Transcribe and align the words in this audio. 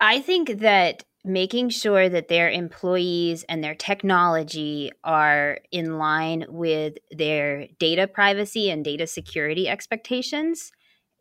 I 0.00 0.20
think 0.20 0.60
that 0.60 1.04
making 1.24 1.68
sure 1.68 2.08
that 2.08 2.28
their 2.28 2.48
employees 2.50 3.44
and 3.48 3.62
their 3.62 3.74
technology 3.74 4.90
are 5.04 5.58
in 5.70 5.98
line 5.98 6.46
with 6.48 6.94
their 7.10 7.66
data 7.78 8.06
privacy 8.06 8.70
and 8.70 8.82
data 8.84 9.06
security 9.06 9.68
expectations 9.68 10.72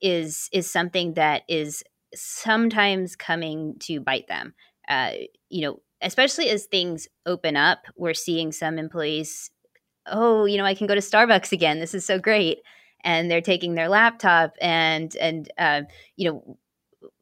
is 0.02 0.50
is 0.54 0.71
something 0.71 1.15
that 1.15 1.44
is 1.50 1.84
sometimes 2.15 3.15
coming 3.18 3.76
to 3.79 4.00
bite 4.00 4.28
them. 4.29 4.54
Uh, 4.88 5.11
you 5.50 5.61
know, 5.61 5.82
especially 6.02 6.50
as 6.50 6.66
things 6.66 7.07
open 7.25 7.57
up, 7.57 7.80
we're 7.98 8.14
seeing 8.14 8.52
some 8.54 8.80
employees, 8.80 9.52
oh, 10.07 10.46
you 10.46 10.57
know, 10.57 10.66
I 10.66 10.75
can 10.75 10.88
go 10.88 10.96
to 10.96 11.02
Starbucks 11.02 11.52
again. 11.52 11.80
This 11.80 11.93
is 11.93 12.05
so 12.05 12.20
great, 12.20 12.59
and 13.04 13.32
they're 13.32 13.41
taking 13.41 13.75
their 13.75 13.89
laptop 13.89 14.54
and 14.61 15.16
and 15.18 15.52
uh, 15.57 15.82
you 16.18 16.32
know 16.32 16.57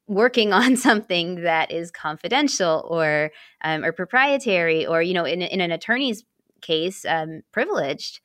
working 0.07 0.53
on 0.61 0.75
something 0.75 1.43
that 1.43 1.71
is 1.71 1.91
confidential 1.91 2.87
or 2.89 3.31
um, 3.63 3.83
or 3.83 3.91
proprietary 3.91 4.86
or 4.86 5.01
you 5.01 5.13
know 5.13 5.25
in, 5.25 5.41
in 5.41 5.61
an 5.61 5.71
attorney's 5.71 6.23
case 6.61 7.05
um, 7.05 7.41
privileged. 7.51 8.19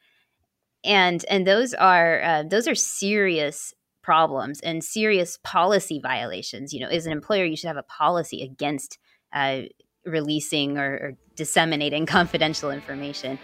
And 0.85 1.25
and 1.29 1.47
those 1.47 1.75
are 1.75 2.23
uh, 2.23 2.43
those 2.49 2.67
are 2.67 2.75
serious 2.75 3.73
problems 4.03 4.59
and 4.61 4.83
serious 4.83 5.39
policy 5.45 6.01
violations. 6.03 6.73
You 6.73 6.81
know 6.81 6.89
as 6.89 7.07
an 7.07 7.13
employer 7.13 7.45
you 7.45 7.57
should 7.57 7.69
have 7.69 7.77
a 7.77 7.85
policy 7.85 8.43
against 8.43 8.99
uh, 9.33 9.63
releasing 10.05 10.79
or, 10.79 10.93
or 10.93 11.13
disseminating 11.37 12.07
confidential 12.19 12.71
information 12.71 13.39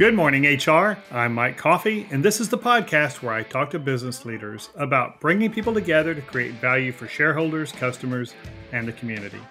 Good 0.00 0.14
morning, 0.14 0.46
HR. 0.46 0.96
I'm 1.10 1.34
Mike 1.34 1.58
Coffey, 1.58 2.08
and 2.10 2.24
this 2.24 2.40
is 2.40 2.48
the 2.48 2.56
podcast 2.56 3.20
where 3.20 3.34
I 3.34 3.42
talk 3.42 3.68
to 3.72 3.78
business 3.78 4.24
leaders 4.24 4.70
about 4.76 5.20
bringing 5.20 5.52
people 5.52 5.74
together 5.74 6.14
to 6.14 6.22
create 6.22 6.54
value 6.54 6.90
for 6.90 7.06
shareholders, 7.06 7.70
customers, 7.70 8.32
and 8.72 8.88
the 8.88 8.94
community. 8.94 9.42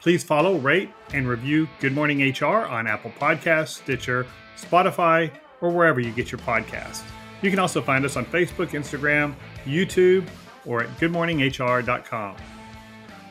Please 0.00 0.22
follow, 0.22 0.56
rate, 0.58 0.90
and 1.12 1.26
review 1.26 1.68
Good 1.80 1.94
Morning 1.94 2.20
HR 2.20 2.64
on 2.64 2.86
Apple 2.86 3.10
Podcasts, 3.18 3.82
Stitcher, 3.82 4.24
Spotify, 4.56 5.32
or 5.60 5.70
wherever 5.70 5.98
you 5.98 6.12
get 6.12 6.30
your 6.30 6.38
podcasts. 6.42 7.02
You 7.40 7.50
can 7.50 7.58
also 7.58 7.82
find 7.82 8.04
us 8.04 8.14
on 8.14 8.24
Facebook, 8.26 8.68
Instagram, 8.68 9.34
YouTube, 9.64 10.28
or 10.64 10.84
at 10.84 10.96
goodmorninghr.com. 11.00 12.36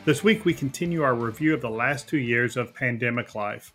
This 0.04 0.22
week, 0.22 0.44
we 0.44 0.52
continue 0.52 1.02
our 1.02 1.14
review 1.14 1.54
of 1.54 1.62
the 1.62 1.70
last 1.70 2.10
two 2.10 2.18
years 2.18 2.58
of 2.58 2.74
pandemic 2.74 3.34
life. 3.34 3.72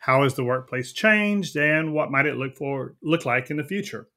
How 0.00 0.22
has 0.22 0.34
the 0.34 0.44
workplace 0.44 0.92
changed 0.92 1.56
and 1.56 1.92
what 1.92 2.10
might 2.10 2.24
it 2.24 2.36
look 2.36 2.56
for 2.56 2.96
look 3.02 3.26
like 3.26 3.50
in 3.50 3.58
the 3.58 3.64
future? 3.64 4.08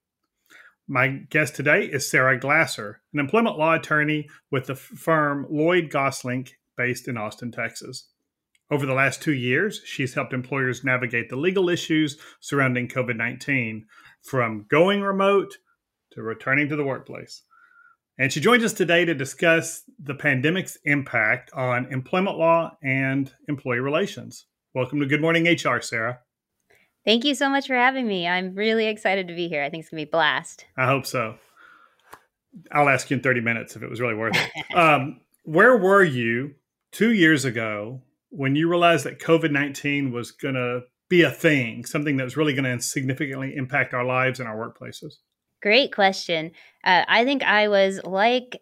My 0.88 1.10
guest 1.30 1.56
today 1.56 1.86
is 1.86 2.10
Sarah 2.10 2.40
Glaser, 2.40 3.02
an 3.14 3.20
employment 3.20 3.58
law 3.58 3.76
attorney 3.76 4.30
with 4.50 4.68
the 4.68 4.76
firm 4.76 5.46
Lloyd 5.50 5.90
Gosselink 5.90 6.52
based 6.78 7.10
in 7.10 7.18
Austin, 7.18 7.52
Texas. 7.52 8.08
Over 8.72 8.86
the 8.86 8.94
last 8.94 9.22
two 9.22 9.34
years, 9.34 9.82
she's 9.84 10.14
helped 10.14 10.32
employers 10.32 10.86
navigate 10.86 11.30
the 11.30 11.36
legal 11.36 11.68
issues 11.68 12.18
surrounding 12.40 12.88
COVID 12.88 13.18
19, 13.18 13.86
from 14.22 14.66
going 14.70 15.02
remote 15.02 15.58
to 16.14 16.22
returning 16.22 16.70
to 16.70 16.78
the 16.78 16.86
workplace. 16.86 17.42
And 18.18 18.32
she 18.32 18.40
joins 18.40 18.64
us 18.64 18.74
today 18.74 19.04
to 19.04 19.14
discuss 19.14 19.84
the 20.02 20.16
pandemic's 20.16 20.78
impact 20.86 21.52
on 21.54 21.92
employment 21.92 22.38
law 22.38 22.78
and 22.82 23.34
employee 23.50 23.82
relations. 23.82 24.46
Welcome 24.76 25.02
to 25.02 25.06
Good 25.06 25.22
Morning 25.22 25.46
HR, 25.46 25.82
Sarah. 25.82 26.22
Thank 27.06 27.26
you 27.26 27.36
so 27.36 27.48
much 27.48 27.68
for 27.68 27.76
having 27.76 28.08
me. 28.08 28.28
I'm 28.28 28.56
really 28.56 28.88
excited 28.88 29.28
to 29.28 29.36
be 29.36 29.48
here. 29.48 29.62
I 29.62 29.70
think 29.70 29.82
it's 29.82 29.92
going 29.92 30.02
to 30.02 30.06
be 30.08 30.10
a 30.10 30.12
blast. 30.12 30.66
I 30.76 30.88
hope 30.88 31.06
so. 31.06 31.36
I'll 32.72 32.90
ask 32.90 33.12
you 33.12 33.18
in 33.18 33.22
30 33.22 33.42
minutes 33.42 33.76
if 33.76 33.84
it 33.84 33.90
was 33.90 34.02
really 34.02 34.16
worth 34.16 34.36
it. 34.36 34.66
um, 34.76 35.22
where 35.44 35.78
were 35.78 36.04
you 36.04 36.56
two 36.92 37.12
years 37.12 37.46
ago 37.46 38.02
when 38.30 38.56
you 38.56 38.68
realized 38.68 39.06
that 39.06 39.20
COVID 39.20 39.52
19 39.52 40.12
was 40.12 40.32
going 40.32 40.56
to 40.56 40.82
be 41.08 41.22
a 41.22 41.30
thing, 41.30 41.86
something 41.86 42.18
that 42.18 42.24
was 42.24 42.36
really 42.36 42.56
going 42.56 42.64
to 42.64 42.84
significantly 42.84 43.56
impact 43.56 43.94
our 43.94 44.04
lives 44.04 44.40
and 44.40 44.50
our 44.50 44.58
workplaces? 44.58 45.18
Great 45.62 45.94
question. 45.94 46.50
Uh, 46.84 47.04
I 47.08 47.26
think 47.26 47.44
I 47.44 47.68
was 47.68 48.02
like 48.04 48.60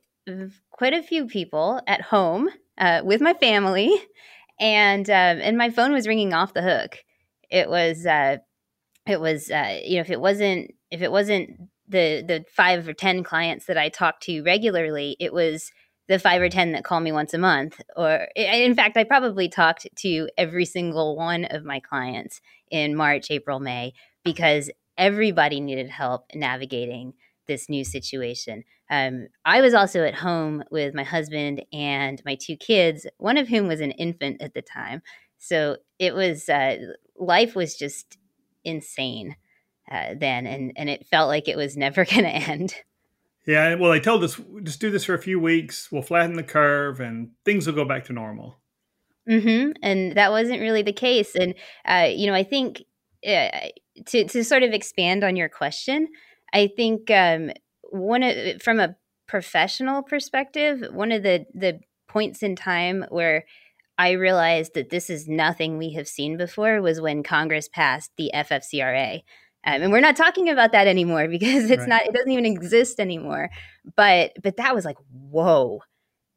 quite 0.71 0.93
a 0.93 1.03
few 1.03 1.27
people 1.27 1.79
at 1.87 2.01
home 2.01 2.49
uh, 2.77 2.99
with 3.05 3.21
my 3.21 3.33
family 3.33 3.97
and 4.61 5.09
um, 5.09 5.39
and 5.41 5.57
my 5.57 5.71
phone 5.71 5.91
was 5.91 6.07
ringing 6.07 6.33
off 6.33 6.53
the 6.53 6.61
hook. 6.61 6.99
It 7.49 7.69
was 7.69 8.05
uh, 8.05 8.37
it 9.07 9.19
was 9.19 9.49
uh, 9.51 9.79
you 9.83 9.95
know 9.95 10.01
if 10.01 10.11
it 10.11 10.21
wasn't 10.21 10.71
if 10.91 11.01
it 11.01 11.11
wasn't 11.11 11.49
the 11.89 12.23
the 12.25 12.45
five 12.55 12.87
or 12.87 12.93
ten 12.93 13.23
clients 13.23 13.65
that 13.65 13.77
I 13.77 13.89
talked 13.89 14.23
to 14.23 14.43
regularly, 14.43 15.17
it 15.19 15.33
was 15.33 15.71
the 16.07 16.19
five 16.19 16.41
or 16.41 16.49
ten 16.49 16.71
that 16.73 16.85
call 16.85 16.99
me 16.99 17.11
once 17.11 17.33
a 17.33 17.39
month. 17.39 17.81
Or 17.97 18.27
in 18.35 18.75
fact, 18.75 18.95
I 18.95 19.03
probably 19.03 19.49
talked 19.49 19.87
to 19.97 20.29
every 20.37 20.65
single 20.65 21.17
one 21.17 21.45
of 21.45 21.65
my 21.65 21.79
clients 21.79 22.39
in 22.69 22.95
March, 22.95 23.31
April, 23.31 23.59
May 23.59 23.93
because 24.23 24.69
everybody 24.97 25.59
needed 25.59 25.89
help 25.89 26.25
navigating 26.35 27.13
this 27.47 27.69
new 27.69 27.83
situation. 27.83 28.63
Um, 28.89 29.27
I 29.45 29.61
was 29.61 29.73
also 29.73 30.03
at 30.03 30.15
home 30.15 30.63
with 30.71 30.93
my 30.93 31.03
husband 31.03 31.63
and 31.71 32.21
my 32.25 32.35
two 32.35 32.57
kids, 32.57 33.05
one 33.17 33.37
of 33.37 33.47
whom 33.47 33.67
was 33.67 33.81
an 33.81 33.91
infant 33.91 34.41
at 34.41 34.53
the 34.53 34.61
time. 34.61 35.01
So 35.37 35.77
it 35.97 36.13
was, 36.13 36.49
uh, 36.49 36.77
life 37.17 37.55
was 37.55 37.75
just 37.75 38.17
insane 38.63 39.35
uh, 39.91 40.15
then, 40.17 40.45
and, 40.47 40.71
and 40.75 40.89
it 40.89 41.07
felt 41.07 41.27
like 41.27 41.47
it 41.47 41.57
was 41.57 41.75
never 41.75 42.05
going 42.09 42.23
to 42.23 42.29
end. 42.29 42.75
Yeah, 43.45 43.75
well, 43.75 43.91
they 43.91 43.99
told 43.99 44.23
us 44.23 44.39
just 44.63 44.79
do 44.79 44.91
this 44.91 45.05
for 45.05 45.15
a 45.15 45.21
few 45.21 45.39
weeks. 45.39 45.91
We'll 45.91 46.03
flatten 46.03 46.35
the 46.35 46.43
curve, 46.43 46.99
and 46.99 47.31
things 47.43 47.65
will 47.65 47.73
go 47.73 47.85
back 47.85 48.05
to 48.05 48.13
normal. 48.13 48.57
Mm-hmm. 49.27 49.71
And 49.81 50.15
that 50.15 50.31
wasn't 50.31 50.61
really 50.61 50.83
the 50.83 50.93
case. 50.93 51.35
And 51.35 51.55
uh, 51.85 52.09
you 52.09 52.27
know, 52.27 52.35
I 52.35 52.43
think 52.43 52.83
uh, 53.25 53.49
to 54.07 54.25
to 54.25 54.43
sort 54.43 54.63
of 54.63 54.73
expand 54.73 55.23
on 55.23 55.35
your 55.35 55.49
question, 55.49 56.07
I 56.53 56.67
think 56.75 57.09
um, 57.09 57.51
one 57.83 58.23
of, 58.23 58.61
from 58.61 58.79
a 58.79 58.95
professional 59.27 60.03
perspective, 60.03 60.83
one 60.91 61.11
of 61.11 61.23
the 61.23 61.45
the 61.53 61.79
points 62.07 62.43
in 62.43 62.55
time 62.55 63.05
where 63.09 63.45
I 63.97 64.11
realized 64.11 64.73
that 64.73 64.89
this 64.89 65.09
is 65.09 65.27
nothing 65.27 65.77
we 65.77 65.93
have 65.93 66.07
seen 66.07 66.37
before 66.37 66.81
was 66.81 66.99
when 66.99 67.23
Congress 67.23 67.69
passed 67.69 68.11
the 68.17 68.31
FFCRA. 68.33 69.21
Um, 69.63 69.83
and 69.83 69.91
we're 69.91 69.99
not 69.99 70.15
talking 70.15 70.49
about 70.49 70.71
that 70.71 70.87
anymore 70.87 71.27
because 71.29 71.69
it's 71.69 71.81
right. 71.81 71.89
not 71.89 72.05
it 72.05 72.13
doesn't 72.13 72.31
even 72.31 72.45
exist 72.45 72.99
anymore. 72.99 73.49
But 73.95 74.33
but 74.41 74.57
that 74.57 74.75
was 74.75 74.85
like 74.85 74.97
whoa. 75.11 75.81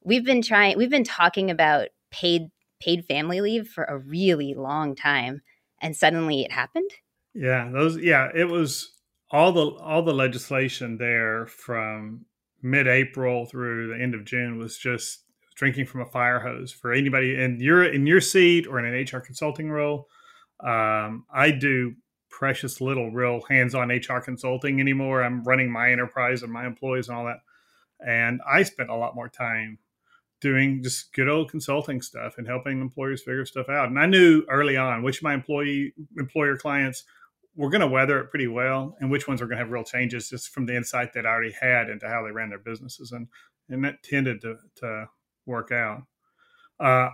We've 0.03 0.25
been 0.25 0.43
trying 0.43 0.77
we've 0.79 0.91
been 0.91 1.05
talking 1.05 1.51
about 1.51 1.89
paid 2.11 2.51
paid 2.81 3.05
family 3.07 3.41
leave 3.41 3.69
for 3.69 3.85
a 3.85 3.99
really 3.99 4.55
long 4.55 4.95
time 4.95 5.41
and 5.81 5.97
suddenly 5.97 6.43
it 6.43 6.53
happened. 6.53 6.91
Yeah, 7.35 7.69
those 7.73 7.99
yeah, 7.99 8.29
it 8.35 8.49
was 8.49 8.94
all 9.34 9.50
the 9.50 9.67
all 9.83 10.00
the 10.00 10.15
legislation 10.15 10.97
there 10.97 11.47
from 11.47 12.25
mid-April 12.62 13.47
through 13.47 13.89
the 13.89 14.00
end 14.00 14.15
of 14.15 14.25
June 14.25 14.59
was 14.59 14.78
just 14.78 15.25
drinking 15.56 15.87
from 15.87 16.03
a 16.03 16.06
fire 16.06 16.39
hose 16.39 16.71
for 16.71 16.93
anybody 16.93 17.34
in 17.34 17.59
your 17.59 17.83
in 17.83 18.06
your 18.06 18.21
seat 18.21 18.69
or 18.69 18.78
in 18.78 18.84
an 18.84 18.94
HR 18.94 19.19
consulting 19.19 19.73
role. 19.73 20.06
Um, 20.61 21.25
I 21.34 21.50
do 21.50 21.94
precious 22.31 22.81
little 22.81 23.11
real 23.11 23.41
hands-on 23.49 23.91
HR 23.91 24.21
consulting 24.21 24.81
anymore. 24.81 25.25
I'm 25.25 25.43
running 25.43 25.71
my 25.71 25.91
enterprise 25.91 26.44
and 26.44 26.53
my 26.53 26.65
employees 26.65 27.09
and 27.09 27.19
all 27.19 27.25
that, 27.25 27.41
and 28.06 28.41
I 28.49 28.62
spent 28.62 28.89
a 28.89 28.97
lot 28.97 29.17
more 29.17 29.28
time 29.28 29.78
doing 30.41 30.81
just 30.81 31.12
good 31.12 31.28
old 31.28 31.50
consulting 31.50 32.03
stuff 32.03 32.34
and 32.39 32.47
helping 32.47 32.81
employers 32.81 33.23
figure 33.23 33.47
stuff 33.47 33.69
out. 33.69 33.89
And 33.89 33.99
I 33.99 34.06
knew 34.06 34.44
early 34.49 34.77
on 34.77 35.03
which 35.03 35.19
of 35.19 35.23
my 35.25 35.34
employee 35.34 35.93
employer 36.17 36.56
clients 36.56 37.03
we're 37.57 37.71
going 37.71 37.81
to 37.81 37.87
weather 37.87 38.19
it 38.21 38.31
pretty 38.31 38.47
well, 38.47 38.97
and 39.01 39.11
which 39.11 39.29
ones 39.29 39.41
are 39.41 39.47
going 39.47 39.59
to 39.59 39.65
have 39.65 39.71
real 39.71 39.85
changes 39.85 40.29
just 40.29 40.49
from 40.49 40.67
the 40.67 40.77
insight 40.77 41.13
that 41.15 41.27
I 41.27 41.31
already 41.31 41.55
had 41.61 41.89
into 41.89 42.09
how 42.09 42.25
they 42.25 42.33
ran 42.33 42.51
their 42.51 42.59
businesses, 42.59 43.13
and 43.13 43.29
and 43.69 43.85
that 43.85 44.03
tended 44.03 44.41
to 44.43 44.56
to 44.77 45.06
work 45.47 45.71
out. 45.73 46.03
Uh, 46.81 47.11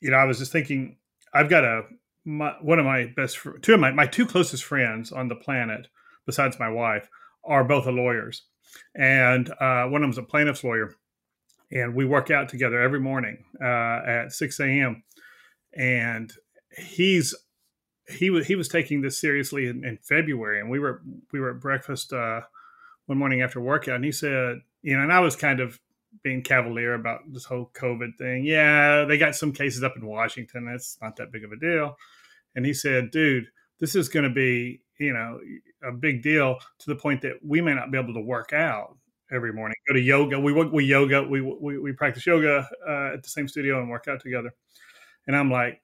you 0.00 0.10
know, 0.10 0.16
I 0.16 0.24
was 0.24 0.38
just 0.38 0.52
thinking, 0.52 0.96
I've 1.34 1.48
got 1.48 1.64
a 1.64 1.82
my, 2.24 2.54
one 2.60 2.78
of 2.78 2.84
my 2.84 3.06
best 3.16 3.38
two 3.62 3.74
of 3.74 3.80
my 3.80 3.90
my 3.90 4.06
two 4.06 4.26
closest 4.26 4.64
friends 4.64 5.12
on 5.12 5.28
the 5.28 5.36
planet, 5.36 5.88
besides 6.26 6.58
my 6.58 6.68
wife, 6.68 7.08
are 7.44 7.64
both 7.64 7.86
lawyers, 7.86 8.44
and 8.94 9.50
uh, 9.60 9.84
one 9.86 10.02
of 10.02 10.08
them's 10.08 10.18
a 10.18 10.22
plaintiff's 10.22 10.64
lawyer, 10.64 10.94
and 11.72 11.94
we 11.94 12.04
work 12.04 12.30
out 12.30 12.48
together 12.48 12.80
every 12.80 13.00
morning 13.00 13.44
uh, 13.60 14.00
at 14.06 14.32
six 14.32 14.60
a.m. 14.60 15.02
and 15.74 16.32
he's 16.76 17.34
he 18.12 18.30
was 18.30 18.46
he 18.46 18.54
was 18.54 18.68
taking 18.68 19.00
this 19.00 19.18
seriously 19.18 19.66
in, 19.66 19.84
in, 19.84 19.98
February, 19.98 20.60
and 20.60 20.70
we 20.70 20.78
were 20.78 21.02
we 21.32 21.40
were 21.40 21.50
at 21.50 21.60
breakfast 21.60 22.12
uh, 22.12 22.40
one 23.06 23.18
morning 23.18 23.42
after 23.42 23.60
workout, 23.60 23.96
and 23.96 24.04
he 24.04 24.12
said, 24.12 24.60
you 24.82 24.96
know, 24.96 25.02
and 25.02 25.12
I 25.12 25.20
was 25.20 25.36
kind 25.36 25.60
of 25.60 25.78
being 26.22 26.42
cavalier 26.42 26.94
about 26.94 27.20
this 27.32 27.44
whole 27.44 27.70
COVID 27.74 28.16
thing. 28.18 28.44
Yeah, 28.44 29.04
they 29.04 29.18
got 29.18 29.36
some 29.36 29.52
cases 29.52 29.82
up 29.82 29.96
in 29.96 30.04
Washington. 30.04 30.68
It's 30.68 30.98
not 31.00 31.16
that 31.16 31.32
big 31.32 31.44
of 31.44 31.52
a 31.52 31.56
deal. 31.56 31.96
And 32.54 32.66
he 32.66 32.74
said, 32.74 33.10
dude, 33.10 33.46
this 33.78 33.94
is 33.94 34.08
going 34.08 34.24
to 34.24 34.30
be 34.30 34.80
you 34.98 35.12
know 35.12 35.40
a 35.82 35.92
big 35.92 36.22
deal 36.22 36.58
to 36.78 36.86
the 36.86 36.96
point 36.96 37.22
that 37.22 37.34
we 37.44 37.60
may 37.60 37.74
not 37.74 37.90
be 37.90 37.98
able 37.98 38.14
to 38.14 38.20
work 38.20 38.52
out 38.52 38.96
every 39.32 39.52
morning. 39.52 39.76
Go 39.88 39.94
to 39.94 40.00
yoga. 40.00 40.38
We 40.38 40.52
we 40.52 40.84
yoga. 40.84 41.22
We 41.22 41.40
we, 41.40 41.78
we 41.78 41.92
practice 41.92 42.26
yoga 42.26 42.68
uh, 42.86 43.14
at 43.14 43.22
the 43.22 43.28
same 43.28 43.48
studio 43.48 43.80
and 43.80 43.88
work 43.88 44.06
out 44.08 44.20
together. 44.20 44.52
And 45.26 45.36
I'm 45.36 45.50
like, 45.50 45.80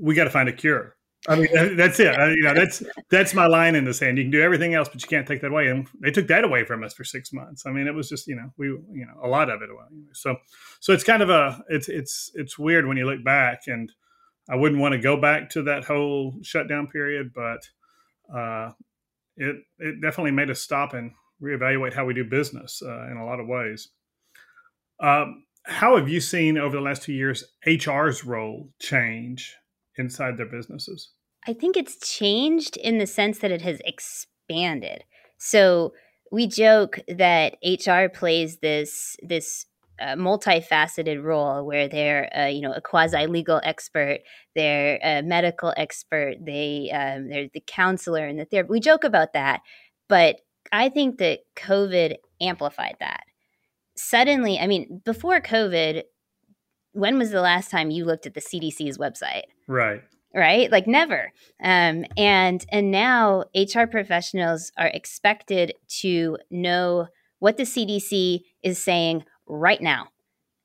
we 0.00 0.14
got 0.14 0.24
to 0.24 0.30
find 0.30 0.48
a 0.48 0.52
cure. 0.52 0.95
I 1.28 1.36
mean, 1.36 1.76
that's 1.76 1.98
it. 2.00 2.16
I, 2.16 2.30
you 2.30 2.42
know, 2.42 2.54
that's 2.54 2.82
that's 3.10 3.34
my 3.34 3.46
line 3.46 3.74
in 3.74 3.84
the 3.84 3.94
sand. 3.94 4.18
You 4.18 4.24
can 4.24 4.30
do 4.30 4.42
everything 4.42 4.74
else, 4.74 4.88
but 4.88 5.02
you 5.02 5.08
can't 5.08 5.26
take 5.26 5.40
that 5.40 5.50
away. 5.50 5.68
And 5.68 5.88
they 6.00 6.10
took 6.10 6.28
that 6.28 6.44
away 6.44 6.64
from 6.64 6.84
us 6.84 6.94
for 6.94 7.04
six 7.04 7.32
months. 7.32 7.64
I 7.66 7.70
mean, 7.70 7.86
it 7.86 7.94
was 7.94 8.08
just 8.08 8.26
you 8.26 8.36
know 8.36 8.50
we 8.56 8.68
you 8.68 9.06
know 9.06 9.20
a 9.22 9.28
lot 9.28 9.50
of 9.50 9.62
it. 9.62 9.68
So 10.12 10.36
so 10.80 10.92
it's 10.92 11.04
kind 11.04 11.22
of 11.22 11.30
a 11.30 11.62
it's 11.68 11.88
it's 11.88 12.30
it's 12.34 12.58
weird 12.58 12.86
when 12.86 12.96
you 12.96 13.06
look 13.06 13.24
back, 13.24 13.62
and 13.66 13.90
I 14.48 14.56
wouldn't 14.56 14.80
want 14.80 14.92
to 14.92 14.98
go 14.98 15.20
back 15.20 15.50
to 15.50 15.62
that 15.64 15.84
whole 15.84 16.34
shutdown 16.42 16.86
period, 16.88 17.32
but 17.34 17.68
uh, 18.32 18.72
it 19.36 19.56
it 19.78 20.00
definitely 20.00 20.32
made 20.32 20.50
us 20.50 20.60
stop 20.60 20.94
and 20.94 21.12
reevaluate 21.42 21.94
how 21.94 22.04
we 22.04 22.14
do 22.14 22.24
business 22.24 22.82
uh, 22.84 23.06
in 23.10 23.16
a 23.16 23.26
lot 23.26 23.40
of 23.40 23.46
ways. 23.46 23.88
Um, 25.00 25.44
how 25.64 25.96
have 25.96 26.08
you 26.08 26.20
seen 26.20 26.56
over 26.56 26.76
the 26.76 26.82
last 26.82 27.02
two 27.02 27.12
years 27.12 27.44
HR's 27.66 28.24
role 28.24 28.70
change 28.80 29.56
inside 29.98 30.36
their 30.36 30.46
businesses? 30.46 31.10
I 31.46 31.52
think 31.52 31.76
it's 31.76 31.98
changed 31.98 32.76
in 32.76 32.98
the 32.98 33.06
sense 33.06 33.38
that 33.38 33.52
it 33.52 33.62
has 33.62 33.80
expanded. 33.84 35.04
So 35.38 35.92
we 36.32 36.46
joke 36.46 36.98
that 37.08 37.56
HR 37.64 38.08
plays 38.08 38.58
this 38.58 39.16
this 39.22 39.66
uh, 39.98 40.14
multifaceted 40.14 41.22
role 41.22 41.64
where 41.64 41.88
they're 41.88 42.36
uh, 42.36 42.46
you 42.46 42.60
know 42.60 42.72
a 42.72 42.80
quasi 42.80 43.26
legal 43.26 43.60
expert, 43.62 44.20
they're 44.54 44.98
a 45.02 45.22
medical 45.22 45.72
expert, 45.76 46.36
they 46.44 46.90
um, 46.90 47.28
they're 47.28 47.48
the 47.52 47.62
counselor 47.66 48.26
and 48.26 48.38
the 48.38 48.44
therapist. 48.44 48.70
We 48.70 48.80
joke 48.80 49.04
about 49.04 49.32
that, 49.34 49.60
but 50.08 50.36
I 50.72 50.88
think 50.88 51.18
that 51.18 51.40
COVID 51.54 52.16
amplified 52.40 52.96
that. 53.00 53.24
Suddenly, 53.96 54.58
I 54.58 54.66
mean, 54.66 55.00
before 55.04 55.40
COVID, 55.40 56.02
when 56.92 57.18
was 57.18 57.30
the 57.30 57.40
last 57.40 57.70
time 57.70 57.90
you 57.90 58.04
looked 58.04 58.26
at 58.26 58.34
the 58.34 58.40
CDC's 58.40 58.98
website? 58.98 59.44
Right. 59.68 60.02
Right? 60.36 60.70
Like 60.70 60.86
never. 60.86 61.32
Um, 61.62 62.04
and 62.16 62.64
and 62.70 62.90
now 62.90 63.44
HR 63.54 63.86
professionals 63.90 64.70
are 64.76 64.88
expected 64.88 65.72
to 66.00 66.36
know 66.50 67.06
what 67.38 67.56
the 67.56 67.62
CDC 67.62 68.40
is 68.62 68.82
saying 68.82 69.24
right 69.46 69.80
now 69.80 70.08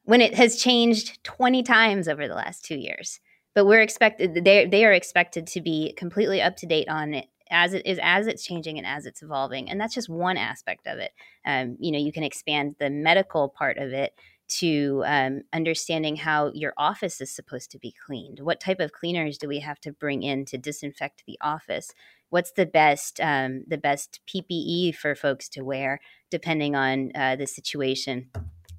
when 0.04 0.20
it 0.20 0.36
has 0.36 0.62
changed 0.62 1.24
20 1.24 1.64
times 1.64 2.08
over 2.08 2.28
the 2.28 2.36
last 2.36 2.66
two 2.66 2.76
years. 2.76 3.20
But 3.56 3.66
we're 3.66 3.82
expected 3.82 4.44
they 4.44 4.66
they 4.66 4.86
are 4.86 4.94
expected 4.94 5.48
to 5.48 5.62
be 5.62 5.94
completely 5.98 6.42
up 6.42 6.58
to 6.58 6.66
date 6.66 6.90
on 6.90 7.14
it 7.14 7.28
as 7.52 7.74
it 7.74 7.86
is 7.86 8.00
as 8.02 8.28
it's 8.28 8.46
changing 8.46 8.78
and 8.78 8.88
as 8.88 9.06
it's 9.06 9.22
evolving 9.22 9.70
and 9.70 9.80
that's 9.80 9.94
just 9.94 10.10
one 10.10 10.38
aspect 10.38 10.88
of 10.88 10.98
it 10.98 11.12
um, 11.46 11.76
you 11.80 11.92
know 11.92 12.00
you 12.00 12.14
can 12.14 12.24
expand 12.24 12.76
the 12.80 12.90
medical 12.90 13.50
part 13.50 13.78
of 13.78 13.92
it 13.92 14.14
to 14.60 15.04
um, 15.06 15.42
understanding 15.54 16.16
how 16.18 16.52
your 16.54 16.74
office 16.78 17.22
is 17.22 17.34
supposed 17.34 17.72
to 17.72 17.80
be 17.80 17.94
cleaned. 18.06 18.40
What 18.40 18.60
type 18.60 18.80
of 18.80 18.92
cleaners 18.92 19.38
do 19.38 19.48
we 19.48 19.60
have 19.60 19.80
to 19.82 19.92
bring 19.92 20.24
in 20.24 20.46
to 20.46 20.58
disinfect 20.58 21.24
the 21.26 21.38
office? 21.42 21.92
What's 22.30 22.52
the 22.52 22.66
best 22.66 23.20
um, 23.22 23.64
the 23.68 23.78
best 23.78 24.20
PPE 24.28 24.96
for 24.96 25.16
folks 25.16 25.50
to 25.50 25.64
wear 25.64 26.00
depending 26.30 26.76
on 26.76 27.12
uh, 27.16 27.36
the 27.36 27.48
situation? 27.48 28.30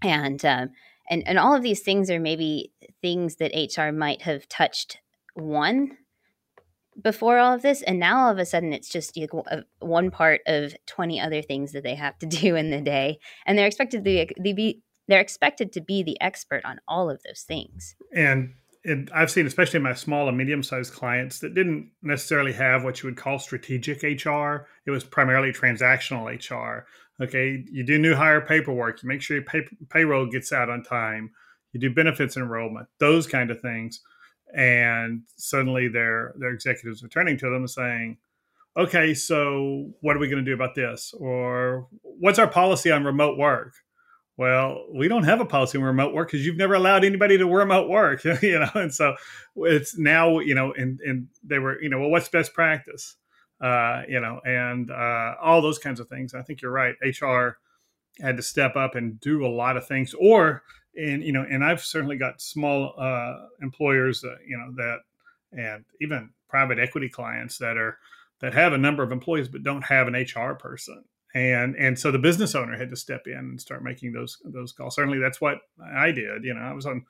And 0.03 0.45
um, 0.45 0.71
and 1.09 1.27
and 1.27 1.39
all 1.39 1.55
of 1.55 1.63
these 1.63 1.81
things 1.81 2.11
are 2.11 2.21
maybe 2.21 2.73
things 3.01 3.37
that 3.37 3.53
HR 3.55 3.93
might 3.93 4.23
have 4.23 4.49
touched 4.49 4.99
one 5.35 5.97
before 7.01 7.39
all 7.39 7.55
of 7.55 7.63
this 7.63 7.81
and 7.83 7.99
now 7.99 8.25
all 8.25 8.31
of 8.31 8.39
a 8.39 8.45
sudden 8.45 8.73
it's 8.73 8.89
just 8.89 9.17
like 9.17 9.31
one 9.81 10.11
part 10.11 10.43
of 10.47 10.75
20 10.87 11.19
other 11.19 11.41
things 11.41 11.73
that 11.73 11.83
they 11.83 11.95
have 11.95 12.19
to 12.19 12.27
do 12.43 12.55
in 12.55 12.71
the 12.71 12.81
day 12.83 13.19
and 13.47 13.57
they're 13.57 13.67
expected 13.67 14.05
to 14.05 14.35
be, 14.43 14.83
they're 15.09 15.21
expected 15.21 15.73
to 15.73 15.81
be 15.81 16.03
the 16.03 16.21
expert 16.21 16.65
on 16.65 16.81
all 16.89 17.11
of 17.11 17.23
those 17.23 17.43
things. 17.43 17.97
And 18.15 18.55
and 18.85 19.11
I've 19.15 19.31
seen, 19.31 19.47
especially 19.47 19.79
my 19.79 19.95
small 19.95 20.29
and 20.29 20.37
medium 20.37 20.63
sized 20.63 20.93
clients, 20.93 21.39
that 21.39 21.55
didn't 21.55 21.93
necessarily 22.03 22.53
have 22.55 22.83
what 22.83 23.01
you 23.01 23.09
would 23.09 23.17
call 23.17 23.39
strategic 23.39 24.03
HR. 24.03 24.67
It 24.87 24.91
was 24.91 25.05
primarily 25.05 25.53
transactional 25.53 26.27
HR. 26.27 26.87
Okay, 27.23 27.65
you 27.71 27.85
do 27.85 27.99
new 27.99 28.15
hire 28.15 28.41
paperwork, 28.41 29.03
you 29.03 29.09
make 29.09 29.23
sure 29.23 29.37
your 29.37 29.45
pay, 29.45 29.63
payroll 29.91 30.27
gets 30.27 30.53
out 30.53 30.69
on 30.69 30.83
time, 30.83 31.31
you 31.73 31.79
do 31.79 31.95
benefits 31.95 32.37
enrollment, 32.37 32.89
those 32.99 33.27
kind 33.29 33.51
of 33.53 33.61
things. 33.61 34.01
And 34.55 35.23
suddenly 35.37 35.87
their 35.89 36.35
their 36.39 36.51
executives 36.51 37.05
are 37.05 37.09
turning 37.09 37.37
to 37.39 37.47
them 37.47 37.63
and 37.63 37.71
saying, 37.71 38.19
okay, 38.77 39.15
so 39.15 39.93
what 40.01 40.17
are 40.17 40.19
we 40.19 40.29
going 40.29 40.45
to 40.45 40.51
do 40.51 40.55
about 40.55 40.75
this? 40.75 41.15
Or 41.19 41.87
what's 42.03 42.39
our 42.39 42.49
policy 42.49 42.91
on 42.91 43.05
remote 43.05 43.39
work? 43.39 43.75
Well, 44.43 44.87
we 44.93 45.07
don't 45.07 45.23
have 45.23 45.41
a 45.41 45.45
policy 45.45 45.79
on 45.79 45.85
remote 45.85 46.13
work 46.13 46.27
because 46.27 46.45
you've 46.45 46.57
never 46.57 46.75
allowed 46.75 47.05
anybody 47.05 47.39
to 47.39 47.47
remote 47.47 47.89
work, 47.89 48.25
you 48.43 48.59
know. 48.59 48.71
And 48.75 48.93
so 48.93 49.15
it's 49.55 49.97
now, 49.97 50.41
you 50.41 50.57
know, 50.57 50.73
and 50.73 50.99
and 51.01 51.29
they 51.45 51.61
were, 51.61 51.81
you 51.81 51.89
know, 51.89 52.01
well, 52.01 52.11
what's 52.11 52.29
best 52.29 52.53
practice, 52.53 53.15
uh, 53.61 54.03
you 54.09 54.19
know, 54.19 54.41
and 54.45 54.91
uh, 54.91 55.37
all 55.41 55.63
those 55.63 55.79
kinds 55.79 56.01
of 56.01 56.09
things. 56.09 56.35
I 56.35 56.43
think 56.43 56.61
you're 56.61 56.73
right. 56.73 56.97
HR 57.05 57.59
had 58.21 58.37
to 58.37 58.43
step 58.43 58.75
up 58.75 58.97
and 58.97 59.21
do 59.21 59.47
a 59.47 59.55
lot 59.55 59.77
of 59.77 59.87
things, 59.87 60.13
or 60.19 60.65
and 60.97 61.23
you 61.23 61.33
know, 61.33 61.47
and 61.49 61.65
I've 61.65 61.81
certainly 61.81 62.17
got 62.17 62.43
small 62.43 62.95
uh, 62.99 63.47
employers, 63.61 64.25
uh, 64.25 64.35
you 64.45 64.59
know, 64.59 64.73
that 64.75 64.99
and 65.53 65.85
even 66.01 66.31
private 66.49 66.81
equity 66.81 67.09
clients 67.09 67.59
that 67.59 67.77
are 67.77 67.97
that 68.41 68.55
have 68.55 68.73
a 68.73 68.79
number 68.79 69.05
of 69.05 69.13
employees 69.13 69.47
but 69.47 69.63
don't 69.63 69.85
have 69.85 70.09
an 70.09 70.15
HR 70.15 70.55
person 70.55 71.05
and 71.35 71.75
and 71.77 71.99
so 71.99 72.11
the 72.11 72.19
business 72.19 72.55
owner 72.55 72.77
had 72.77 72.91
to 72.91 72.97
step 72.97 73.27
in 73.27 73.39
and 73.39 73.61
start 73.61 73.83
making 73.83 74.13
those 74.13 74.39
those 74.45 74.73
calls. 74.73 74.95
Certainly, 74.95 75.19
that's 75.19 75.41
what 75.41 75.59
I 75.83 76.11
did. 76.13 76.45
You 76.45 76.55
know, 76.55 76.61
I 76.61 76.73
was 76.73 76.87
on 76.87 77.05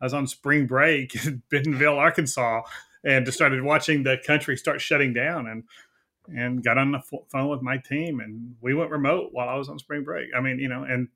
I 0.00 0.06
was 0.06 0.14
on 0.14 0.26
spring 0.26 0.66
break 0.66 1.14
in 1.26 1.42
Bentonville, 1.50 1.98
Arkansas, 1.98 2.62
and 3.04 3.24
just 3.24 3.38
started 3.38 3.62
watching 3.62 4.02
the 4.02 4.18
country 4.26 4.56
start 4.56 4.80
shutting 4.80 5.12
down, 5.12 5.46
and 5.46 5.64
and 6.28 6.62
got 6.62 6.78
on 6.78 6.92
the 6.92 7.02
phone 7.30 7.48
with 7.48 7.62
my 7.62 7.78
team, 7.78 8.20
and 8.20 8.56
we 8.60 8.74
went 8.74 8.90
remote 8.90 9.30
while 9.32 9.48
I 9.48 9.56
was 9.56 9.68
on 9.68 9.78
spring 9.78 10.04
break. 10.04 10.28
I 10.36 10.40
mean, 10.40 10.58
you 10.58 10.68
know, 10.68 10.84
and 10.84 11.08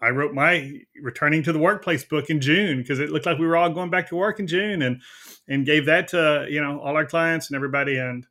I 0.00 0.10
wrote 0.10 0.34
my 0.34 0.80
returning 1.00 1.42
to 1.44 1.52
the 1.52 1.58
workplace 1.58 2.04
book 2.04 2.30
in 2.30 2.40
June 2.40 2.78
because 2.78 2.98
it 2.98 3.10
looked 3.10 3.26
like 3.26 3.38
we 3.38 3.46
were 3.46 3.56
all 3.56 3.70
going 3.70 3.90
back 3.90 4.08
to 4.08 4.16
work 4.16 4.40
in 4.40 4.46
June, 4.46 4.82
and 4.82 5.00
and 5.48 5.64
gave 5.64 5.86
that 5.86 6.08
to 6.08 6.46
you 6.50 6.60
know 6.60 6.80
all 6.80 6.96
our 6.96 7.06
clients 7.06 7.48
and 7.48 7.56
everybody, 7.56 7.96
and 7.96 8.26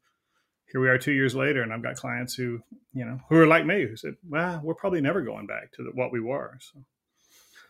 here 0.74 0.82
we 0.82 0.90
are 0.90 0.98
two 0.98 1.12
years 1.12 1.36
later, 1.36 1.62
and 1.62 1.72
I've 1.72 1.84
got 1.84 1.96
clients 1.96 2.34
who, 2.34 2.60
you 2.94 3.06
know, 3.06 3.20
who 3.30 3.38
are 3.38 3.46
like 3.46 3.64
me, 3.66 3.86
who 3.86 3.96
said, 3.96 4.16
"Well, 4.28 4.60
we're 4.64 4.74
probably 4.74 5.02
never 5.02 5.22
going 5.22 5.46
back 5.46 5.72
to 5.74 5.84
the, 5.84 5.92
what 5.94 6.12
we 6.12 6.20
were." 6.20 6.58
So, 6.60 6.84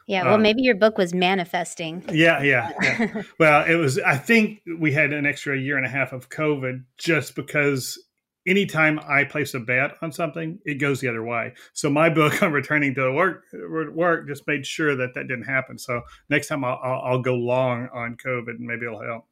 yeah, 0.07 0.23
well, 0.23 0.35
um, 0.35 0.41
maybe 0.41 0.61
your 0.61 0.75
book 0.75 0.97
was 0.97 1.13
manifesting. 1.13 2.01
Yeah, 2.09 2.41
yeah, 2.41 2.71
yeah. 2.81 3.21
well, 3.37 3.65
it 3.65 3.75
was. 3.75 3.99
I 3.99 4.15
think 4.15 4.61
we 4.79 4.93
had 4.93 5.11
an 5.11 5.25
extra 5.25 5.59
year 5.59 5.75
and 5.75 5.85
a 5.85 5.89
half 5.89 6.13
of 6.13 6.29
COVID 6.29 6.85
just 6.97 7.35
because 7.35 8.01
anytime 8.47 9.01
I 9.05 9.25
place 9.25 9.53
a 9.53 9.59
bet 9.59 9.95
on 10.01 10.13
something, 10.13 10.59
it 10.63 10.75
goes 10.75 11.01
the 11.01 11.09
other 11.09 11.23
way. 11.25 11.55
So 11.73 11.89
my 11.89 12.09
book 12.09 12.41
on 12.41 12.53
returning 12.53 12.95
to 12.95 13.11
work 13.11 13.43
work 13.51 14.29
just 14.29 14.47
made 14.47 14.65
sure 14.65 14.95
that 14.95 15.13
that 15.15 15.27
didn't 15.27 15.43
happen. 15.43 15.77
So 15.77 16.03
next 16.29 16.47
time 16.47 16.63
I'll, 16.63 16.79
I'll, 16.81 17.01
I'll 17.01 17.21
go 17.21 17.35
long 17.35 17.89
on 17.93 18.15
COVID, 18.15 18.47
and 18.47 18.61
maybe 18.61 18.85
it'll 18.85 19.03
help. 19.03 19.25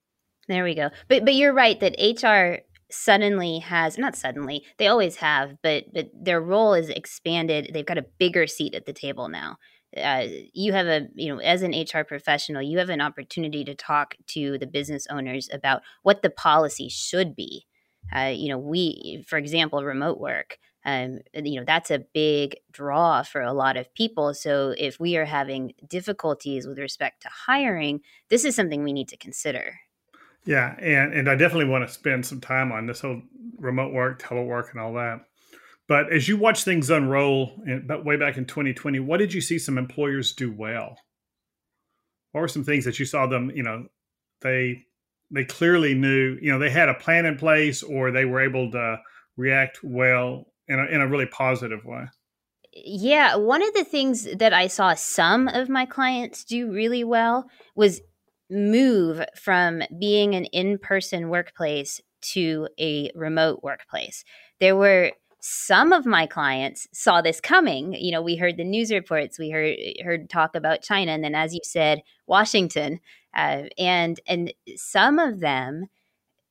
There 0.49 0.65
we 0.65 0.75
go. 0.75 0.89
But 1.07 1.23
but 1.23 1.35
you're 1.35 1.53
right 1.53 1.79
that 1.79 1.95
HR 1.97 2.65
suddenly 2.93 3.59
has 3.59 3.97
not 3.97 4.15
suddenly 4.15 4.65
they 4.77 4.87
always 4.87 5.17
have 5.17 5.57
but 5.61 5.85
but 5.93 6.09
their 6.13 6.41
role 6.41 6.73
is 6.73 6.89
expanded. 6.89 7.71
They've 7.73 7.85
got 7.85 7.97
a 7.97 8.05
bigger 8.17 8.47
seat 8.47 8.75
at 8.75 8.85
the 8.85 8.93
table 8.93 9.29
now. 9.29 9.57
Uh, 9.95 10.25
you 10.53 10.71
have 10.73 10.87
a 10.87 11.07
you 11.15 11.33
know 11.33 11.41
as 11.41 11.63
an 11.63 11.73
hr 11.73 12.03
professional 12.03 12.61
you 12.61 12.77
have 12.77 12.89
an 12.89 13.01
opportunity 13.01 13.65
to 13.65 13.75
talk 13.75 14.15
to 14.25 14.57
the 14.57 14.67
business 14.67 15.05
owners 15.09 15.49
about 15.51 15.81
what 16.03 16.21
the 16.21 16.29
policy 16.29 16.89
should 16.89 17.35
be. 17.35 17.65
Uh, 18.15 18.33
you 18.33 18.49
know 18.49 18.57
we 18.57 19.23
for 19.27 19.37
example 19.37 19.83
remote 19.83 20.19
work 20.19 20.57
um, 20.85 21.19
you 21.35 21.59
know 21.59 21.65
that's 21.65 21.91
a 21.91 22.05
big 22.13 22.55
draw 22.71 23.21
for 23.23 23.41
a 23.41 23.53
lot 23.53 23.77
of 23.77 23.93
people. 23.93 24.33
So 24.33 24.73
if 24.77 24.99
we 24.99 25.15
are 25.17 25.25
having 25.25 25.73
difficulties 25.87 26.65
with 26.65 26.79
respect 26.79 27.21
to 27.23 27.29
hiring 27.47 28.01
this 28.29 28.45
is 28.45 28.55
something 28.55 28.83
we 28.83 28.93
need 28.93 29.09
to 29.09 29.17
consider 29.17 29.79
yeah, 30.45 30.75
and 30.79 31.13
and 31.13 31.29
I 31.29 31.35
definitely 31.35 31.69
want 31.69 31.87
to 31.87 31.93
spend 31.93 32.25
some 32.25 32.41
time 32.41 32.71
on 32.71 32.87
this 32.87 33.01
whole 33.01 33.21
remote 33.57 33.93
work, 33.93 34.21
telework, 34.21 34.71
and 34.71 34.79
all 34.79 34.93
that. 34.93 35.21
But 35.87 36.11
as 36.11 36.27
you 36.27 36.37
watch 36.37 36.63
things 36.63 36.89
unroll, 36.89 37.61
in, 37.65 37.85
but 37.85 38.05
way 38.05 38.15
back 38.15 38.37
in 38.37 38.45
2020, 38.45 38.99
what 38.99 39.17
did 39.17 39.33
you 39.33 39.41
see 39.41 39.59
some 39.59 39.77
employers 39.77 40.33
do 40.33 40.51
well? 40.51 40.97
What 42.31 42.41
were 42.41 42.47
some 42.47 42.63
things 42.63 42.85
that 42.85 42.97
you 42.97 43.05
saw 43.05 43.27
them? 43.27 43.51
You 43.53 43.63
know, 43.63 43.87
they 44.41 44.85
they 45.29 45.45
clearly 45.45 45.93
knew. 45.93 46.37
You 46.41 46.51
know, 46.51 46.59
they 46.59 46.69
had 46.69 46.89
a 46.89 46.93
plan 46.95 47.25
in 47.25 47.37
place, 47.37 47.83
or 47.83 48.11
they 48.11 48.25
were 48.25 48.41
able 48.41 48.71
to 48.71 48.99
react 49.37 49.79
well 49.83 50.45
in 50.67 50.79
a, 50.79 50.85
in 50.85 51.01
a 51.01 51.07
really 51.07 51.25
positive 51.27 51.85
way. 51.85 52.05
Yeah, 52.73 53.35
one 53.35 53.61
of 53.61 53.73
the 53.73 53.83
things 53.83 54.27
that 54.37 54.53
I 54.53 54.67
saw 54.67 54.93
some 54.93 55.49
of 55.49 55.67
my 55.67 55.85
clients 55.85 56.45
do 56.45 56.71
really 56.71 57.03
well 57.03 57.49
was 57.75 57.99
move 58.51 59.23
from 59.35 59.81
being 59.97 60.35
an 60.35 60.45
in 60.45 60.77
person 60.77 61.29
workplace 61.29 62.01
to 62.21 62.67
a 62.79 63.09
remote 63.15 63.61
workplace. 63.63 64.23
There 64.59 64.75
were 64.75 65.13
some 65.39 65.91
of 65.91 66.05
my 66.05 66.27
clients 66.27 66.87
saw 66.93 67.21
this 67.21 67.41
coming. 67.41 67.93
You 67.93 68.11
know, 68.11 68.21
we 68.21 68.35
heard 68.35 68.57
the 68.57 68.63
news 68.63 68.91
reports, 68.91 69.39
we 69.39 69.49
heard 69.49 69.75
heard 70.03 70.29
talk 70.29 70.55
about 70.55 70.83
China, 70.83 71.11
and 71.11 71.23
then, 71.23 71.33
as 71.33 71.53
you 71.53 71.61
said, 71.63 72.03
Washington, 72.27 72.99
uh, 73.35 73.63
and 73.77 74.19
and 74.27 74.53
some 74.75 75.17
of 75.17 75.39
them 75.39 75.87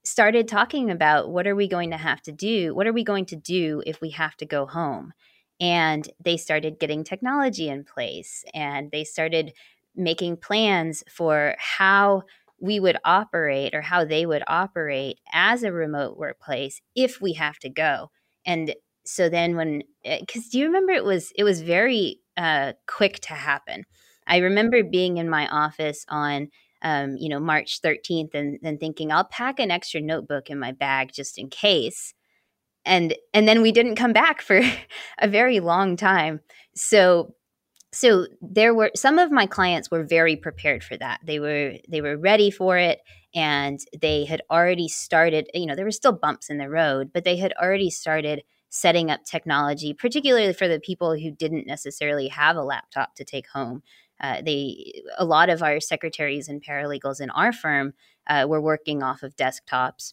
started 0.03 0.49
talking 0.49 0.91
about 0.91 1.31
what 1.31 1.47
are 1.47 1.55
we 1.55 1.69
going 1.69 1.91
to 1.91 1.97
have 1.97 2.23
to 2.23 2.33
do? 2.33 2.75
What 2.75 2.87
are 2.87 2.93
we 2.93 3.05
going 3.05 3.27
to 3.27 3.37
do 3.37 3.83
if 3.87 4.01
we 4.01 4.11
have 4.11 4.37
to 4.39 4.47
go 4.47 4.67
home? 4.67 5.13
And 5.61 6.09
they 6.25 6.39
started 6.39 6.81
getting 6.81 7.05
technology 7.05 7.69
in 7.69 7.85
place, 7.85 8.45
and 8.55 8.91
they 8.91 9.05
started 9.05 9.53
making 10.01 10.39
plans 10.39 11.05
for 11.09 11.55
how 11.59 12.23
we 12.61 12.79
would 12.79 12.99
operate 13.05 13.75
or 13.75 13.81
how 13.81 14.05
they 14.05 14.27
would 14.27 14.43
operate 14.47 15.19
as 15.33 15.63
a 15.63 15.73
remote 15.73 16.17
workplace 16.17 16.81
if 16.95 17.21
we 17.21 17.33
have 17.35 17.59
to 17.59 17.71
go. 17.71 18.11
And 18.45 18.75
so 19.05 19.29
then 19.29 19.57
when 19.57 19.83
because 20.05 20.43
eh, 20.45 20.49
do 20.53 20.59
you 20.59 20.67
remember 20.67 20.93
it 20.93 21.05
was 21.05 21.33
it 21.37 21.45
was 21.45 21.63
very 21.63 22.21
uh, 22.37 22.75
quick 22.87 23.21
to 23.21 23.35
happen. 23.35 23.85
I 24.27 24.39
remember 24.39 24.83
being 24.85 25.17
in 25.17 25.29
my 25.29 25.49
office 25.49 26.05
on 26.09 26.49
um, 26.83 27.17
you 27.17 27.29
know 27.29 27.41
march 27.41 27.81
13th 27.83 28.35
and 28.35 28.59
then 28.63 28.79
thinking 28.79 29.13
i'll 29.13 29.25
pack 29.25 29.59
an 29.61 29.71
extra 29.71 30.01
notebook 30.01 30.49
in 30.49 30.59
my 30.59 30.73
bag 30.73 31.11
just 31.13 31.39
in 31.39 31.49
case. 31.49 32.15
And 32.85 33.15
and 33.35 33.49
then 33.49 33.63
we 33.63 33.73
didn't 33.73 33.97
come 33.97 34.13
back 34.13 34.43
for 34.43 34.61
a 35.19 35.29
very 35.29 35.61
long 35.61 35.97
time. 35.97 36.41
So 36.75 37.35
so 37.93 38.27
there 38.41 38.73
were 38.73 38.91
some 38.95 39.19
of 39.19 39.33
my 39.33 39.47
clients 39.47 39.91
were 39.91 40.05
very 40.05 40.37
prepared 40.37 40.85
for 40.85 40.97
that. 40.99 41.21
They 41.25 41.41
were 41.41 41.75
they 41.89 42.01
were 42.01 42.17
ready 42.17 42.51
for 42.51 42.79
it 42.79 43.01
and 43.35 43.81
they 44.01 44.25
had 44.25 44.43
already 44.51 44.89
started 44.89 45.49
you 45.55 45.67
know 45.67 45.75
there 45.75 45.85
were 45.85 45.91
still 45.91 46.13
bumps 46.13 46.51
in 46.51 46.59
the 46.59 46.69
road 46.69 47.11
but 47.13 47.25
they 47.25 47.37
had 47.37 47.53
already 47.61 47.91
started 47.91 48.43
setting 48.69 49.11
up 49.11 49.25
technology 49.25 49.93
particularly 49.93 50.53
for 50.53 50.69
the 50.69 50.81
people 50.81 51.15
who 51.19 51.31
didn't 51.33 51.67
necessarily 51.67 52.29
have 52.29 52.57
a 52.57 52.63
laptop 52.63 53.15
to 53.17 53.25
take 53.25 53.49
home. 53.49 53.83
Uh, 54.21 54.43
they 54.43 55.03
a 55.19 55.25
lot 55.25 55.49
of 55.49 55.63
our 55.63 55.81
secretaries 55.81 56.49
and 56.49 56.65
paralegals 56.65 57.21
in 57.21 57.31
our 57.31 57.53
firm 57.53 57.93
uh, 58.29 58.47
were 58.49 58.61
working 58.61 59.03
off 59.03 59.25
of 59.25 59.35
desktops 59.35 60.13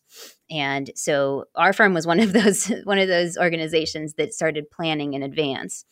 and 0.49 0.89
so 0.95 1.45
our 1.55 1.73
firm 1.73 1.93
was 1.93 2.07
one 2.07 2.19
of 2.19 2.33
those 2.41 2.71
one 2.85 2.97
of 2.97 3.07
those 3.07 3.37
organizations 3.37 4.15
that 4.15 4.33
started 4.33 4.71
planning 4.71 5.13
in 5.13 5.21
advance 5.21 5.85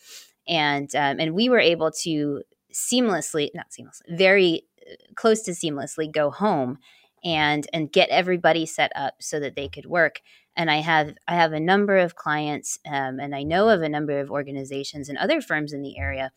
and 0.47 0.93
um, 0.95 1.19
and 1.19 1.33
we 1.33 1.49
were 1.49 1.59
able 1.59 1.91
to 1.91 2.41
seamlessly 2.73 3.49
not 3.53 3.67
seamlessly 3.69 4.17
very 4.17 4.63
uh, 4.89 4.95
close 5.15 5.41
to 5.41 5.51
seamlessly 5.51 6.11
go 6.11 6.29
home 6.29 6.77
and 7.23 7.67
and 7.73 7.91
get 7.91 8.09
everybody 8.09 8.65
set 8.65 8.91
up 8.95 9.15
so 9.19 9.39
that 9.39 9.55
they 9.55 9.67
could 9.67 9.85
work. 9.85 10.21
And 10.55 10.71
i 10.71 10.77
have 10.77 11.13
i 11.27 11.35
have 11.35 11.51
a 11.53 11.59
number 11.59 11.97
of 11.97 12.15
clients 12.15 12.79
um, 12.87 13.19
and 13.19 13.35
i 13.35 13.43
know 13.43 13.69
of 13.69 13.81
a 13.81 13.89
number 13.89 14.19
of 14.19 14.31
organizations 14.31 15.09
and 15.09 15.17
other 15.17 15.41
firms 15.41 15.73
in 15.73 15.81
the 15.81 15.97
area 15.97 16.31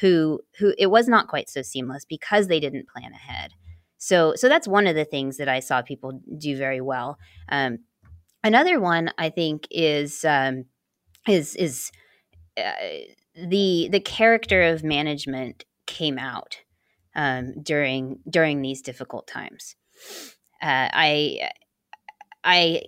who 0.00 0.40
who 0.58 0.74
it 0.78 0.88
was 0.88 1.08
not 1.08 1.28
quite 1.28 1.48
so 1.50 1.62
seamless 1.62 2.04
because 2.04 2.46
they 2.46 2.60
didn't 2.60 2.88
plan 2.88 3.12
ahead. 3.12 3.52
So 3.98 4.34
so 4.36 4.48
that's 4.48 4.68
one 4.68 4.86
of 4.86 4.94
the 4.94 5.04
things 5.04 5.36
that 5.38 5.48
i 5.48 5.60
saw 5.60 5.82
people 5.82 6.20
do 6.38 6.56
very 6.56 6.80
well. 6.80 7.18
Um, 7.48 7.80
another 8.44 8.80
one 8.80 9.10
i 9.18 9.28
think 9.30 9.66
is 9.70 10.24
um, 10.24 10.66
is 11.26 11.56
is 11.56 11.90
uh, 12.56 12.72
the 13.46 13.88
the 13.90 14.00
character 14.00 14.62
of 14.62 14.82
management 14.82 15.64
came 15.86 16.18
out 16.18 16.58
um, 17.14 17.54
during 17.62 18.20
during 18.28 18.62
these 18.62 18.82
difficult 18.82 19.26
times. 19.26 19.76
Uh, 20.62 20.88
I 20.92 21.50
I 22.44 22.82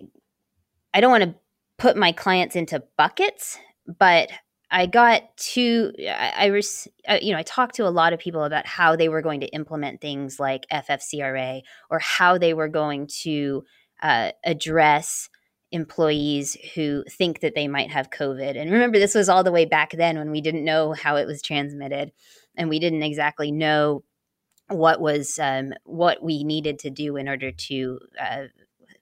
I 0.93 1.01
don't 1.01 1.11
want 1.11 1.23
to 1.23 1.35
put 1.77 1.97
my 1.97 2.11
clients 2.11 2.55
into 2.55 2.83
buckets, 2.97 3.57
but 3.87 4.29
I 4.69 4.85
got 4.85 5.35
to 5.37 5.93
I, 5.99 6.33
I 6.37 6.45
res, 6.47 6.87
uh, 7.07 7.19
you 7.21 7.33
know 7.33 7.39
I 7.39 7.43
talked 7.43 7.75
to 7.75 7.87
a 7.87 7.89
lot 7.89 8.13
of 8.13 8.19
people 8.19 8.43
about 8.43 8.65
how 8.65 8.95
they 8.95 9.09
were 9.09 9.21
going 9.21 9.41
to 9.41 9.47
implement 9.47 10.01
things 10.01 10.39
like 10.39 10.65
FFCRA 10.71 11.61
or 11.89 11.99
how 11.99 12.37
they 12.37 12.53
were 12.53 12.69
going 12.69 13.07
to 13.21 13.63
uh, 14.01 14.31
address 14.43 15.29
employees 15.71 16.57
who 16.75 17.03
think 17.09 17.39
that 17.39 17.55
they 17.55 17.67
might 17.67 17.91
have 17.91 18.09
COVID. 18.09 18.59
And 18.59 18.71
remember, 18.71 18.99
this 18.99 19.15
was 19.15 19.29
all 19.29 19.43
the 19.43 19.51
way 19.51 19.65
back 19.65 19.91
then 19.91 20.17
when 20.17 20.31
we 20.31 20.41
didn't 20.41 20.65
know 20.65 20.93
how 20.93 21.15
it 21.15 21.25
was 21.25 21.41
transmitted, 21.41 22.11
and 22.55 22.69
we 22.69 22.79
didn't 22.79 23.03
exactly 23.03 23.51
know 23.51 24.03
what 24.67 25.01
was 25.01 25.39
um, 25.39 25.73
what 25.83 26.23
we 26.23 26.43
needed 26.43 26.79
to 26.79 26.89
do 26.89 27.17
in 27.17 27.27
order 27.27 27.51
to 27.51 27.99
uh, 28.19 28.43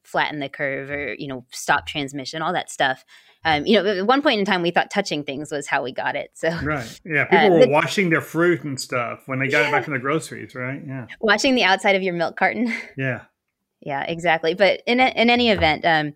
flatten 0.03 0.39
the 0.39 0.49
curve 0.49 0.89
or 0.89 1.13
you 1.13 1.27
know 1.27 1.45
stop 1.51 1.87
transmission, 1.87 2.41
all 2.41 2.53
that 2.53 2.69
stuff. 2.69 3.03
Um, 3.45 3.65
you 3.65 3.81
know, 3.81 3.89
at 3.89 4.05
one 4.05 4.21
point 4.21 4.39
in 4.39 4.45
time, 4.45 4.61
we 4.61 4.71
thought 4.71 4.91
touching 4.91 5.23
things 5.23 5.49
was 5.51 5.65
how 5.65 5.81
we 5.81 5.93
got 5.93 6.15
it. 6.15 6.31
So 6.33 6.49
right, 6.61 7.01
yeah, 7.05 7.25
people 7.25 7.45
uh, 7.45 7.49
were 7.49 7.65
the, 7.65 7.69
washing 7.69 8.09
their 8.09 8.21
fruit 8.21 8.63
and 8.63 8.79
stuff 8.79 9.23
when 9.27 9.39
they 9.39 9.47
got 9.47 9.61
yeah. 9.61 9.69
it 9.69 9.71
back 9.71 9.85
from 9.85 9.93
the 9.93 9.99
groceries, 9.99 10.55
right? 10.55 10.81
Yeah, 10.85 11.07
washing 11.21 11.55
the 11.55 11.63
outside 11.63 11.95
of 11.95 12.03
your 12.03 12.13
milk 12.13 12.35
carton. 12.35 12.73
Yeah, 12.97 13.21
yeah, 13.81 14.03
exactly. 14.03 14.55
But 14.55 14.81
in 14.85 14.99
a, 14.99 15.07
in 15.09 15.29
any 15.29 15.49
event, 15.49 15.85
um, 15.85 16.13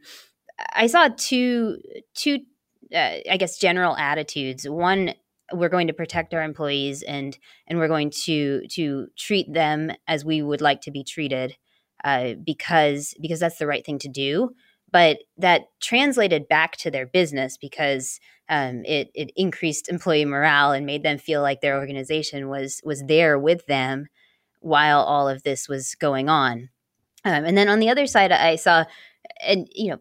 I 0.71 0.87
saw 0.87 1.09
two 1.15 1.77
two 2.13 2.39
uh, 2.93 3.17
I 3.29 3.37
guess 3.37 3.57
general 3.57 3.95
attitudes. 3.97 4.67
One 4.67 5.13
we're 5.51 5.69
going 5.69 5.87
to 5.87 5.93
protect 5.93 6.33
our 6.33 6.43
employees 6.43 7.03
and 7.03 7.37
and 7.67 7.77
we're 7.79 7.87
going 7.87 8.09
to 8.09 8.65
to 8.67 9.07
treat 9.17 9.51
them 9.53 9.91
as 10.07 10.23
we 10.23 10.41
would 10.41 10.61
like 10.61 10.81
to 10.81 10.91
be 10.91 11.03
treated 11.03 11.57
uh, 12.03 12.33
because 12.43 13.13
because 13.21 13.39
that's 13.39 13.57
the 13.57 13.67
right 13.67 13.85
thing 13.85 13.99
to 13.99 14.07
do 14.09 14.51
but 14.91 15.19
that 15.37 15.63
translated 15.81 16.47
back 16.47 16.77
to 16.77 16.91
their 16.91 17.07
business 17.07 17.57
because 17.57 18.19
um, 18.49 18.83
it, 18.85 19.09
it 19.15 19.31
increased 19.35 19.89
employee 19.89 20.25
morale 20.25 20.71
and 20.71 20.85
made 20.85 21.03
them 21.03 21.17
feel 21.17 21.41
like 21.41 21.61
their 21.61 21.77
organization 21.77 22.47
was 22.47 22.81
was 22.83 23.03
there 23.07 23.37
with 23.37 23.65
them 23.67 24.07
while 24.59 25.01
all 25.01 25.27
of 25.27 25.43
this 25.43 25.67
was 25.67 25.95
going 25.95 26.29
on 26.29 26.69
um, 27.25 27.45
and 27.45 27.57
then 27.57 27.69
on 27.69 27.79
the 27.79 27.89
other 27.89 28.07
side 28.07 28.31
i 28.31 28.55
saw 28.55 28.85
and 29.45 29.67
you 29.73 29.91
know 29.91 29.99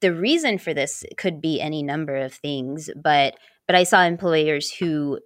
the 0.00 0.12
reason 0.14 0.58
for 0.58 0.74
this 0.74 1.04
could 1.16 1.40
be 1.40 1.60
any 1.60 1.82
number 1.82 2.16
of 2.16 2.34
things, 2.34 2.90
but 2.94 3.36
but 3.66 3.76
I 3.76 3.84
saw 3.84 4.02
employers 4.02 4.70
who 4.70 5.18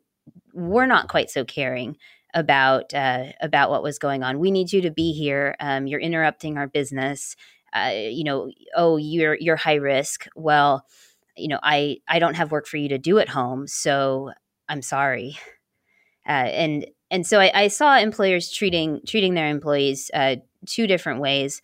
were 0.52 0.86
not 0.86 1.08
quite 1.08 1.30
so 1.30 1.44
caring 1.44 1.96
about 2.34 2.94
uh, 2.94 3.26
about 3.40 3.70
what 3.70 3.82
was 3.82 3.98
going 3.98 4.22
on. 4.22 4.38
We 4.38 4.50
need 4.50 4.72
you 4.72 4.82
to 4.82 4.90
be 4.90 5.12
here. 5.12 5.56
Um, 5.60 5.86
you're 5.86 6.00
interrupting 6.00 6.56
our 6.56 6.66
business. 6.66 7.36
Uh, 7.72 7.92
you 7.92 8.24
know, 8.24 8.50
oh, 8.76 8.96
you're 8.96 9.34
you're 9.34 9.56
high 9.56 9.74
risk. 9.74 10.26
Well, 10.36 10.84
you 11.36 11.48
know, 11.48 11.58
I 11.62 11.98
I 12.06 12.18
don't 12.18 12.34
have 12.34 12.52
work 12.52 12.66
for 12.66 12.76
you 12.76 12.88
to 12.90 12.98
do 12.98 13.18
at 13.18 13.28
home, 13.28 13.66
so 13.66 14.32
I'm 14.68 14.82
sorry. 14.82 15.38
Uh, 16.26 16.46
and 16.52 16.86
and 17.10 17.26
so 17.26 17.40
I, 17.40 17.50
I, 17.54 17.68
saw 17.68 17.96
employers 17.96 18.52
treating 18.52 19.00
treating 19.06 19.32
their 19.32 19.48
employees 19.48 20.10
uh, 20.12 20.36
two 20.66 20.86
different 20.86 21.20
ways 21.20 21.62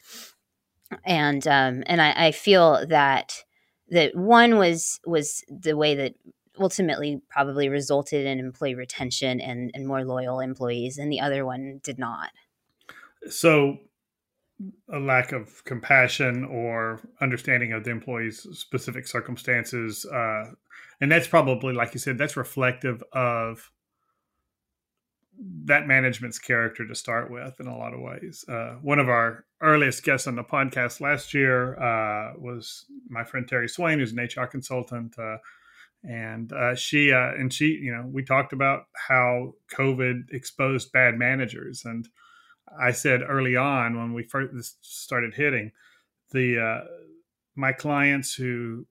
and 1.05 1.47
um, 1.47 1.83
and 1.87 2.01
I, 2.01 2.27
I 2.27 2.33
feel 2.33 2.87
that 2.89 3.45
that 3.89 4.17
one 4.17 4.57
was 4.57 5.01
was 5.07 5.45
the 5.49 5.77
way 5.77 5.95
that 5.95 6.15
ultimately 6.59 7.21
probably 7.29 7.69
resulted 7.69 8.27
in 8.27 8.39
employee 8.39 8.75
retention 8.75 9.41
and, 9.41 9.71
and 9.75 9.87
more 9.87 10.05
loyal 10.05 10.41
employees, 10.41 10.99
and 10.99 11.11
the 11.11 11.21
other 11.21 11.45
one 11.45 11.81
did 11.83 11.99
not. 11.99 12.31
So, 13.29 13.79
a 14.93 14.99
lack 14.99 15.33
of 15.33 15.65
compassion 15.65 16.45
or 16.45 17.01
understanding 17.21 17.73
of 17.73 17.85
the 17.85 17.91
employee's 17.91 18.47
specific 18.57 19.07
circumstances, 19.07 20.05
uh, 20.07 20.53
and 21.01 21.11
that's 21.11 21.27
probably, 21.27 21.75
like 21.75 21.93
you 21.95 22.01
said, 22.01 22.19
that's 22.19 22.37
reflective 22.37 23.03
of 23.13 23.71
that 25.65 25.87
management's 25.87 26.39
character 26.39 26.87
to 26.87 26.95
start 26.95 27.31
with 27.31 27.59
in 27.59 27.67
a 27.67 27.77
lot 27.77 27.95
of 27.95 28.01
ways. 28.01 28.45
Uh, 28.49 28.75
one 28.83 28.99
of 28.99 29.09
our 29.09 29.45
earliest 29.61 30.05
guests 30.05 30.27
on 30.27 30.37
the 30.37 30.45
podcast 30.45 31.01
last 31.01 31.35
year 31.35 31.79
uh, 31.81 32.35
was 32.39 32.85
my 33.09 33.25
friend 33.25 33.49
Terry 33.49 33.69
Swain, 33.69 33.99
who's 33.99 34.13
an 34.13 34.19
HR 34.19 34.47
consultant. 34.47 35.19
Uh, 35.19 35.39
and 36.05 36.53
uh, 36.53 36.75
she 36.75 37.13
uh, 37.13 37.33
and 37.33 37.53
she, 37.53 37.67
you 37.67 37.93
know, 37.93 38.05
we 38.07 38.23
talked 38.23 38.53
about 38.53 38.85
how 39.09 39.55
COVID 39.75 40.33
exposed 40.33 40.93
bad 40.93 41.19
managers. 41.19 41.85
And 41.85 42.07
I 42.79 42.93
said 42.93 43.23
early 43.27 43.57
on 43.57 43.97
when 43.97 44.13
we 44.13 44.25
first 44.25 44.77
started 44.83 45.35
hitting 45.35 45.73
the 46.31 46.61
uh, 46.61 46.85
my 47.57 47.73
clients 47.73 48.35
who 48.35 48.87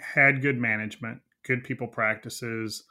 had 0.00 0.42
good 0.42 0.58
management, 0.58 1.22
good 1.44 1.64
people 1.64 1.86
practices, 1.86 2.84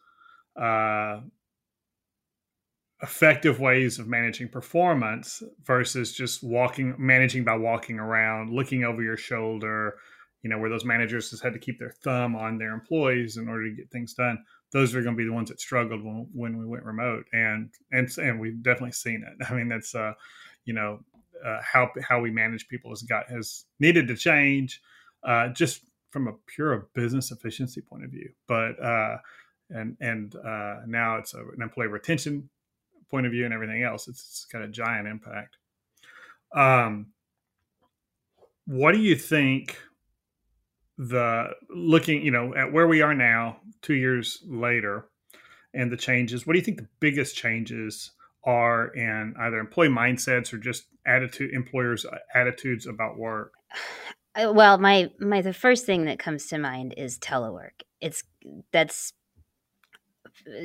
effective 3.03 3.59
ways 3.59 3.99
of 3.99 4.07
managing 4.07 4.47
performance 4.47 5.43
versus 5.65 6.13
just 6.13 6.43
walking 6.43 6.95
managing 6.97 7.43
by 7.43 7.55
walking 7.55 7.99
around 7.99 8.49
looking 8.49 8.83
over 8.83 9.03
your 9.03 9.17
shoulder 9.17 9.95
you 10.43 10.49
know 10.49 10.59
where 10.59 10.69
those 10.69 10.85
managers 10.85 11.29
just 11.29 11.41
had 11.41 11.53
to 11.53 11.59
keep 11.59 11.79
their 11.79 11.95
thumb 12.03 12.35
on 12.35 12.57
their 12.57 12.73
employees 12.73 13.37
in 13.37 13.47
order 13.47 13.69
to 13.69 13.75
get 13.75 13.89
things 13.89 14.13
done. 14.13 14.43
Those 14.71 14.93
are 14.93 15.01
going 15.01 15.15
to 15.15 15.17
be 15.17 15.25
the 15.25 15.33
ones 15.33 15.49
that 15.49 15.61
struggled 15.61 16.03
when, 16.03 16.27
when 16.33 16.57
we 16.57 16.65
went 16.65 16.83
remote 16.83 17.25
and 17.33 17.69
and 17.91 18.09
and 18.17 18.39
we've 18.39 18.61
definitely 18.61 18.91
seen 18.91 19.23
it. 19.25 19.45
I 19.49 19.53
mean 19.53 19.69
that's 19.69 19.95
uh 19.95 20.13
you 20.65 20.73
know 20.73 20.99
uh, 21.43 21.59
how 21.61 21.89
how 22.07 22.19
we 22.19 22.29
manage 22.29 22.67
people 22.67 22.91
has 22.91 23.01
got 23.03 23.29
has 23.29 23.65
needed 23.79 24.07
to 24.07 24.15
change 24.15 24.81
uh, 25.23 25.49
just 25.49 25.81
from 26.11 26.27
a 26.27 26.33
pure 26.45 26.87
business 26.93 27.31
efficiency 27.31 27.81
point 27.81 28.03
of 28.03 28.11
view, 28.11 28.29
but 28.47 28.81
uh, 28.81 29.17
and 29.69 29.97
and 29.99 30.35
uh, 30.35 30.75
now 30.85 31.17
it's 31.17 31.33
a, 31.33 31.39
an 31.39 31.61
employee 31.61 31.87
retention 31.87 32.49
point 33.13 33.27
of 33.27 33.31
view 33.31 33.45
and 33.45 33.53
everything 33.53 33.83
else. 33.83 34.07
It's, 34.07 34.21
it's 34.21 34.45
got 34.45 34.63
a 34.63 34.67
giant 34.67 35.07
impact. 35.07 35.57
Um, 36.55 37.11
what 38.65 38.93
do 38.93 38.99
you 38.99 39.15
think? 39.15 39.77
The 40.97 41.49
looking, 41.69 42.23
you 42.23 42.31
know, 42.31 42.55
at 42.55 42.71
where 42.71 42.87
we 42.87 43.01
are 43.01 43.13
now, 43.13 43.57
two 43.81 43.93
years 43.93 44.43
later, 44.47 45.05
and 45.73 45.91
the 45.91 45.97
changes. 45.97 46.45
What 46.45 46.53
do 46.53 46.59
you 46.59 46.65
think 46.65 46.77
the 46.77 46.87
biggest 46.99 47.35
changes 47.35 48.11
are 48.43 48.87
in 48.87 49.35
either 49.39 49.57
employee 49.57 49.89
mindsets 49.89 50.53
or 50.53 50.57
just 50.57 50.85
attitude, 51.05 51.51
employers' 51.53 52.05
attitudes 52.33 52.87
about 52.87 53.17
work? 53.17 53.53
Well, 54.35 54.79
my 54.79 55.11
my 55.19 55.43
the 55.43 55.53
first 55.53 55.85
thing 55.85 56.05
that 56.05 56.17
comes 56.17 56.47
to 56.47 56.57
mind 56.57 56.95
is 56.97 57.19
telework. 57.19 57.83
It's 58.01 58.23
that's 58.71 59.13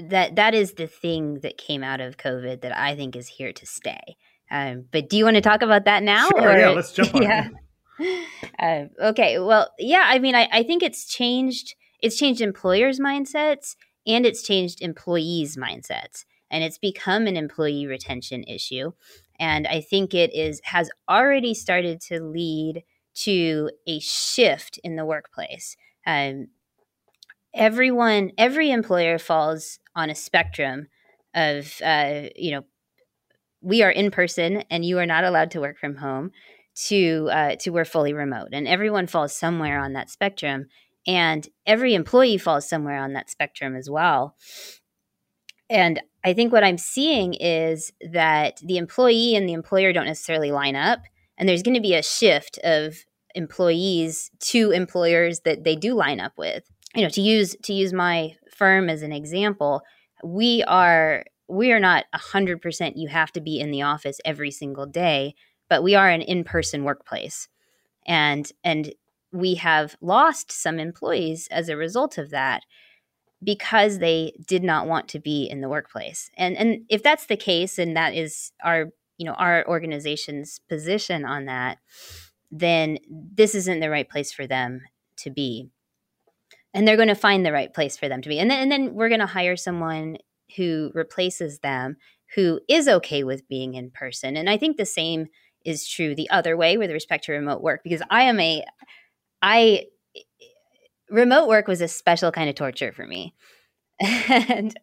that 0.09 0.37
that 0.37 0.55
is 0.55 0.75
the 0.75 0.87
thing 0.87 1.41
that 1.41 1.59
came 1.59 1.83
out 1.83 2.01
of 2.01 2.17
COVID 2.17 2.63
that 2.63 2.77
I 2.77 2.95
think 2.97 3.17
is 3.17 3.29
here 3.29 3.53
to 3.53 3.67
stay. 3.67 4.17
Um, 4.51 4.87
but 4.91 5.09
do 5.09 5.17
you 5.17 5.25
want 5.25 5.37
to 5.37 5.41
talk 5.41 5.63
about 5.63 5.85
that 5.85 6.03
now? 6.03 6.29
Sure, 6.29 6.49
or, 6.49 6.59
yeah, 6.59 6.71
let's 6.71 6.93
jump 6.93 7.15
on. 7.15 7.23
yeah. 7.23 7.49
Uh, 8.61 8.85
okay. 9.01 9.41
Well, 9.41 9.71
yeah. 9.79 10.05
I 10.07 10.21
mean, 10.21 10.37
I, 10.37 10.49
I 10.53 10.63
think 10.63 10.85
it's 10.85 11.05
changed. 11.05 11.75
It's 12.01 12.17
changed 12.17 12.41
employers' 12.41 13.01
mindsets 13.01 13.75
and 14.07 14.25
it's 14.25 14.43
changed 14.43 14.81
employees' 14.81 15.57
mindsets, 15.57 16.25
and 16.51 16.65
it's 16.65 16.79
become 16.79 17.27
an 17.27 17.37
employee 17.37 17.87
retention 17.87 18.43
issue. 18.45 18.93
And 19.39 19.67
I 19.67 19.81
think 19.81 20.15
it 20.15 20.35
is 20.35 20.61
has 20.65 20.91
already 21.09 21.55
started 21.55 22.01
to 22.03 22.21
lead 22.21 22.83
to 23.23 23.71
a 23.87 24.01
shift 24.01 24.79
in 24.83 24.97
the 24.97 25.05
workplace. 25.05 25.77
Um, 26.07 26.49
everyone, 27.55 28.33
every 28.39 28.71
employer 28.71 29.19
falls 29.19 29.79
on 29.95 30.11
a 30.11 30.15
spectrum 30.15 30.89
of, 31.35 31.81
uh, 31.85 32.29
you 32.37 32.53
know, 32.53 32.65
we 33.61 33.83
are 33.83 33.91
in 33.91 34.11
person 34.11 34.63
and 34.71 34.85
you 34.85 34.99
are 34.99 35.07
not 35.07 35.25
allowed 35.25 35.51
to 35.53 35.61
work 35.61 35.79
from 35.79 35.97
home 35.97 36.31
to 36.87 37.29
uh, 37.33 37.57
to 37.57 37.71
we're 37.71 37.85
fully 37.85 38.13
remote. 38.13 38.49
And 38.53 38.69
everyone 38.69 39.09
falls 39.09 39.35
somewhere 39.35 39.81
on 39.81 39.95
that 39.95 40.11
spectrum 40.11 40.67
and 41.07 41.49
every 41.67 41.95
employee 41.95 42.39
falls 42.39 42.69
somewhere 42.69 42.99
on 42.99 43.15
that 43.15 43.31
spectrum 43.31 43.75
as 43.75 43.91
well. 43.91 44.37
And 45.69 46.01
i 46.25 46.33
think 46.33 46.53
what 46.53 46.65
i'm 46.65 46.79
seeing 46.79 47.35
is 47.35 47.93
that 48.13 48.61
the 48.65 48.77
employee 48.77 49.35
and 49.35 49.49
the 49.49 49.53
employer 49.53 49.93
don't 49.93 50.07
necessarily 50.07 50.53
line 50.53 50.77
up 50.77 51.01
and 51.37 51.49
there's 51.49 51.63
going 51.63 51.75
to 51.75 51.81
be 51.81 51.95
a 51.95 52.03
shift 52.03 52.59
of 52.65 52.97
employees 53.35 54.31
to 54.41 54.71
employers 54.71 55.41
that 55.41 55.65
they 55.65 55.77
do 55.77 55.95
line 55.95 56.21
up 56.21 56.33
with 56.37 56.65
you 56.99 57.05
know 57.05 57.11
to 57.11 57.23
use 57.23 57.57
to 57.63 57.73
use 57.73 57.93
my 57.93 58.35
firm 58.51 58.91
as 58.91 59.03
an 59.03 59.13
example 59.13 59.83
we 60.25 60.63
are 60.65 61.25
we 61.51 61.73
are 61.73 61.81
not 61.81 62.05
100% 62.15 62.93
you 62.97 63.09
have 63.09 63.33
to 63.33 63.41
be 63.41 63.59
in 63.59 63.71
the 63.71 63.81
office 63.81 64.21
every 64.25 64.51
single 64.51 64.85
day 64.85 65.35
but 65.69 65.83
we 65.83 65.95
are 65.95 66.09
an 66.09 66.23
in-person 66.23 66.85
workplace. 66.85 67.49
And 68.07 68.51
and 68.65 68.95
we 69.33 69.55
have 69.57 69.97
lost 70.01 70.51
some 70.51 70.79
employees 70.79 71.49
as 71.51 71.69
a 71.69 71.77
result 71.77 72.17
of 72.17 72.31
that 72.31 72.63
because 73.45 73.99
they 73.99 74.33
did 74.47 74.65
not 74.65 74.89
want 74.89 75.07
to 75.09 75.21
be 75.21 75.45
in 75.45 75.61
the 75.61 75.69
workplace. 75.69 76.31
And 76.37 76.57
and 76.57 76.85
if 76.89 77.03
that's 77.03 77.27
the 77.27 77.37
case 77.37 77.79
and 77.79 77.97
that 77.97 78.15
is 78.15 78.53
our 78.65 78.87
you 79.19 79.27
know 79.27 79.35
our 79.35 79.67
organization's 79.69 80.61
position 80.69 81.25
on 81.25 81.47
that 81.47 81.79
then 82.51 82.99
this 83.11 83.55
isn't 83.55 83.81
the 83.81 83.91
right 83.91 84.09
place 84.09 84.33
for 84.33 84.47
them 84.47 84.81
to 85.17 85.29
be 85.29 85.69
and 86.75 86.87
they're 86.87 86.97
going 86.97 87.09
to 87.09 87.15
find 87.15 87.45
the 87.45 87.53
right 87.53 87.73
place 87.73 87.97
for 87.97 88.09
them 88.09 88.23
to 88.23 88.29
be. 88.29 88.39
And 88.39 88.51
then, 88.51 88.61
and 88.63 88.71
then 88.71 88.95
we're 88.95 89.09
going 89.09 89.21
to 89.21 89.27
hire 89.27 89.57
someone 89.57 90.19
who 90.57 90.91
replaces 90.95 91.59
them 91.61 91.97
who 92.35 92.61
is 92.69 92.89
okay 92.89 93.25
with 93.25 93.49
being 93.49 93.75
in 93.75 93.91
person. 93.91 94.37
And 94.37 94.49
i 94.49 94.57
think 94.57 94.77
the 94.77 94.87
same 94.87 95.27
is 95.65 95.89
true 95.89 96.15
the 96.15 96.31
other 96.31 96.57
way 96.57 96.77
with 96.77 96.91
respect 96.91 97.25
to 97.25 97.33
remote 97.33 97.63
work 97.63 97.81
because 97.83 98.01
i 98.11 98.23
am 98.23 98.39
a 98.39 98.65
i 99.43 99.85
remote 101.11 101.49
work 101.49 101.67
was 101.67 101.81
a 101.81 101.89
special 101.89 102.31
kind 102.31 102.49
of 102.49 102.55
torture 102.55 102.93
for 102.93 103.07
me. 103.07 103.35
And 104.01 104.79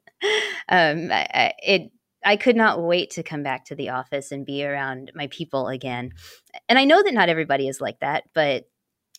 um 0.69 1.11
I, 1.11 1.53
it 1.59 1.91
I 2.23 2.37
could 2.37 2.55
not 2.55 2.81
wait 2.81 3.11
to 3.11 3.23
come 3.23 3.43
back 3.43 3.65
to 3.65 3.75
the 3.75 3.89
office 3.89 4.31
and 4.31 4.45
be 4.45 4.65
around 4.65 5.11
my 5.13 5.27
people 5.27 5.67
again. 5.67 6.11
And 6.67 6.79
I 6.79 6.85
know 6.85 7.03
that 7.03 7.13
not 7.13 7.29
everybody 7.29 7.67
is 7.67 7.79
like 7.79 7.99
that, 7.99 8.23
but 8.33 8.65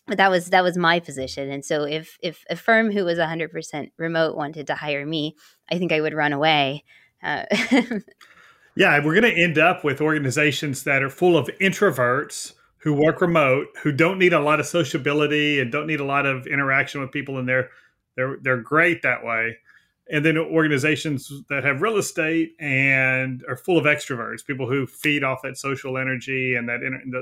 but 0.07 0.17
that 0.17 0.31
was 0.31 0.49
that 0.49 0.63
was 0.63 0.77
my 0.77 0.99
position. 0.99 1.51
And 1.51 1.63
so 1.63 1.83
if 1.83 2.17
if 2.21 2.43
a 2.49 2.55
firm 2.55 2.91
who 2.91 3.05
was 3.05 3.17
100% 3.17 3.91
remote 3.97 4.35
wanted 4.35 4.67
to 4.67 4.75
hire 4.75 5.05
me, 5.05 5.35
I 5.69 5.77
think 5.77 5.91
I 5.91 6.01
would 6.01 6.13
run 6.13 6.33
away. 6.33 6.83
Uh, 7.21 7.43
yeah, 8.75 9.03
we're 9.03 9.19
going 9.19 9.35
to 9.35 9.43
end 9.43 9.57
up 9.57 9.83
with 9.83 10.01
organizations 10.01 10.83
that 10.83 11.03
are 11.03 11.09
full 11.09 11.37
of 11.37 11.49
introverts 11.59 12.53
who 12.79 12.93
work 12.93 13.21
remote, 13.21 13.67
who 13.81 13.91
don't 13.91 14.19
need 14.19 14.33
a 14.33 14.39
lot 14.39 14.59
of 14.59 14.65
sociability 14.65 15.59
and 15.59 15.71
don't 15.71 15.87
need 15.87 15.99
a 15.99 16.05
lot 16.05 16.25
of 16.25 16.47
interaction 16.47 17.01
with 17.01 17.11
people, 17.11 17.37
and 17.37 17.47
they're 17.47 17.69
they're 18.15 18.37
they're 18.41 18.61
great 18.61 19.01
that 19.01 19.23
way 19.23 19.57
and 20.09 20.23
then 20.23 20.37
organizations 20.37 21.31
that 21.49 21.63
have 21.63 21.81
real 21.81 21.97
estate 21.97 22.55
and 22.59 23.43
are 23.47 23.57
full 23.57 23.77
of 23.77 23.85
extroverts, 23.85 24.45
people 24.45 24.67
who 24.67 24.87
feed 24.87 25.23
off 25.23 25.41
that 25.43 25.57
social 25.57 25.97
energy 25.97 26.55
and 26.55 26.69
that 26.69 26.79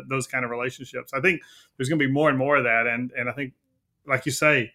those 0.08 0.28
kind 0.28 0.46
of 0.46 0.52
relationships. 0.52 1.14
I 1.14 1.22
think 1.22 1.42
there's 1.78 1.90
going 1.90 2.00
to 2.00 2.08
be 2.08 2.12
more 2.12 2.30
and 2.30 2.38
more 2.38 2.58
of 2.58 2.64
that, 2.64 2.88
and 2.88 3.12
and 3.18 3.30
I 3.30 3.34
think, 3.34 3.54
like 4.08 4.26
you 4.26 4.32
say, 4.32 4.72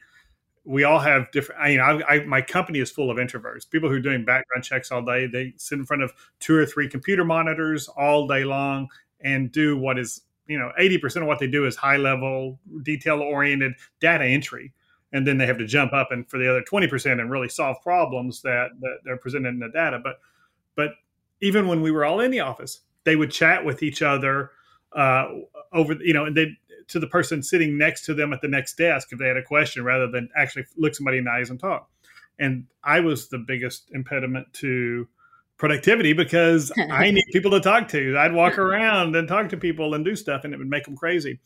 we 0.65 0.85
all 0.85 0.99
have 0.99 1.31
different. 1.31 1.61
I 1.61 1.69
mean, 1.69 1.81
I, 1.81 2.03
I, 2.09 2.25
my 2.25 2.43
company 2.43 2.81
is 2.81 2.91
full 2.91 3.11
of 3.11 3.17
introverts, 3.17 3.69
people 3.69 3.89
who 3.89 3.97
are 3.97 4.01
doing 4.01 4.25
background 4.25 4.65
checks 4.65 4.91
all 4.91 5.03
day. 5.03 5.27
They 5.27 5.55
sit 5.57 5.79
in 5.79 5.87
front 5.87 6.03
of 6.03 6.13
two 6.41 6.57
or 6.57 6.67
three 6.67 6.89
computer 6.89 7.25
monitors 7.25 7.89
all 7.89 8.27
day 8.27 8.45
long 8.45 8.89
and 9.21 9.53
do 9.53 9.77
what 9.77 9.99
is 9.99 10.23
you 10.47 10.59
know 10.59 10.73
80% 10.79 11.23
of 11.23 11.29
what 11.29 11.39
they 11.39 11.47
do 11.47 11.67
is 11.67 11.77
high 11.77 11.97
level 11.97 12.59
detail 12.83 13.21
oriented 13.21 13.75
data 14.01 14.25
entry 14.25 14.73
and 15.13 15.27
then 15.27 15.39
they 15.39 15.47
have 15.47 15.59
to 15.59 15.67
jump 15.67 15.93
up 15.93 16.13
and 16.13 16.29
for 16.29 16.39
the 16.39 16.49
other 16.49 16.63
20% 16.63 17.21
and 17.21 17.31
really 17.31 17.49
solve 17.49 17.77
problems 17.83 18.43
that, 18.43 18.71
that 18.81 18.99
they're 19.05 19.17
presented 19.17 19.49
in 19.49 19.59
the 19.59 19.69
data. 19.69 20.01
But 20.03 20.21
but 20.77 20.93
even 21.41 21.67
when 21.67 21.83
we 21.83 21.91
were 21.91 22.05
all 22.05 22.21
in 22.21 22.31
the 22.31 22.41
office 22.41 22.81
they 23.05 23.17
would 23.17 23.31
chat 23.31 23.65
with 23.65 23.83
each 23.83 24.03
other 24.03 24.51
uh, 24.93 25.27
over 25.73 25.95
you 25.95 26.13
know 26.13 26.27
and 26.27 26.37
they 26.37 26.57
to 26.89 26.99
the 26.99 27.07
person 27.07 27.43
sitting 27.43 27.79
next 27.79 28.05
to 28.05 28.15
them 28.15 28.33
at 28.33 28.41
the 28.41 28.49
next 28.49 28.77
desk 28.77 29.13
if 29.13 29.19
they 29.19 29.29
had 29.29 29.37
a 29.37 29.43
question 29.43 29.85
rather 29.85 30.11
than 30.11 30.29
actually 30.37 30.65
look 30.77 30.95
somebody 30.95 31.19
in 31.19 31.25
the 31.25 31.31
eyes 31.31 31.51
and 31.51 31.61
talk. 31.61 31.89
And 32.39 32.67
i 32.83 33.01
was 33.01 33.29
the 33.29 33.39
biggest 33.39 33.91
impediment 33.93 34.53
to 34.55 35.09
productivity 35.57 36.13
because 36.13 36.73
i 36.91 37.11
need 37.11 37.25
people 37.33 37.51
to 37.53 37.61
talk 37.61 37.89
to. 37.89 38.17
I'd 38.17 38.33
walk 38.33 38.59
around 38.59 39.15
and 39.17 39.29
talk 39.29 39.49
to 39.51 39.57
people 39.57 39.95
and 39.95 40.05
do 40.05 40.17
stuff 40.17 40.45
and 40.45 40.55
it 40.55 40.59
would 40.59 40.71
make 40.71 40.85
them 40.85 40.97
crazy 40.97 41.41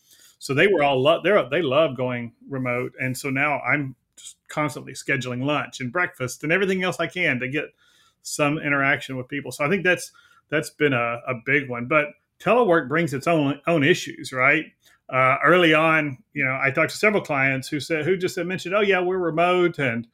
so 0.44 0.52
they 0.52 0.66
were 0.66 0.82
all 0.82 1.00
lo- 1.00 1.22
they 1.24 1.30
they 1.50 1.62
love 1.62 1.96
going 1.96 2.30
remote, 2.50 2.92
and 3.00 3.16
so 3.16 3.30
now 3.30 3.60
I'm 3.60 3.96
just 4.14 4.36
constantly 4.48 4.92
scheduling 4.92 5.42
lunch 5.42 5.80
and 5.80 5.90
breakfast 5.90 6.42
and 6.42 6.52
everything 6.52 6.82
else 6.82 7.00
I 7.00 7.06
can 7.06 7.40
to 7.40 7.48
get 7.48 7.72
some 8.20 8.58
interaction 8.58 9.16
with 9.16 9.26
people. 9.26 9.52
So 9.52 9.64
I 9.64 9.70
think 9.70 9.84
that's 9.84 10.12
that's 10.50 10.68
been 10.68 10.92
a, 10.92 11.22
a 11.26 11.40
big 11.46 11.70
one. 11.70 11.86
But 11.86 12.08
telework 12.40 12.90
brings 12.90 13.14
its 13.14 13.26
own 13.26 13.58
own 13.66 13.82
issues, 13.82 14.34
right? 14.34 14.66
Uh, 15.08 15.38
early 15.42 15.72
on, 15.72 16.18
you 16.34 16.44
know, 16.44 16.60
I 16.62 16.70
talked 16.70 16.90
to 16.90 16.98
several 16.98 17.22
clients 17.22 17.68
who 17.68 17.80
said 17.80 18.04
who 18.04 18.14
just 18.14 18.36
mentioned, 18.36 18.74
"Oh 18.74 18.82
yeah, 18.82 19.00
we're 19.00 19.16
remote," 19.16 19.78
and 19.78 20.06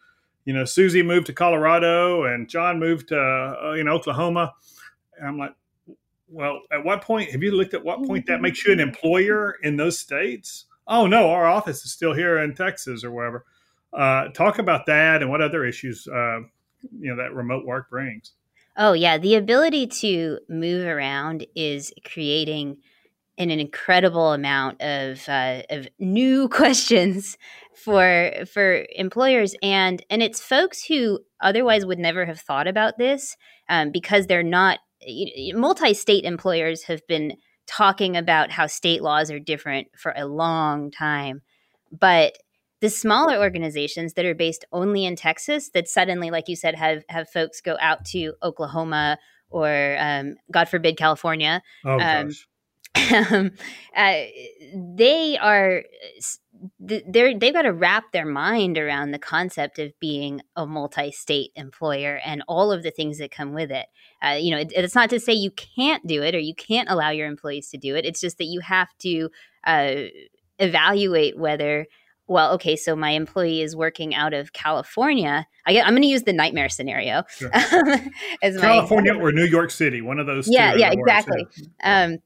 you 0.45 0.53
know, 0.53 0.65
Susie 0.65 1.03
moved 1.03 1.27
to 1.27 1.33
Colorado 1.33 2.23
and 2.23 2.49
John 2.49 2.79
moved 2.79 3.09
to 3.09 3.19
uh, 3.19 3.73
you 3.73 3.83
know 3.83 3.95
Oklahoma. 3.95 4.55
And 5.19 5.27
I'm 5.27 5.39
like, 5.39 5.57
well, 6.31 6.63
at 6.73 6.85
what 6.85 7.03
point 7.03 7.31
have 7.31 7.43
you 7.43 7.53
looked 7.53 7.75
at 7.75 7.85
what 7.85 8.05
point 8.05 8.27
that 8.27 8.41
makes 8.41 8.65
you 8.65 8.73
an 8.73 8.81
employer 8.81 9.57
in 9.63 9.77
those 9.77 9.99
states? 9.99 10.67
Oh 10.87 11.07
no, 11.07 11.31
our 11.31 11.47
office 11.47 11.85
is 11.85 11.93
still 11.93 12.15
here 12.15 12.39
in 12.39 12.55
Texas 12.55 13.05
or 13.05 13.11
wherever. 13.11 13.45
Uh, 13.93 14.29
talk 14.29 14.59
about 14.59 14.87
that 14.87 15.23
and 15.23 15.31
what 15.31 15.41
other 15.41 15.65
issues 15.65 16.07
uh, 16.07 16.41
you 16.93 17.15
know 17.15 17.17
that 17.17 17.35
remote 17.35 17.67
work 17.67 17.91
brings. 17.91 18.33
Oh 18.77 18.93
yeah, 18.93 19.19
the 19.19 19.35
ability 19.35 19.89
to 19.89 20.39
move 20.49 20.87
around 20.87 21.47
is 21.55 21.93
creating 22.05 22.79
an, 23.37 23.51
an 23.51 23.59
incredible 23.59 24.33
amount 24.33 24.81
of 24.81 25.29
uh, 25.29 25.63
of 25.71 25.89
new 25.99 26.49
questions 26.51 27.37
for 27.75 28.33
for 28.53 28.85
employers 28.95 29.55
and 29.63 30.05
and 30.11 30.23
it's 30.23 30.41
folks 30.41 30.85
who 30.85 31.21
otherwise 31.41 31.87
would 31.87 31.99
never 31.99 32.27
have 32.27 32.41
thought 32.41 32.69
about 32.69 32.99
this 32.99 33.37
um, 33.69 33.91
because 33.91 34.27
they're 34.27 34.43
not 34.43 34.79
multi-state 35.55 36.25
employers 36.25 36.83
have 36.85 37.07
been 37.07 37.37
talking 37.67 38.17
about 38.17 38.51
how 38.51 38.67
state 38.67 39.03
laws 39.03 39.31
are 39.31 39.39
different 39.39 39.89
for 39.97 40.13
a 40.17 40.27
long 40.27 40.91
time 40.91 41.43
but 41.91 42.39
the 42.81 42.91
smaller 42.91 43.37
organizations 43.39 44.15
that 44.15 44.25
are 44.25 44.35
based 44.35 44.65
only 44.73 45.05
in 45.05 45.17
texas 45.17 45.71
that 45.71 45.89
suddenly 45.89 46.31
like 46.31 46.49
you 46.49 46.57
said 46.57 46.75
have 46.75 47.03
have 47.09 47.29
folks 47.29 47.61
go 47.61 47.77
out 47.81 48.05
to 48.05 48.35
oklahoma 48.43 49.19
or 49.51 49.97
um, 49.99 50.35
god 50.51 50.69
forbid 50.69 50.97
california 50.97 51.63
oh, 51.85 51.99
um, 51.99 52.31
um, 52.95 53.53
uh, 53.97 54.23
they 54.75 55.39
are 55.39 55.83
they're 56.79 57.39
they've 57.39 57.55
got 57.55 57.63
to 57.63 57.73
wrap 57.73 58.13
their 58.13 58.27
mind 58.27 58.77
around 58.77 59.13
the 59.13 59.19
concept 59.19 59.79
of 59.79 59.99
being 59.99 60.43
a 60.57 60.67
multi-state 60.67 61.53
employer 61.55 62.21
and 62.25 62.43
all 62.49 62.71
of 62.71 62.83
the 62.83 62.91
things 62.91 63.19
that 63.19 63.31
come 63.31 63.53
with 63.53 63.71
it. 63.71 63.87
Uh, 64.23 64.37
you 64.41 64.51
know, 64.51 64.59
it, 64.59 64.73
it's 64.75 64.95
not 64.95 65.11
to 65.11 65.21
say 65.21 65.33
you 65.33 65.51
can't 65.51 66.07
do 66.07 66.23
it 66.23 66.35
or 66.35 66.39
you 66.39 66.55
can't 66.55 66.91
allow 66.91 67.11
your 67.11 67.27
employees 67.27 67.69
to 67.71 67.79
do 67.79 67.97
it. 67.97 68.05
It's 68.05 68.21
just 68.21 68.39
that 68.39 68.45
you 68.45 68.61
have 68.61 68.89
to 68.99 69.31
uh, 69.65 69.95
evaluate 70.59 71.39
whether 71.39 71.87
well, 72.31 72.53
okay, 72.53 72.77
so 72.77 72.95
my 72.95 73.11
employee 73.11 73.61
is 73.61 73.75
working 73.75 74.15
out 74.15 74.35
of 74.35 74.53
California. 74.53 75.49
I 75.67 75.73
am 75.73 75.91
going 75.91 76.03
to 76.03 76.07
use 76.07 76.23
the 76.23 76.33
nightmare 76.33 76.69
scenario. 76.69 77.25
Sure. 77.29 77.51
California 78.41 79.15
my, 79.15 79.21
or 79.21 79.33
New 79.33 79.47
York 79.47 79.73
City, 79.73 80.01
one 80.01 80.21
of 80.21 80.27
those. 80.27 80.47
Yeah, 80.47 80.77
yeah, 80.77 80.93
exactly. 80.93 81.45
Um, 81.83 82.19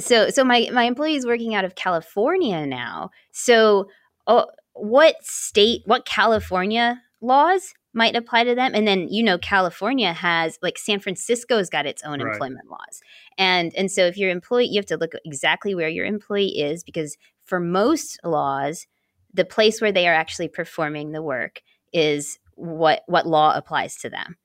so, 0.00 0.30
so 0.30 0.44
my 0.44 0.68
my 0.72 0.84
employee 0.84 1.16
is 1.16 1.26
working 1.26 1.54
out 1.54 1.64
of 1.64 1.74
California 1.74 2.66
now. 2.66 3.10
So, 3.32 3.88
uh, 4.26 4.46
what 4.74 5.16
state, 5.22 5.82
what 5.86 6.04
California 6.04 7.00
laws 7.20 7.74
might 7.92 8.16
apply 8.16 8.44
to 8.44 8.54
them? 8.54 8.72
And 8.74 8.86
then 8.86 9.08
you 9.08 9.22
know, 9.22 9.38
California 9.38 10.12
has 10.12 10.58
like 10.62 10.78
San 10.78 11.00
Francisco's 11.00 11.70
got 11.70 11.86
its 11.86 12.02
own 12.02 12.22
right. 12.22 12.32
employment 12.32 12.70
laws, 12.70 13.00
and 13.38 13.74
and 13.74 13.90
so 13.90 14.04
if 14.06 14.16
your 14.16 14.30
employee, 14.30 14.66
you 14.66 14.78
have 14.78 14.86
to 14.86 14.96
look 14.96 15.12
exactly 15.24 15.74
where 15.74 15.88
your 15.88 16.06
employee 16.06 16.60
is 16.60 16.84
because 16.84 17.16
for 17.44 17.60
most 17.60 18.18
laws 18.24 18.86
the 19.34 19.44
place 19.44 19.80
where 19.80 19.92
they 19.92 20.08
are 20.08 20.14
actually 20.14 20.48
performing 20.48 21.10
the 21.10 21.22
work 21.22 21.60
is 21.92 22.38
what 22.54 23.02
what 23.06 23.26
law 23.26 23.52
applies 23.54 23.96
to 23.96 24.08
them, 24.08 24.36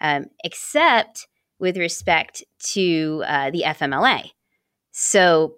um, 0.00 0.26
except 0.42 1.28
with 1.58 1.76
respect 1.76 2.42
to 2.58 3.22
uh, 3.26 3.50
the 3.50 3.62
FMLA. 3.66 4.30
So, 4.90 5.56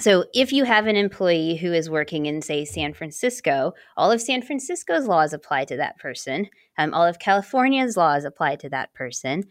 so 0.00 0.24
if 0.34 0.52
you 0.52 0.64
have 0.64 0.86
an 0.86 0.96
employee 0.96 1.56
who 1.56 1.72
is 1.72 1.88
working 1.88 2.26
in, 2.26 2.42
say, 2.42 2.64
San 2.64 2.92
Francisco, 2.92 3.72
all 3.96 4.10
of 4.10 4.20
San 4.20 4.42
Francisco's 4.42 5.06
laws 5.06 5.32
apply 5.32 5.66
to 5.66 5.76
that 5.76 5.98
person. 5.98 6.48
Um, 6.78 6.92
all 6.94 7.06
of 7.06 7.18
California's 7.18 7.96
laws 7.96 8.24
apply 8.24 8.56
to 8.56 8.68
that 8.70 8.92
person. 8.94 9.44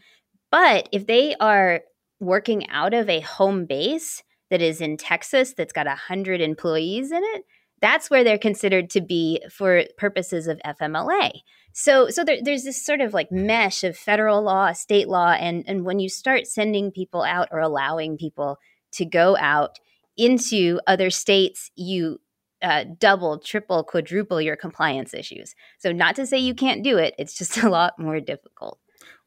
But 0.52 0.90
if 0.92 1.08
they 1.08 1.36
are 1.36 1.82
working 2.20 2.70
out 2.70 2.94
of 2.94 3.10
a 3.10 3.22
home 3.22 3.66
base 3.66 4.24
that 4.50 4.62
is 4.62 4.82
in 4.82 4.98
Texas 4.98 5.54
that's 5.54 5.74
got 5.74 5.88
100 5.88 6.42
employees 6.42 7.12
in 7.12 7.24
it, 7.24 7.46
that's 7.82 8.10
where 8.10 8.24
they're 8.24 8.38
considered 8.38 8.90
to 8.92 9.02
be 9.02 9.42
for 9.50 9.86
purposes 9.98 10.48
of 10.48 10.62
FMLA. 10.66 11.32
So, 11.74 12.10
so 12.10 12.24
there, 12.24 12.38
there's 12.42 12.64
this 12.64 12.84
sort 12.86 13.02
of 13.02 13.14
like 13.14 13.32
mesh 13.32 13.84
of 13.84 13.98
federal 13.98 14.42
law, 14.44 14.72
state 14.74 15.08
law, 15.08 15.32
and 15.32 15.64
and 15.68 15.84
when 15.84 16.00
you 16.00 16.10
start 16.10 16.46
sending 16.48 16.92
people 16.92 17.24
out 17.24 17.48
or 17.52 17.60
allowing 17.60 18.18
people 18.18 18.58
to 18.94 19.06
go 19.06 19.38
out 19.38 19.80
into 20.18 20.80
other 20.88 21.10
states, 21.10 21.72
you 21.76 22.20
uh, 22.62 22.86
double, 23.00 23.40
triple, 23.40 23.84
quadruple 23.84 24.40
your 24.40 24.56
compliance 24.56 25.14
issues. 25.14 25.56
So, 25.80 25.92
not 25.92 26.16
to 26.18 26.28
say 26.28 26.38
you 26.38 26.54
can't 26.54 26.84
do 26.84 26.98
it; 26.98 27.16
it's 27.18 27.38
just 27.38 27.58
a 27.64 27.70
lot 27.70 27.98
more 27.98 28.20
difficult. 28.20 28.80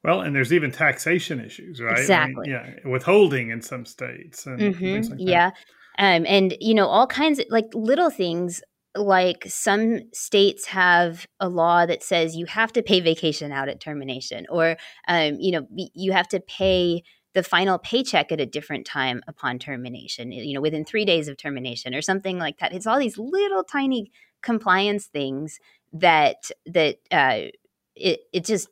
Well, 0.02 0.20
and 0.20 0.36
there's 0.36 0.52
even 0.52 0.70
taxation 0.70 1.40
issues, 1.40 1.80
right? 1.80 1.98
Exactly. 1.98 2.52
I 2.52 2.62
mean, 2.62 2.74
yeah, 2.84 2.90
withholding 2.90 3.50
in 3.50 3.62
some 3.62 3.86
states. 3.86 4.46
And 4.46 4.60
mm-hmm. 4.60 5.10
like 5.10 5.20
yeah. 5.20 5.50
Um, 5.98 6.26
and 6.26 6.56
you 6.60 6.74
know 6.74 6.86
all 6.86 7.06
kinds 7.06 7.38
of 7.38 7.46
like 7.50 7.66
little 7.72 8.10
things 8.10 8.62
like 8.96 9.44
some 9.48 10.00
states 10.12 10.66
have 10.66 11.26
a 11.40 11.48
law 11.48 11.86
that 11.86 12.02
says 12.02 12.36
you 12.36 12.46
have 12.46 12.72
to 12.74 12.82
pay 12.82 13.00
vacation 13.00 13.50
out 13.50 13.68
at 13.68 13.80
termination 13.80 14.46
or 14.50 14.76
um, 15.08 15.36
you 15.40 15.52
know 15.52 15.66
you 15.70 16.12
have 16.12 16.28
to 16.28 16.40
pay 16.40 17.02
the 17.34 17.42
final 17.42 17.78
paycheck 17.78 18.32
at 18.32 18.40
a 18.40 18.46
different 18.46 18.86
time 18.86 19.22
upon 19.28 19.58
termination 19.58 20.32
you 20.32 20.54
know 20.54 20.60
within 20.60 20.84
three 20.84 21.04
days 21.04 21.28
of 21.28 21.36
termination 21.36 21.94
or 21.94 22.02
something 22.02 22.38
like 22.38 22.58
that 22.58 22.72
it's 22.72 22.86
all 22.86 22.98
these 22.98 23.18
little 23.18 23.62
tiny 23.62 24.10
compliance 24.42 25.06
things 25.06 25.58
that 25.92 26.50
that 26.66 26.96
uh, 27.10 27.50
it, 27.94 28.20
it 28.32 28.44
just 28.44 28.68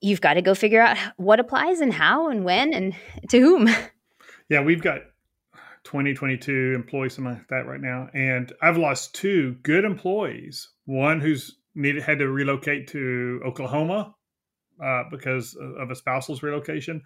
you've 0.00 0.20
got 0.20 0.34
to 0.34 0.42
go 0.42 0.54
figure 0.54 0.80
out 0.80 0.96
what 1.16 1.40
applies 1.40 1.80
and 1.80 1.92
how 1.92 2.28
and 2.28 2.44
when 2.44 2.72
and 2.72 2.94
to 3.28 3.40
whom 3.40 3.68
yeah 4.48 4.62
we've 4.62 4.82
got 4.82 5.00
2022 5.84 6.72
employees, 6.74 7.14
something 7.14 7.34
like 7.34 7.48
that 7.48 7.66
right 7.66 7.80
now. 7.80 8.08
And 8.12 8.52
I've 8.60 8.76
lost 8.76 9.14
two 9.14 9.56
good 9.62 9.84
employees. 9.84 10.68
One 10.84 11.20
who's 11.20 11.56
needed 11.74 12.02
had 12.02 12.18
to 12.18 12.28
relocate 12.28 12.88
to 12.88 13.40
Oklahoma 13.44 14.14
uh, 14.82 15.04
because 15.10 15.56
of 15.56 15.90
a 15.90 15.94
spousal's 15.94 16.42
relocation, 16.42 17.02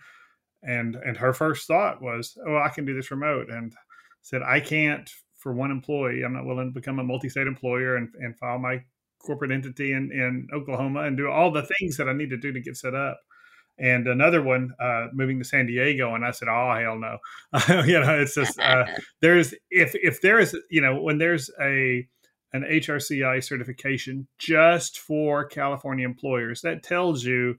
and 0.66 0.96
and 0.96 1.16
her 1.16 1.32
first 1.32 1.66
thought 1.66 2.02
was, 2.02 2.36
"Oh, 2.46 2.56
I 2.56 2.70
can 2.70 2.84
do 2.84 2.94
this 2.94 3.10
remote," 3.10 3.50
and 3.50 3.74
said, 4.22 4.42
"I 4.42 4.60
can't 4.60 5.08
for 5.36 5.52
one 5.52 5.70
employee. 5.70 6.22
I'm 6.24 6.32
not 6.32 6.46
willing 6.46 6.68
to 6.68 6.80
become 6.80 6.98
a 6.98 7.04
multi-state 7.04 7.46
employer 7.46 7.96
and, 7.96 8.08
and 8.18 8.38
file 8.38 8.58
my 8.58 8.82
corporate 9.18 9.52
entity 9.52 9.92
in, 9.92 10.10
in 10.10 10.48
Oklahoma 10.54 11.02
and 11.02 11.16
do 11.16 11.28
all 11.30 11.50
the 11.50 11.66
things 11.78 11.96
that 11.98 12.08
I 12.08 12.14
need 12.14 12.30
to 12.30 12.36
do 12.36 12.52
to 12.52 12.60
get 12.60 12.76
set 12.76 12.94
up." 12.94 13.20
and 13.78 14.06
another 14.06 14.42
one 14.42 14.72
uh, 14.78 15.08
moving 15.12 15.38
to 15.38 15.44
San 15.44 15.66
Diego. 15.66 16.14
And 16.14 16.24
I 16.24 16.30
said, 16.30 16.48
"Oh 16.48 16.74
hell 16.78 16.98
no!" 16.98 17.18
you 17.84 18.00
know, 18.00 18.20
it's 18.20 18.34
just 18.34 18.58
uh, 18.58 18.84
there's 19.20 19.54
if 19.70 19.94
if 19.94 20.20
there 20.20 20.38
is 20.38 20.56
you 20.70 20.80
know 20.80 21.00
when 21.00 21.18
there's 21.18 21.50
a 21.60 22.06
an 22.52 22.62
HRCI 22.62 23.42
certification 23.42 24.28
just 24.38 25.00
for 25.00 25.44
California 25.44 26.06
employers, 26.06 26.60
that 26.60 26.84
tells 26.84 27.24
you, 27.24 27.56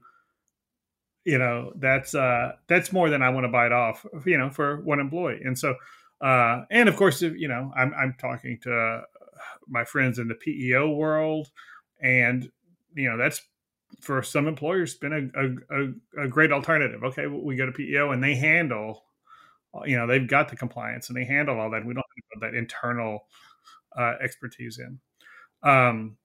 you 1.26 1.38
know, 1.38 1.72
that's 1.74 2.14
uh, 2.14 2.52
that's 2.68 2.92
more 2.92 3.10
than 3.10 3.20
I 3.20 3.30
want 3.30 3.44
to 3.44 3.48
bite 3.48 3.72
off, 3.72 4.06
you 4.24 4.38
know, 4.38 4.48
for 4.48 4.80
one 4.82 5.00
employee. 5.00 5.40
And 5.44 5.58
so, 5.58 5.74
uh, 6.20 6.62
and 6.70 6.88
of 6.88 6.94
course, 6.94 7.20
you 7.20 7.48
know, 7.48 7.72
I'm 7.76 7.92
I'm 7.94 8.14
talking 8.20 8.58
to 8.62 9.02
my 9.66 9.84
friends 9.84 10.20
in 10.20 10.28
the 10.28 10.36
PEO 10.36 10.90
world, 10.90 11.48
and 12.00 12.48
you 12.94 13.10
know, 13.10 13.18
that's 13.18 13.42
for 14.00 14.22
some 14.22 14.46
employers 14.46 14.94
been 14.94 15.32
a, 15.34 16.20
a, 16.20 16.24
a, 16.24 16.28
great 16.28 16.52
alternative. 16.52 17.02
Okay, 17.02 17.26
we 17.26 17.56
go 17.56 17.66
to 17.66 17.72
PEO 17.72 18.12
and 18.12 18.22
they 18.22 18.34
handle, 18.34 19.04
you 19.84 19.96
know, 19.96 20.06
they've 20.06 20.28
got 20.28 20.48
the 20.48 20.56
compliance 20.56 21.08
and 21.08 21.16
they 21.16 21.24
handle 21.24 21.58
all 21.58 21.70
that. 21.70 21.84
We 21.84 21.94
don't 21.94 22.04
have 22.34 22.40
that 22.40 22.56
internal 22.56 23.26
uh, 23.96 24.14
expertise 24.20 24.78
in. 24.78 24.98
Um, 25.62 26.16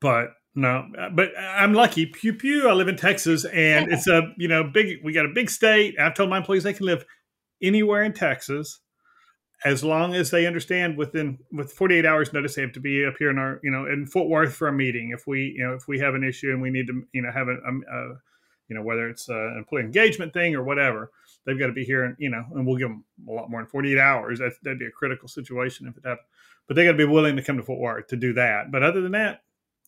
but 0.00 0.34
no, 0.54 0.88
uh, 0.98 1.10
but 1.10 1.30
I'm 1.38 1.74
lucky. 1.74 2.06
Pew 2.06 2.32
pew. 2.34 2.68
I 2.68 2.72
live 2.72 2.88
in 2.88 2.96
Texas, 2.96 3.44
and 3.44 3.92
it's 3.92 4.06
a 4.06 4.32
you 4.36 4.48
know 4.48 4.64
big. 4.64 4.98
We 5.02 5.12
got 5.12 5.26
a 5.26 5.32
big 5.34 5.50
state. 5.50 5.96
I've 5.98 6.14
told 6.14 6.30
my 6.30 6.38
employees 6.38 6.62
they 6.62 6.72
can 6.72 6.86
live 6.86 7.04
anywhere 7.62 8.02
in 8.02 8.12
Texas 8.12 8.80
as 9.64 9.82
long 9.82 10.14
as 10.14 10.30
they 10.30 10.46
understand 10.46 10.96
within 10.96 11.38
with 11.50 11.72
48 11.72 12.04
hours 12.04 12.32
notice 12.32 12.54
they 12.54 12.62
have 12.62 12.72
to 12.72 12.80
be 12.80 13.04
up 13.04 13.14
here 13.18 13.30
in 13.30 13.38
our 13.38 13.60
you 13.62 13.70
know 13.70 13.86
in 13.86 14.06
Fort 14.06 14.28
Worth 14.28 14.54
for 14.54 14.68
a 14.68 14.72
meeting 14.72 15.10
if 15.10 15.26
we 15.26 15.54
you 15.56 15.66
know 15.66 15.74
if 15.74 15.88
we 15.88 15.98
have 15.98 16.14
an 16.14 16.22
issue 16.22 16.50
and 16.50 16.60
we 16.60 16.70
need 16.70 16.86
to 16.86 17.02
you 17.12 17.22
know 17.22 17.30
have 17.32 17.48
a, 17.48 17.54
a, 17.54 17.98
a 17.98 18.14
you 18.68 18.76
know 18.76 18.82
whether 18.82 19.08
it's 19.08 19.28
an 19.28 19.56
employee 19.58 19.82
engagement 19.82 20.32
thing 20.32 20.54
or 20.54 20.62
whatever 20.62 21.10
they've 21.46 21.58
got 21.58 21.66
to 21.66 21.72
be 21.72 21.84
here 21.84 22.04
and 22.04 22.16
you 22.18 22.28
know 22.28 22.44
and 22.54 22.66
we'll 22.66 22.76
give 22.76 22.88
them 22.88 23.04
a 23.28 23.32
lot 23.32 23.50
more 23.50 23.60
than 23.60 23.68
48 23.68 23.98
hours 23.98 24.38
that, 24.38 24.52
that'd 24.62 24.78
be 24.78 24.86
a 24.86 24.90
critical 24.90 25.28
situation 25.28 25.86
if 25.86 25.96
it 25.96 26.06
happened 26.06 26.26
but 26.66 26.76
they 26.76 26.84
got 26.84 26.92
to 26.92 26.98
be 26.98 27.04
willing 27.04 27.36
to 27.36 27.42
come 27.42 27.56
to 27.56 27.62
Fort 27.62 27.80
Worth 27.80 28.06
to 28.08 28.16
do 28.16 28.34
that 28.34 28.70
but 28.70 28.82
other 28.82 29.00
than 29.00 29.12
that 29.12 29.42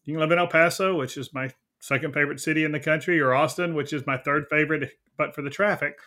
you 0.06 0.14
can 0.14 0.20
live 0.20 0.32
in 0.32 0.38
El 0.38 0.48
Paso 0.48 0.96
which 0.96 1.16
is 1.16 1.34
my 1.34 1.50
second 1.78 2.14
favorite 2.14 2.40
city 2.40 2.64
in 2.64 2.72
the 2.72 2.80
country 2.80 3.20
or 3.20 3.34
Austin 3.34 3.74
which 3.74 3.92
is 3.92 4.06
my 4.06 4.16
third 4.16 4.46
favorite 4.48 4.92
but 5.18 5.34
for 5.34 5.42
the 5.42 5.50
traffic 5.50 5.98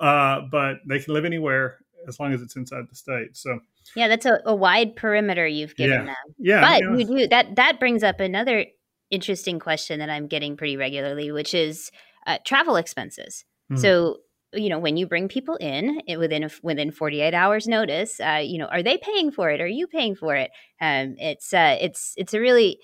uh, 0.00 0.40
but 0.50 0.78
they 0.86 0.98
can 0.98 1.14
live 1.14 1.24
anywhere 1.24 1.78
as 2.08 2.18
long 2.18 2.32
as 2.32 2.42
it's 2.42 2.56
inside 2.56 2.88
the 2.88 2.94
state. 2.94 3.36
So 3.36 3.60
yeah, 3.94 4.08
that's 4.08 4.26
a, 4.26 4.40
a 4.46 4.54
wide 4.54 4.96
perimeter 4.96 5.46
you've 5.46 5.76
given 5.76 6.00
yeah. 6.00 6.06
them. 6.06 6.34
Yeah, 6.38 6.60
but 6.60 6.82
yeah. 6.82 6.96
you 6.96 7.04
do 7.04 7.28
that. 7.28 7.56
That 7.56 7.80
brings 7.80 8.02
up 8.02 8.20
another 8.20 8.66
interesting 9.10 9.58
question 9.58 9.98
that 9.98 10.10
I'm 10.10 10.26
getting 10.26 10.56
pretty 10.56 10.76
regularly, 10.76 11.30
which 11.32 11.54
is 11.54 11.90
uh, 12.26 12.38
travel 12.44 12.76
expenses. 12.76 13.44
Mm-hmm. 13.70 13.80
So 13.80 14.18
you 14.54 14.68
know 14.68 14.78
when 14.78 14.96
you 14.96 15.06
bring 15.06 15.28
people 15.28 15.56
in 15.56 16.02
it, 16.06 16.18
within 16.18 16.44
a, 16.44 16.50
within 16.62 16.90
48 16.90 17.32
hours 17.32 17.66
notice 17.66 18.20
uh, 18.20 18.42
you 18.44 18.58
know 18.58 18.66
are 18.66 18.82
they 18.82 18.98
paying 18.98 19.30
for 19.30 19.48
it 19.48 19.62
are 19.62 19.66
you 19.66 19.86
paying 19.86 20.14
for 20.14 20.34
it 20.34 20.50
um, 20.78 21.14
it's 21.16 21.54
uh, 21.54 21.78
it's 21.80 22.12
it's 22.18 22.34
a 22.34 22.38
really 22.40 22.78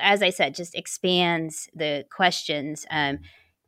as 0.00 0.22
i 0.22 0.30
said 0.30 0.54
just 0.54 0.74
expands 0.74 1.68
the 1.74 2.04
questions 2.10 2.86
um, 2.90 3.18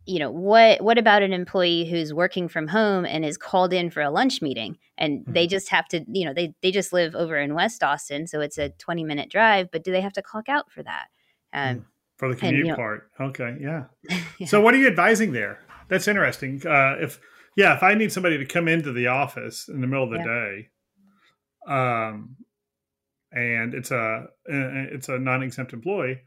you 0.06 0.20
know 0.20 0.30
what 0.30 0.80
what 0.82 0.98
about 0.98 1.22
an 1.22 1.32
employee 1.32 1.84
who's 1.84 2.14
working 2.14 2.48
from 2.48 2.68
home 2.68 3.04
and 3.04 3.24
is 3.24 3.36
called 3.36 3.72
in 3.72 3.90
for 3.90 4.00
a 4.00 4.10
lunch 4.10 4.40
meeting 4.40 4.78
and 4.96 5.20
mm-hmm. 5.20 5.32
they 5.32 5.46
just 5.46 5.68
have 5.68 5.86
to 5.88 6.04
you 6.08 6.24
know 6.24 6.32
they 6.32 6.54
they 6.62 6.70
just 6.70 6.92
live 6.92 7.14
over 7.14 7.36
in 7.36 7.54
west 7.54 7.82
austin 7.82 8.26
so 8.26 8.40
it's 8.40 8.56
a 8.56 8.70
20 8.70 9.04
minute 9.04 9.28
drive 9.28 9.68
but 9.70 9.84
do 9.84 9.90
they 9.90 10.00
have 10.00 10.12
to 10.12 10.22
clock 10.22 10.48
out 10.48 10.70
for 10.70 10.82
that 10.82 11.06
um, 11.52 11.76
mm. 11.76 11.84
for 12.16 12.28
the 12.28 12.36
commute 12.36 12.54
and, 12.54 12.64
you 12.64 12.70
know, 12.70 12.76
part 12.76 13.10
okay 13.20 13.56
yeah. 13.60 13.84
yeah. 14.38 14.46
so 14.46 14.60
what 14.60 14.72
are 14.74 14.78
you 14.78 14.86
advising 14.86 15.32
there 15.32 15.58
that's 15.88 16.08
interesting 16.08 16.62
uh, 16.66 16.94
if 17.00 17.20
yeah 17.56 17.74
if 17.76 17.82
i 17.82 17.92
need 17.94 18.12
somebody 18.12 18.38
to 18.38 18.46
come 18.46 18.68
into 18.68 18.92
the 18.92 19.08
office 19.08 19.68
in 19.68 19.80
the 19.80 19.86
middle 19.86 20.04
of 20.04 20.10
the 20.10 20.18
yeah. 20.18 20.24
day 20.24 20.68
um 21.68 22.36
and 23.32 23.74
it's 23.74 23.90
a 23.90 24.26
it's 24.46 25.08
a 25.08 25.18
non-exempt 25.18 25.72
employee. 25.72 26.20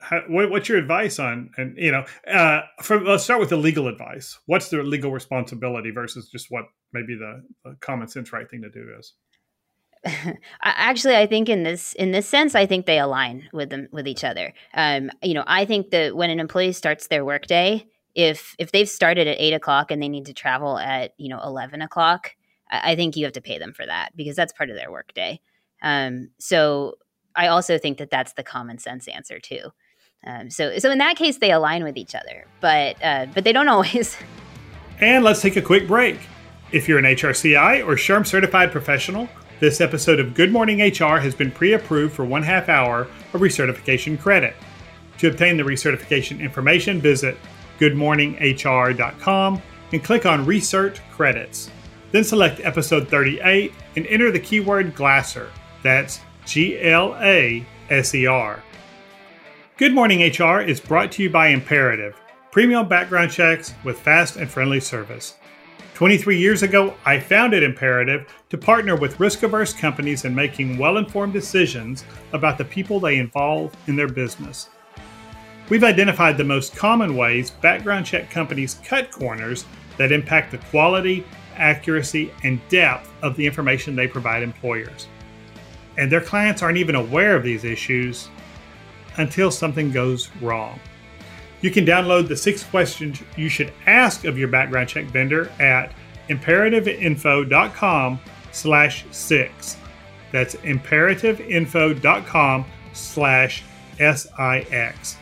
How, 0.00 0.20
what, 0.28 0.48
what's 0.50 0.68
your 0.68 0.78
advice 0.78 1.18
on 1.18 1.50
and 1.56 1.76
you 1.76 1.90
know 1.90 2.04
uh, 2.30 2.62
from 2.82 3.04
let's 3.04 3.24
start 3.24 3.40
with 3.40 3.50
the 3.50 3.56
legal 3.56 3.88
advice. 3.88 4.38
What's 4.46 4.68
the 4.68 4.82
legal 4.82 5.10
responsibility 5.10 5.90
versus 5.90 6.28
just 6.28 6.46
what 6.50 6.66
maybe 6.92 7.16
the, 7.16 7.42
the 7.64 7.76
common 7.80 8.08
sense 8.08 8.32
right 8.32 8.48
thing 8.48 8.62
to 8.62 8.70
do 8.70 8.86
is? 8.98 9.14
Actually 10.62 11.16
i 11.16 11.26
think 11.26 11.48
in 11.48 11.64
this 11.64 11.92
in 11.94 12.12
this 12.12 12.28
sense 12.28 12.54
i 12.54 12.64
think 12.64 12.86
they 12.86 13.00
align 13.00 13.48
with 13.52 13.70
them 13.70 13.88
with 13.90 14.06
each 14.06 14.22
other. 14.22 14.54
Um, 14.72 15.10
you 15.22 15.34
know 15.34 15.44
i 15.46 15.64
think 15.64 15.90
that 15.90 16.14
when 16.14 16.30
an 16.30 16.38
employee 16.38 16.72
starts 16.72 17.08
their 17.08 17.24
workday 17.24 17.84
if 18.14 18.54
if 18.58 18.72
they've 18.72 18.88
started 18.88 19.26
at 19.26 19.40
eight 19.40 19.54
o'clock 19.54 19.90
and 19.90 20.02
they 20.02 20.08
need 20.08 20.26
to 20.26 20.32
travel 20.32 20.78
at 20.78 21.14
you 21.18 21.28
know 21.28 21.40
11 21.42 21.82
o'clock 21.82 22.34
I 22.70 22.96
think 22.96 23.16
you 23.16 23.24
have 23.24 23.32
to 23.32 23.40
pay 23.40 23.58
them 23.58 23.72
for 23.72 23.86
that 23.86 24.10
because 24.14 24.36
that's 24.36 24.52
part 24.52 24.70
of 24.70 24.76
their 24.76 24.90
workday 24.90 25.40
um, 25.82 26.30
so 26.38 26.94
i 27.36 27.46
also 27.46 27.78
think 27.78 27.98
that 27.98 28.10
that's 28.10 28.32
the 28.34 28.42
common 28.42 28.78
sense 28.78 29.08
answer 29.08 29.38
too 29.38 29.70
um, 30.26 30.50
so, 30.50 30.78
so 30.78 30.90
in 30.90 30.98
that 30.98 31.16
case, 31.16 31.38
they 31.38 31.52
align 31.52 31.84
with 31.84 31.96
each 31.96 32.14
other, 32.14 32.46
but 32.60 32.96
uh, 33.02 33.26
but 33.34 33.44
they 33.44 33.52
don't 33.52 33.68
always. 33.68 34.16
And 35.00 35.24
let's 35.24 35.40
take 35.40 35.56
a 35.56 35.62
quick 35.62 35.86
break. 35.86 36.18
If 36.72 36.88
you're 36.88 36.98
an 36.98 37.04
HRCI 37.04 37.86
or 37.86 37.94
SHRM 37.94 38.26
certified 38.26 38.72
professional, 38.72 39.28
this 39.60 39.80
episode 39.80 40.20
of 40.20 40.34
Good 40.34 40.52
Morning 40.52 40.80
HR 40.80 41.18
has 41.18 41.34
been 41.34 41.50
pre-approved 41.50 42.14
for 42.14 42.24
one 42.24 42.42
half 42.42 42.68
hour 42.68 43.02
of 43.32 43.40
recertification 43.40 44.20
credit. 44.20 44.54
To 45.18 45.28
obtain 45.28 45.56
the 45.56 45.62
recertification 45.62 46.40
information, 46.40 47.00
visit 47.00 47.36
goodmorninghr.com 47.80 49.62
and 49.92 50.04
click 50.04 50.26
on 50.26 50.44
Recert 50.44 51.00
Credits. 51.10 51.70
Then 52.12 52.24
select 52.24 52.60
episode 52.60 53.08
38 53.08 53.72
and 53.96 54.06
enter 54.06 54.30
the 54.30 54.38
keyword 54.40 54.94
Glaser. 54.94 55.50
That's 55.82 56.20
G 56.44 56.80
L 56.80 57.16
A 57.20 57.64
S 57.90 58.14
E 58.14 58.26
R. 58.26 58.62
Good 59.76 59.94
Morning 59.94 60.20
HR 60.20 60.60
is 60.60 60.80
brought 60.80 61.12
to 61.12 61.22
you 61.22 61.30
by 61.30 61.48
Imperative, 61.48 62.20
premium 62.50 62.88
background 62.88 63.30
checks 63.30 63.74
with 63.84 64.00
fast 64.00 64.36
and 64.36 64.50
friendly 64.50 64.80
service. 64.80 65.36
23 65.94 66.38
years 66.38 66.62
ago, 66.62 66.94
I 67.04 67.20
founded 67.20 67.62
Imperative 67.62 68.26
to 68.50 68.58
partner 68.58 68.96
with 68.96 69.20
risk 69.20 69.42
averse 69.44 69.72
companies 69.72 70.24
in 70.24 70.34
making 70.34 70.78
well 70.78 70.96
informed 70.96 71.32
decisions 71.32 72.04
about 72.32 72.58
the 72.58 72.64
people 72.64 72.98
they 72.98 73.18
involve 73.18 73.72
in 73.86 73.94
their 73.94 74.08
business. 74.08 74.68
We've 75.68 75.84
identified 75.84 76.38
the 76.38 76.44
most 76.44 76.74
common 76.74 77.14
ways 77.16 77.50
background 77.50 78.06
check 78.06 78.30
companies 78.30 78.80
cut 78.84 79.10
corners 79.10 79.64
that 79.96 80.12
impact 80.12 80.50
the 80.50 80.58
quality, 80.58 81.24
accuracy, 81.56 82.32
and 82.42 82.60
depth 82.68 83.12
of 83.22 83.36
the 83.36 83.46
information 83.46 83.94
they 83.94 84.08
provide 84.08 84.42
employers. 84.42 85.08
And 85.98 86.10
their 86.10 86.22
clients 86.22 86.62
aren't 86.62 86.78
even 86.78 86.94
aware 86.94 87.36
of 87.36 87.42
these 87.42 87.64
issues 87.64 88.28
until 89.16 89.50
something 89.50 89.90
goes 89.90 90.30
wrong. 90.40 90.78
You 91.60 91.72
can 91.72 91.84
download 91.84 92.28
the 92.28 92.36
six 92.36 92.62
questions 92.62 93.20
you 93.36 93.48
should 93.48 93.72
ask 93.86 94.24
of 94.24 94.38
your 94.38 94.46
background 94.48 94.88
check 94.88 95.06
vendor 95.06 95.50
at 95.58 95.92
imperativeinfo.com 96.28 98.20
slash 98.52 99.04
six. 99.10 99.76
That's 100.30 100.54
imperativeinfo.com 100.56 102.64
slash 102.92 103.64
SIX. 103.98 105.16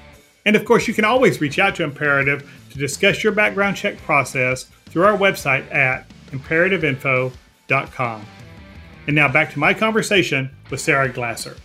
And 0.44 0.56
of 0.56 0.64
course, 0.64 0.86
you 0.86 0.94
can 0.94 1.04
always 1.04 1.40
reach 1.40 1.58
out 1.58 1.74
to 1.76 1.84
Imperative 1.84 2.48
to 2.70 2.78
discuss 2.78 3.24
your 3.24 3.32
background 3.32 3.76
check 3.76 3.96
process 3.98 4.64
through 4.86 5.04
our 5.04 5.16
website 5.16 5.72
at 5.74 6.06
imperativeinfo.com. 6.30 8.26
And 9.06 9.14
now 9.14 9.30
back 9.30 9.52
to 9.52 9.58
my 9.60 9.72
conversation 9.72 10.50
with 10.68 10.80
Sarah 10.80 11.08
Glaser. 11.08 11.56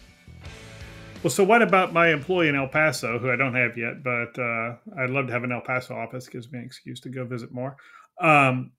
Well, 1.24 1.32
so 1.32 1.44
what 1.44 1.62
about 1.62 1.92
my 1.92 2.10
employee 2.10 2.50
in 2.50 2.56
El 2.56 2.68
Paso, 2.68 3.18
who 3.18 3.32
I 3.32 3.36
don't 3.36 3.56
have 3.56 3.78
yet, 3.78 4.04
but 4.04 4.38
uh, 4.40 4.76
I'd 5.00 5.10
love 5.10 5.28
to 5.28 5.34
have 5.34 5.44
an 5.44 5.52
El 5.52 5.62
Paso 5.62 5.96
office. 5.96 6.28
Gives 6.28 6.52
me 6.52 6.60
an 6.60 6.66
excuse 6.66 7.00
to 7.02 7.10
go 7.10 7.26
visit 7.26 7.52
more. 7.52 7.78
Um, 8.20 8.72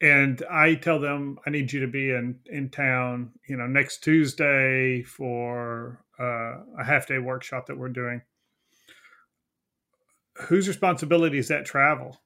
and 0.00 0.42
I 0.50 0.74
tell 0.74 0.98
them 0.98 1.38
I 1.46 1.50
need 1.50 1.70
you 1.72 1.80
to 1.80 1.86
be 1.86 2.10
in 2.10 2.38
in 2.46 2.70
town, 2.70 3.32
you 3.46 3.56
know, 3.56 3.66
next 3.66 4.02
Tuesday 4.02 5.02
for 5.02 6.02
uh, 6.18 6.60
a 6.78 6.84
half 6.84 7.06
day 7.06 7.18
workshop 7.18 7.66
that 7.66 7.76
we're 7.76 7.90
doing. 7.90 8.22
Whose 10.34 10.66
responsibility 10.66 11.38
is 11.38 11.48
that 11.48 11.66
travel? 11.66 12.18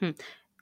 Hmm. 0.00 0.10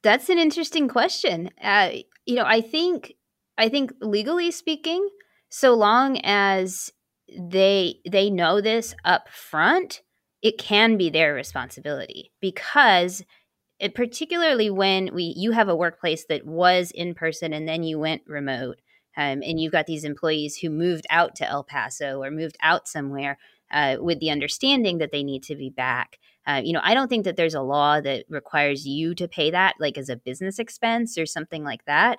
That's 0.03 0.29
an 0.29 0.38
interesting 0.38 0.87
question. 0.87 1.51
Uh, 1.61 1.90
you 2.25 2.37
know, 2.37 2.45
I 2.45 2.61
think 2.61 3.14
I 3.59 3.69
think 3.69 3.92
legally 4.01 4.51
speaking, 4.51 5.09
so 5.49 5.75
long 5.75 6.19
as 6.23 6.92
they 7.37 7.97
they 8.09 8.31
know 8.31 8.61
this 8.61 8.95
up 9.05 9.29
front 9.29 10.03
it 10.42 10.59
can 10.59 10.97
be 10.97 11.11
their 11.11 11.35
responsibility 11.35 12.31
because 12.40 13.25
it, 13.81 13.95
particularly 13.95 14.71
when 14.71 15.12
we 15.12 15.35
you 15.37 15.51
have 15.53 15.69
a 15.69 15.77
workplace 15.77 16.25
that 16.29 16.47
was 16.47 16.90
in 16.92 17.14
person 17.14 17.53
and 17.53 17.69
then 17.69 17.83
you 17.83 17.99
went 17.99 18.23
remote 18.27 18.81
um, 19.16 19.42
and 19.42 19.59
you've 19.59 19.73
got 19.73 19.87
these 19.87 20.05
employees 20.05 20.59
who 20.59 20.71
moved 20.71 21.07
out 21.11 21.35
to 21.35 21.49
el 21.49 21.64
paso 21.64 22.23
or 22.23 22.31
moved 22.31 22.57
out 22.62 22.87
somewhere 22.87 23.38
uh, 23.73 23.97
with 23.99 24.21
the 24.21 24.31
understanding 24.31 24.99
that 24.99 25.11
they 25.11 25.25
need 25.25 25.42
to 25.42 25.57
be 25.57 25.71
back 25.71 26.19
uh, 26.47 26.61
you 26.62 26.73
know 26.73 26.81
i 26.85 26.95
don't 26.95 27.09
think 27.09 27.25
that 27.25 27.37
there's 27.37 27.55
a 27.55 27.62
law 27.62 28.01
that 28.01 28.25
requires 28.29 28.87
you 28.87 29.14
to 29.14 29.27
pay 29.27 29.51
that 29.51 29.75
like 29.81 29.99
as 29.99 30.09
a 30.09 30.16
business 30.16 30.59
expense 30.61 31.19
or 31.19 31.27
something 31.27 31.64
like 31.64 31.85
that 31.87 32.19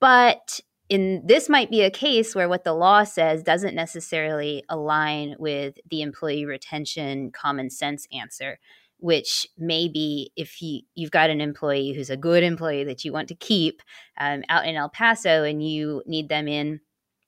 but 0.00 0.60
in 0.88 1.22
this 1.24 1.48
might 1.48 1.70
be 1.70 1.82
a 1.82 1.90
case 1.90 2.34
where 2.34 2.48
what 2.48 2.64
the 2.64 2.74
law 2.74 3.04
says 3.04 3.42
doesn't 3.42 3.74
necessarily 3.74 4.64
align 4.68 5.36
with 5.38 5.78
the 5.88 6.02
employee 6.02 6.44
retention 6.44 7.30
common 7.30 7.70
sense 7.70 8.06
answer 8.12 8.58
which 8.98 9.46
maybe 9.56 10.32
if 10.36 10.60
you 10.60 10.82
you've 10.94 11.10
got 11.10 11.30
an 11.30 11.40
employee 11.40 11.92
who's 11.92 12.10
a 12.10 12.16
good 12.16 12.42
employee 12.42 12.84
that 12.84 13.04
you 13.04 13.12
want 13.12 13.28
to 13.28 13.34
keep 13.34 13.82
um, 14.18 14.42
out 14.48 14.66
in 14.66 14.76
El 14.76 14.90
Paso 14.90 15.44
and 15.44 15.66
you 15.66 16.02
need 16.06 16.28
them 16.28 16.46
in 16.46 16.80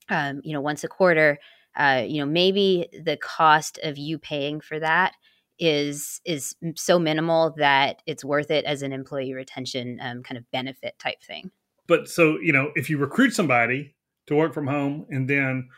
um, 0.08 0.40
you 0.44 0.52
know 0.52 0.60
once 0.60 0.84
a 0.84 0.88
quarter 0.88 1.38
uh, 1.76 2.04
you 2.06 2.18
know 2.18 2.26
maybe 2.26 2.88
the 3.04 3.16
cost 3.16 3.78
of 3.82 3.96
you 3.96 4.18
paying 4.18 4.60
for 4.60 4.78
that 4.78 5.14
is 5.58 6.20
is 6.24 6.54
so 6.76 6.98
minimal 6.98 7.54
that 7.56 8.02
it's 8.06 8.24
worth 8.24 8.50
it 8.50 8.64
as 8.64 8.82
an 8.82 8.92
employee 8.92 9.34
retention 9.34 9.98
um, 10.02 10.22
kind 10.22 10.36
of 10.36 10.50
benefit 10.50 10.98
type 10.98 11.22
thing 11.22 11.50
but 11.86 12.08
so 12.08 12.38
you 12.40 12.52
know 12.52 12.70
if 12.74 12.88
you 12.88 12.98
recruit 12.98 13.32
somebody 13.32 13.94
to 14.26 14.34
work 14.34 14.54
from 14.54 14.66
home 14.66 15.06
and 15.10 15.28
then 15.28 15.68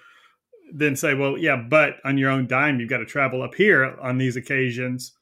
then 0.73 0.97
say 0.97 1.15
well 1.15 1.37
yeah 1.39 1.57
but 1.57 1.97
on 2.05 2.19
your 2.19 2.31
own 2.31 2.47
dime 2.47 2.81
you've 2.81 2.91
got 2.91 2.99
to 2.99 3.07
travel 3.07 3.43
up 3.43 3.55
here 3.55 3.97
on 4.01 4.19
these 4.19 4.37
occasions 4.37 5.13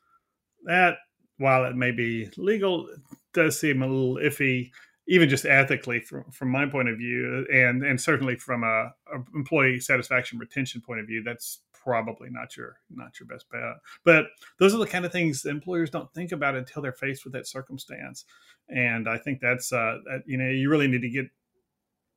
that 0.64 0.96
while 1.38 1.64
it 1.64 1.76
may 1.76 1.90
be 1.90 2.28
legal 2.36 2.88
does 3.34 3.58
seem 3.58 3.82
a 3.82 3.86
little 3.86 4.16
iffy 4.16 4.70
even 5.08 5.28
just 5.28 5.44
ethically 5.44 6.00
from, 6.00 6.24
from 6.30 6.48
my 6.48 6.66
point 6.66 6.88
of 6.88 6.96
view 6.96 7.46
and 7.52 7.84
and 7.84 8.00
certainly 8.00 8.36
from 8.36 8.62
a, 8.62 8.92
a 9.12 9.18
employee 9.34 9.80
satisfaction 9.80 10.38
retention 10.38 10.80
point 10.80 11.00
of 11.00 11.06
view 11.06 11.22
that's 11.24 11.60
probably 11.82 12.28
not 12.30 12.56
your 12.56 12.76
not 12.90 13.18
your 13.18 13.26
best 13.26 13.46
bet. 13.50 13.60
But 14.04 14.26
those 14.58 14.74
are 14.74 14.78
the 14.78 14.86
kind 14.86 15.04
of 15.04 15.12
things 15.12 15.44
employers 15.44 15.90
don't 15.90 16.12
think 16.14 16.32
about 16.32 16.54
until 16.54 16.82
they're 16.82 16.92
faced 16.92 17.24
with 17.24 17.32
that 17.32 17.46
circumstance. 17.46 18.24
And 18.68 19.08
I 19.08 19.18
think 19.18 19.40
that's 19.40 19.72
uh, 19.72 19.98
that, 20.06 20.22
you 20.26 20.38
know 20.38 20.48
you 20.48 20.70
really 20.70 20.88
need 20.88 21.02
to 21.02 21.10
get 21.10 21.26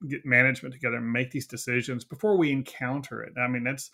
get 0.07 0.25
management 0.25 0.73
together 0.73 0.97
and 0.97 1.11
make 1.11 1.31
these 1.31 1.47
decisions 1.47 2.03
before 2.03 2.37
we 2.37 2.51
encounter 2.51 3.23
it. 3.23 3.33
I 3.39 3.47
mean 3.47 3.63
that's 3.63 3.89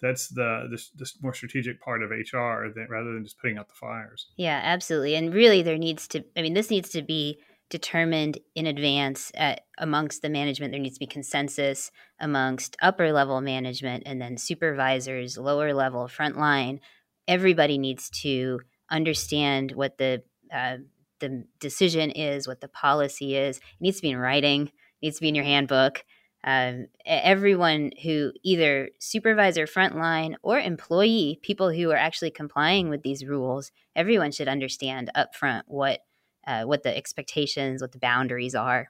that's 0.00 0.28
the 0.28 0.68
this, 0.70 0.88
this 0.90 1.22
more 1.22 1.34
strategic 1.34 1.80
part 1.80 2.02
of 2.02 2.10
HR 2.10 2.68
that 2.74 2.86
rather 2.88 3.12
than 3.12 3.24
just 3.24 3.38
putting 3.38 3.58
out 3.58 3.68
the 3.68 3.74
fires. 3.74 4.28
Yeah, 4.36 4.60
absolutely. 4.62 5.14
And 5.14 5.34
really, 5.34 5.62
there 5.62 5.76
needs 5.76 6.08
to. 6.08 6.24
I 6.36 6.42
mean, 6.42 6.54
this 6.54 6.70
needs 6.70 6.88
to 6.90 7.02
be 7.02 7.38
determined 7.70 8.38
in 8.54 8.66
advance 8.66 9.30
at, 9.34 9.62
amongst 9.78 10.22
the 10.22 10.28
management. 10.28 10.72
There 10.72 10.80
needs 10.80 10.96
to 10.96 11.00
be 11.00 11.06
consensus 11.06 11.90
amongst 12.18 12.76
upper 12.82 13.12
level 13.12 13.40
management 13.40 14.02
and 14.06 14.20
then 14.20 14.36
supervisors, 14.36 15.38
lower 15.38 15.72
level, 15.72 16.06
frontline. 16.08 16.80
Everybody 17.26 17.78
needs 17.78 18.10
to 18.22 18.60
understand 18.90 19.72
what 19.72 19.96
the 19.98 20.22
uh, 20.52 20.78
the 21.20 21.44
decision 21.60 22.10
is, 22.10 22.48
what 22.48 22.60
the 22.60 22.68
policy 22.68 23.36
is. 23.36 23.58
It 23.58 23.62
needs 23.80 23.98
to 23.98 24.02
be 24.02 24.10
in 24.10 24.18
writing. 24.18 24.66
It 24.66 24.72
needs 25.02 25.16
to 25.16 25.22
be 25.22 25.28
in 25.28 25.34
your 25.34 25.44
handbook. 25.44 26.04
Um, 26.42 26.86
everyone 27.04 27.90
who 28.02 28.32
either 28.42 28.88
supervisor, 28.98 29.66
frontline, 29.66 30.34
or 30.42 30.58
employee, 30.58 31.38
people 31.42 31.70
who 31.70 31.90
are 31.90 31.96
actually 31.96 32.30
complying 32.30 32.88
with 32.88 33.02
these 33.02 33.26
rules, 33.26 33.70
everyone 33.94 34.32
should 34.32 34.48
understand 34.48 35.10
upfront 35.14 35.62
what 35.66 36.00
uh, 36.50 36.64
what 36.70 36.82
the 36.82 36.96
expectations, 36.96 37.80
what 37.80 37.92
the 37.92 37.98
boundaries 38.10 38.54
are. 38.54 38.82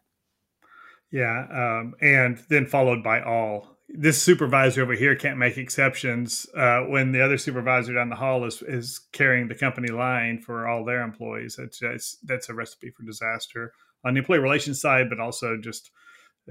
Yeah, 1.13 1.39
um, 1.63 1.95
and 2.01 2.39
then 2.49 2.67
followed 2.67 3.03
by 3.03 3.19
all. 3.21 3.77
This 3.89 4.23
supervisor 4.23 4.83
over 4.83 4.95
here 4.95 5.17
can't 5.17 5.43
make 5.45 5.59
exceptions 5.59 6.47
uh, 6.57 6.81
when 6.93 7.13
the 7.13 7.25
other 7.25 7.39
supervisor 7.39 7.93
down 7.95 8.09
the 8.09 8.23
hall 8.25 8.47
is 8.51 8.63
is 8.63 9.01
carrying 9.13 9.49
the 9.49 9.61
company 9.67 9.93
line 10.05 10.39
for 10.47 10.69
all 10.69 10.85
their 10.85 11.03
employees. 11.03 11.57
That's 11.59 11.79
that's, 11.81 12.19
that's 12.29 12.49
a 12.49 12.55
recipe 12.55 12.91
for 12.91 13.03
disaster 13.05 13.73
on 14.05 14.15
the 14.15 14.21
employee 14.21 14.47
relations 14.49 14.81
side, 14.81 15.07
but 15.11 15.21
also 15.21 15.59
just 15.69 15.91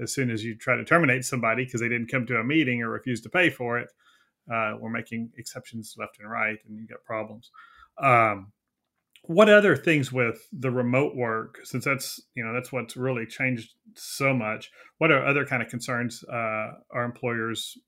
as 0.02 0.12
soon 0.14 0.30
as 0.30 0.44
you 0.44 0.54
try 0.56 0.76
to 0.76 0.84
terminate 0.84 1.24
somebody 1.24 1.64
because 1.64 1.80
they 1.80 1.88
didn't 1.88 2.12
come 2.12 2.26
to 2.26 2.40
a 2.40 2.44
meeting 2.44 2.82
or 2.82 2.90
refuse 2.90 3.20
to 3.22 3.30
pay 3.30 3.50
for 3.50 3.78
it, 3.82 3.88
Uh, 4.50 4.72
we're 4.80 4.98
making 5.00 5.30
exceptions 5.36 5.94
left 5.96 6.18
and 6.20 6.30
right, 6.30 6.58
and 6.66 6.76
you 6.78 6.86
get 6.86 7.04
problems. 7.04 7.50
Um, 7.98 8.52
what 9.24 9.48
other 9.48 9.76
things 9.76 10.10
with 10.12 10.48
the 10.52 10.70
remote 10.70 11.14
work 11.14 11.60
since 11.64 11.84
that's 11.84 12.20
you 12.34 12.44
know 12.44 12.52
that's 12.52 12.72
what's 12.72 12.96
really 12.96 13.26
changed 13.26 13.74
so 13.94 14.32
much 14.32 14.70
what 14.98 15.10
are 15.10 15.24
other 15.24 15.46
kind 15.46 15.62
of 15.62 15.68
concerns 15.68 16.24
uh, 16.30 16.72
are 16.92 17.04
employers 17.04 17.78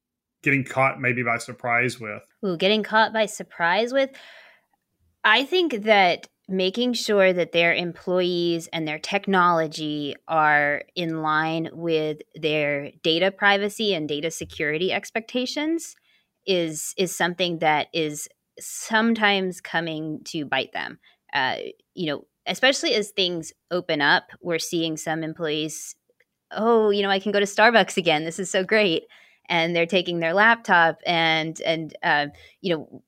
getting 0.42 0.64
caught 0.64 1.00
maybe 1.00 1.22
by 1.22 1.38
surprise 1.38 2.00
with? 2.00 2.22
Ooh, 2.44 2.56
getting 2.56 2.82
caught 2.82 3.12
by 3.12 3.26
surprise 3.26 3.92
with? 3.92 4.10
I 5.24 5.44
think 5.44 5.84
that 5.84 6.28
making 6.48 6.94
sure 6.94 7.32
that 7.32 7.52
their 7.52 7.72
employees 7.72 8.68
and 8.72 8.86
their 8.86 8.98
technology 8.98 10.16
are 10.26 10.82
in 10.96 11.22
line 11.22 11.68
with 11.72 12.18
their 12.34 12.90
data 13.02 13.30
privacy 13.30 13.94
and 13.94 14.08
data 14.08 14.30
security 14.30 14.92
expectations 14.92 15.94
is 16.44 16.92
is 16.98 17.14
something 17.14 17.58
that 17.58 17.86
is 17.94 18.28
sometimes 18.58 19.60
coming 19.60 20.20
to 20.24 20.44
bite 20.44 20.72
them 20.72 20.98
uh, 21.32 21.56
you 21.94 22.06
know, 22.06 22.26
especially 22.46 22.94
as 22.94 23.10
things 23.10 23.52
open 23.70 24.00
up, 24.00 24.24
we're 24.40 24.58
seeing 24.58 24.96
some 24.96 25.22
employees, 25.22 25.94
oh, 26.50 26.90
you 26.90 27.02
know, 27.02 27.10
I 27.10 27.18
can 27.18 27.32
go 27.32 27.40
to 27.40 27.46
Starbucks 27.46 27.96
again. 27.96 28.24
This 28.24 28.38
is 28.38 28.50
so 28.50 28.64
great, 28.64 29.04
and 29.48 29.74
they're 29.74 29.86
taking 29.86 30.20
their 30.20 30.34
laptop 30.34 30.98
and 31.06 31.60
and 31.62 31.96
uh, 32.02 32.26
you 32.60 32.74
know 32.74 33.02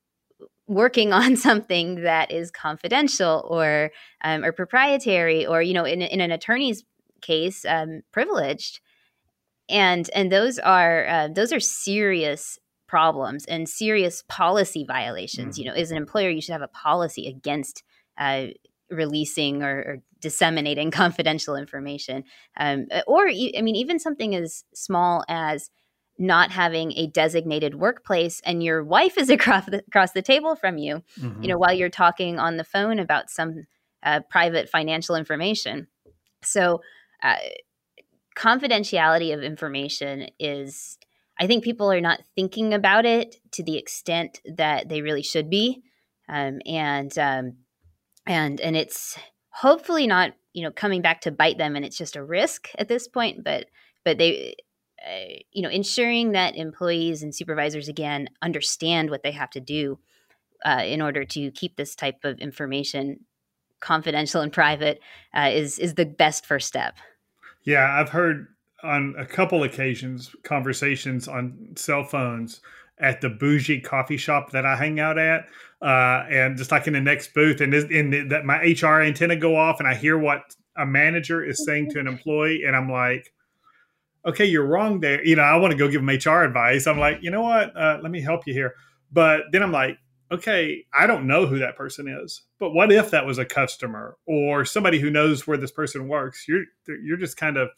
working 0.67 1.13
on 1.21 1.35
something 1.35 2.01
that 2.03 2.31
is 2.31 2.51
confidential 2.51 3.45
or 3.49 3.91
um, 4.23 4.43
or 4.43 4.51
proprietary 4.51 5.45
or 5.45 5.61
you 5.61 5.73
know 5.73 5.85
in, 5.85 6.01
in 6.01 6.21
an 6.21 6.31
attorney's 6.31 6.83
case 7.21 7.65
um, 7.65 8.01
privileged 8.11 8.79
and 9.69 10.09
and 10.13 10.31
those 10.31 10.59
are 10.59 11.07
uh, 11.07 11.27
those 11.27 11.51
are 11.51 11.59
serious 11.59 12.59
problems 12.87 13.45
and 13.45 13.67
serious 13.67 14.23
policy 14.27 14.85
violations 14.87 15.55
mm. 15.55 15.59
you 15.59 15.65
know 15.65 15.73
as 15.75 15.91
an 15.91 15.97
employer 15.97 16.29
you 16.29 16.41
should 16.41 16.53
have 16.53 16.61
a 16.61 16.67
policy 16.67 17.27
against 17.27 17.83
uh, 18.17 18.47
releasing 18.89 19.63
or, 19.63 19.77
or, 19.77 19.97
disseminating 20.21 20.89
confidential 21.03 21.55
information. 21.55 22.23
Um, 22.57 22.87
uh, 22.91 23.01
or, 23.05 23.27
I 23.27 23.61
mean, 23.61 23.75
even 23.75 23.99
something 23.99 24.33
as 24.33 24.63
small 24.73 25.23
as 25.29 25.69
not 26.17 26.51
having 26.51 26.93
a 26.93 27.07
designated 27.07 27.75
workplace 27.75 28.41
and 28.45 28.63
your 28.63 28.83
wife 28.83 29.17
is 29.17 29.29
across 29.37 29.65
the, 29.65 29.83
across 29.87 30.13
the 30.13 30.21
table 30.21 30.55
from 30.55 30.77
you, 30.77 31.03
mm-hmm. 31.19 31.43
you 31.43 31.49
know, 31.49 31.57
while 31.57 31.73
you're 31.73 31.89
talking 31.89 32.39
on 32.39 32.57
the 32.57 32.63
phone 32.63 32.99
about 32.99 33.29
some 33.29 33.65
uh, 34.03 34.21
private 34.29 34.69
financial 34.69 35.15
information. 35.15 35.87
So, 36.43 36.81
uh, 37.21 37.35
confidentiality 38.35 39.33
of 39.33 39.41
information 39.41 40.27
is, 40.39 40.97
I 41.39 41.47
think 41.47 41.63
people 41.63 41.91
are 41.91 42.01
not 42.01 42.21
thinking 42.35 42.73
about 42.73 43.05
it 43.05 43.37
to 43.51 43.63
the 43.63 43.77
extent 43.77 44.41
that 44.45 44.89
they 44.89 45.01
really 45.01 45.23
should 45.23 45.49
be. 45.49 45.81
Um, 46.27 46.59
and 46.65 47.17
um, 47.17 47.57
and 48.25 48.59
and 48.59 48.75
it's 48.75 49.17
hopefully 49.49 50.07
not 50.07 50.33
you 50.53 50.63
know 50.63 50.71
coming 50.71 51.01
back 51.01 51.21
to 51.21 51.31
bite 51.31 51.57
them 51.57 51.75
and 51.75 51.85
it's 51.85 51.97
just 51.97 52.15
a 52.15 52.23
risk 52.23 52.69
at 52.77 52.87
this 52.87 53.07
point 53.07 53.43
but 53.43 53.67
but 54.03 54.17
they 54.17 54.55
uh, 55.05 55.41
you 55.51 55.61
know 55.61 55.69
ensuring 55.69 56.31
that 56.31 56.55
employees 56.55 57.23
and 57.23 57.33
supervisors 57.33 57.87
again 57.87 58.27
understand 58.41 59.09
what 59.09 59.23
they 59.23 59.31
have 59.31 59.49
to 59.49 59.59
do 59.59 59.99
uh, 60.65 60.83
in 60.85 61.01
order 61.01 61.23
to 61.23 61.51
keep 61.51 61.75
this 61.75 61.95
type 61.95 62.23
of 62.23 62.39
information 62.39 63.19
confidential 63.79 64.41
and 64.41 64.51
private 64.53 64.99
uh, 65.35 65.49
is 65.51 65.79
is 65.79 65.95
the 65.95 66.05
best 66.05 66.45
first 66.45 66.67
step. 66.67 66.95
Yeah 67.63 67.99
i've 67.99 68.09
heard 68.09 68.47
on 68.83 69.15
a 69.17 69.25
couple 69.25 69.63
occasions 69.63 70.35
conversations 70.43 71.27
on 71.27 71.73
cell 71.75 72.03
phones 72.03 72.61
at 72.99 73.21
the 73.21 73.29
bougie 73.29 73.81
coffee 73.81 74.17
shop 74.17 74.51
that 74.51 74.65
I 74.65 74.75
hang 74.75 74.99
out 74.99 75.17
at, 75.17 75.47
uh, 75.85 76.25
and 76.31 76.57
just 76.57 76.71
like 76.71 76.87
in 76.87 76.93
the 76.93 77.01
next 77.01 77.35
booth, 77.35 77.61
and 77.61 77.71
in 77.73 78.29
that 78.29 78.43
my 78.43 78.57
HR 78.57 79.01
antenna 79.01 79.35
go 79.35 79.55
off, 79.55 79.79
and 79.79 79.87
I 79.87 79.93
hear 79.93 80.17
what 80.17 80.55
a 80.75 80.85
manager 80.85 81.43
is 81.43 81.63
saying 81.63 81.91
to 81.91 81.99
an 81.99 82.07
employee, 82.07 82.63
and 82.65 82.75
I'm 82.75 82.89
like, 82.89 83.31
okay, 84.25 84.45
you're 84.45 84.65
wrong 84.65 84.99
there. 84.99 85.23
You 85.23 85.35
know, 85.35 85.43
I 85.43 85.57
want 85.57 85.71
to 85.71 85.77
go 85.77 85.87
give 85.87 86.03
them 86.03 86.09
HR 86.09 86.43
advice. 86.43 86.87
I'm 86.87 86.97
like, 86.97 87.19
you 87.21 87.29
know 87.29 87.43
what? 87.43 87.77
Uh, 87.77 87.99
let 88.01 88.11
me 88.11 88.19
help 88.19 88.47
you 88.47 88.53
here. 88.53 88.73
But 89.11 89.41
then 89.51 89.61
I'm 89.61 89.71
like, 89.71 89.99
okay, 90.31 90.83
I 90.91 91.05
don't 91.05 91.27
know 91.27 91.45
who 91.45 91.59
that 91.59 91.77
person 91.77 92.07
is, 92.07 92.41
but 92.59 92.71
what 92.71 92.91
if 92.91 93.11
that 93.11 93.27
was 93.27 93.37
a 93.37 93.45
customer 93.45 94.17
or 94.25 94.65
somebody 94.65 94.99
who 94.99 95.11
knows 95.11 95.45
where 95.45 95.57
this 95.57 95.71
person 95.71 96.07
works? 96.07 96.47
You're 96.47 96.63
you're 97.03 97.17
just 97.17 97.37
kind 97.37 97.57
of 97.57 97.69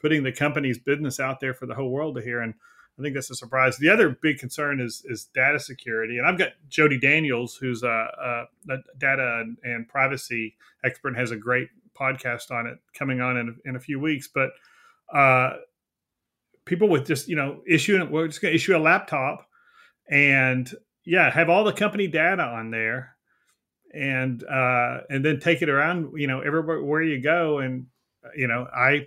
putting 0.00 0.22
the 0.22 0.30
company's 0.30 0.78
business 0.78 1.18
out 1.18 1.40
there 1.40 1.52
for 1.52 1.66
the 1.66 1.74
whole 1.74 1.90
world 1.90 2.14
to 2.14 2.22
hear. 2.22 2.42
And 2.42 2.54
I 2.98 3.02
think 3.02 3.14
that's 3.14 3.30
a 3.30 3.34
surprise. 3.34 3.76
The 3.76 3.90
other 3.90 4.10
big 4.22 4.38
concern 4.38 4.80
is 4.80 5.04
is 5.06 5.28
data 5.34 5.60
security, 5.60 6.18
and 6.18 6.26
I've 6.26 6.38
got 6.38 6.52
Jodi 6.68 6.98
Daniels, 6.98 7.56
who's 7.56 7.82
a, 7.82 8.46
a 8.68 8.76
data 8.98 9.44
and 9.62 9.86
privacy 9.86 10.56
expert, 10.82 11.08
and 11.08 11.16
has 11.18 11.30
a 11.30 11.36
great 11.36 11.68
podcast 11.98 12.50
on 12.50 12.66
it 12.66 12.78
coming 12.94 13.20
on 13.20 13.36
in, 13.36 13.56
in 13.64 13.76
a 13.76 13.80
few 13.80 14.00
weeks. 14.00 14.28
But 14.32 14.50
uh, 15.14 15.56
people 16.64 16.88
with 16.88 17.06
just 17.06 17.28
you 17.28 17.36
know 17.36 17.62
issuing 17.66 18.10
we're 18.10 18.28
just 18.28 18.40
going 18.40 18.52
to 18.52 18.56
issue 18.56 18.76
a 18.76 18.78
laptop, 18.78 19.46
and 20.10 20.70
yeah, 21.04 21.30
have 21.30 21.50
all 21.50 21.64
the 21.64 21.72
company 21.72 22.06
data 22.06 22.42
on 22.42 22.70
there, 22.70 23.16
and 23.92 24.42
uh, 24.44 25.00
and 25.10 25.22
then 25.22 25.38
take 25.38 25.60
it 25.60 25.68
around 25.68 26.12
you 26.16 26.26
know 26.26 26.40
everywhere 26.40 26.82
where 26.82 27.02
you 27.02 27.20
go, 27.20 27.58
and 27.58 27.86
you 28.36 28.46
know 28.46 28.66
I 28.74 29.06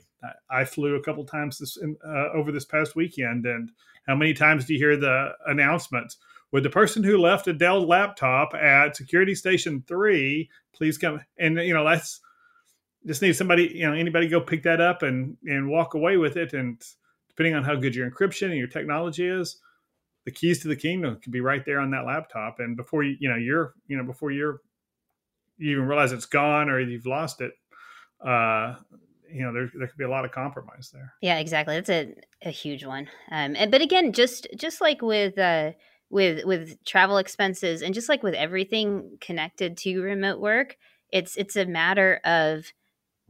I 0.49 0.65
flew 0.65 0.95
a 0.95 1.03
couple 1.03 1.25
times 1.25 1.57
this 1.57 1.77
uh, 2.05 2.29
over 2.33 2.51
this 2.51 2.65
past 2.65 2.95
weekend, 2.95 3.45
and 3.45 3.71
how 4.07 4.15
many 4.15 4.33
times 4.33 4.65
do 4.65 4.73
you 4.73 4.79
hear 4.79 4.97
the 4.97 5.31
announcements? 5.47 6.17
Would 6.51 6.63
the 6.63 6.69
person 6.69 7.03
who 7.03 7.17
left 7.17 7.47
a 7.47 7.53
Dell 7.53 7.85
laptop 7.85 8.53
at 8.55 8.95
Security 8.95 9.35
Station 9.35 9.83
Three 9.87 10.49
please 10.73 10.97
come? 10.97 11.21
And 11.37 11.57
you 11.57 11.73
know, 11.73 11.85
that's 11.85 12.21
just 13.05 13.21
need 13.21 13.35
somebody, 13.35 13.71
you 13.73 13.87
know, 13.87 13.93
anybody 13.93 14.27
go 14.27 14.41
pick 14.41 14.63
that 14.63 14.81
up 14.81 15.03
and 15.03 15.37
and 15.45 15.69
walk 15.69 15.93
away 15.93 16.17
with 16.17 16.37
it. 16.37 16.53
And 16.53 16.81
depending 17.27 17.55
on 17.55 17.63
how 17.63 17.75
good 17.75 17.95
your 17.95 18.09
encryption 18.09 18.47
and 18.47 18.57
your 18.57 18.67
technology 18.67 19.27
is, 19.27 19.57
the 20.25 20.31
keys 20.31 20.59
to 20.61 20.67
the 20.67 20.75
kingdom 20.75 21.19
could 21.21 21.31
be 21.31 21.41
right 21.41 21.63
there 21.65 21.79
on 21.79 21.91
that 21.91 22.05
laptop. 22.05 22.59
And 22.59 22.75
before 22.75 23.03
you, 23.03 23.15
you 23.19 23.29
know, 23.29 23.35
you're, 23.37 23.73
you 23.87 23.97
know, 23.97 24.03
before 24.03 24.31
you're 24.31 24.61
you 25.57 25.71
even 25.71 25.85
realize 25.85 26.11
it's 26.11 26.25
gone 26.25 26.69
or 26.69 26.79
you've 26.79 27.05
lost 27.05 27.41
it, 27.41 27.51
uh, 28.25 28.75
you 29.33 29.43
know 29.43 29.53
there, 29.53 29.71
there 29.77 29.87
could 29.87 29.97
be 29.97 30.03
a 30.03 30.09
lot 30.09 30.25
of 30.25 30.31
compromise 30.31 30.89
there. 30.93 31.13
Yeah 31.21 31.39
exactly 31.39 31.75
that's 31.75 31.89
a, 31.89 32.13
a 32.43 32.49
huge 32.49 32.85
one 32.85 33.07
um, 33.31 33.55
and, 33.55 33.71
but 33.71 33.81
again 33.81 34.13
just 34.13 34.47
just 34.55 34.81
like 34.81 35.01
with 35.01 35.37
uh, 35.37 35.71
with 36.09 36.45
with 36.45 36.83
travel 36.85 37.17
expenses 37.17 37.81
and 37.81 37.93
just 37.93 38.09
like 38.09 38.23
with 38.23 38.33
everything 38.33 39.17
connected 39.21 39.77
to 39.77 40.01
remote 40.01 40.39
work 40.39 40.77
it's 41.11 41.35
it's 41.37 41.55
a 41.55 41.65
matter 41.65 42.19
of 42.23 42.73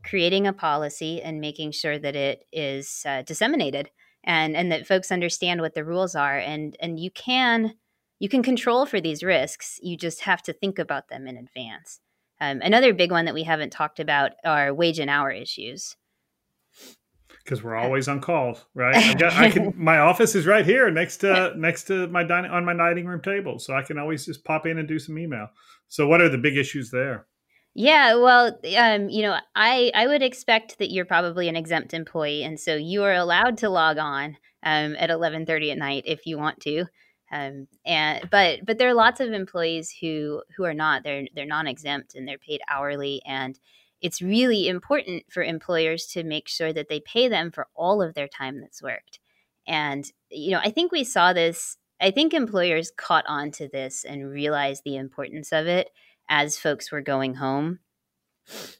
creating 0.04 0.48
a 0.48 0.54
policy 0.54 1.22
and 1.22 1.42
making 1.42 1.72
sure 1.72 2.00
that 2.00 2.16
it 2.16 2.46
is 2.52 3.04
uh, 3.06 3.22
disseminated 3.24 3.90
and 4.24 4.56
and 4.56 4.72
that 4.72 4.88
folks 4.88 5.12
understand 5.12 5.62
what 5.62 5.74
the 5.74 5.84
rules 5.84 6.16
are 6.16 6.38
and 6.38 6.76
and 6.80 7.00
you 7.00 7.12
can 7.12 7.74
you 8.20 8.30
can 8.30 8.44
control 8.44 8.86
for 8.86 9.00
these 9.02 9.24
risks 9.24 9.80
you 9.82 9.98
just 9.98 10.22
have 10.22 10.42
to 10.42 10.54
think 10.54 10.80
about 10.80 11.10
them 11.10 11.28
in 11.28 11.38
advance 11.38 12.00
um, 12.42 12.62
another 12.62 12.94
big 12.94 13.12
one 13.12 13.26
that 13.26 13.34
we 13.34 13.44
haven't 13.44 13.72
talked 13.72 14.00
about 14.00 14.32
are 14.46 14.74
wage 14.74 15.00
and 15.00 15.10
hour 15.10 15.32
issues. 15.32 15.96
Because 17.44 17.64
we're 17.64 17.76
always 17.76 18.08
on 18.08 18.22
call, 18.22 18.60
right? 18.76 18.96
I, 18.96 19.14
got, 19.16 19.34
I 19.34 19.50
can. 19.50 19.74
My 19.78 19.98
office 19.98 20.36
is 20.36 20.46
right 20.46 20.66
here, 20.66 20.92
next 20.92 21.18
to 21.18 21.54
next 21.58 21.86
to 21.86 22.08
my 22.08 22.24
dining 22.24 22.52
on 22.52 22.64
my 22.64 22.76
dining 22.76 23.08
room 23.08 23.22
table, 23.22 23.58
so 23.58 23.74
I 23.74 23.82
can 23.82 23.98
always 23.98 24.26
just 24.26 24.44
pop 24.44 24.68
in 24.68 24.78
and 24.78 24.88
do 24.88 25.00
some 25.00 25.18
email. 25.18 25.48
So, 25.88 26.08
what 26.08 26.22
are 26.22 26.30
the 26.30 26.38
big 26.38 26.58
issues 26.58 26.92
there? 26.92 27.26
Yeah, 27.74 28.16
well, 28.16 28.60
um, 28.78 29.10
you 29.10 29.24
know, 29.24 29.38
I 29.56 29.92
I 29.96 30.06
would 30.06 30.22
expect 30.22 30.78
that 30.78 30.92
you're 30.92 31.06
probably 31.06 31.48
an 31.50 31.56
exempt 31.56 31.94
employee, 31.94 32.44
and 32.44 32.60
so 32.60 32.76
you 32.76 33.04
are 33.04 33.14
allowed 33.14 33.58
to 33.60 33.70
log 33.70 33.98
on 33.98 34.38
um, 34.64 34.96
at 35.00 35.10
11:30 35.10 35.72
at 35.72 35.78
night 35.78 36.04
if 36.06 36.26
you 36.26 36.38
want 36.38 36.60
to. 36.62 36.86
Um, 37.32 37.68
and 37.86 38.28
but 38.32 38.66
but 38.66 38.78
there 38.78 38.90
are 38.90 38.94
lots 38.94 39.20
of 39.20 39.32
employees 39.32 39.94
who 40.02 40.42
who 40.58 40.64
are 40.64 40.74
not 40.74 41.04
they're 41.04 41.28
they're 41.36 41.46
non-exempt 41.46 42.16
and 42.16 42.28
they're 42.28 42.40
paid 42.40 42.62
hourly 42.70 43.22
and 43.26 43.60
it's 44.02 44.22
really 44.22 44.68
important 44.68 45.26
for 45.30 45.44
employers 45.44 46.08
to 46.08 46.24
make 46.24 46.48
sure 46.48 46.72
that 46.74 46.88
they 46.88 47.02
pay 47.02 47.28
them 47.28 47.52
for 47.52 47.68
all 47.76 48.02
of 48.02 48.14
their 48.14 48.28
time 48.28 48.62
that's 48.62 48.82
worked. 48.82 49.20
And 49.68 50.06
you 50.32 50.52
know 50.52 50.60
i 50.64 50.70
think 50.70 50.92
we 50.92 51.04
saw 51.04 51.34
this 51.34 51.78
i 52.02 52.12
think 52.12 52.34
employers 52.34 52.92
caught 52.96 53.26
on 53.28 53.52
to 53.52 53.68
this 53.68 54.06
and 54.06 54.30
realized 54.32 54.84
the 54.84 54.96
importance 54.96 55.52
of 55.52 55.68
it 55.68 55.90
as 56.30 56.60
folks 56.60 56.92
were 56.92 57.02
going 57.02 57.36
home. 57.36 57.80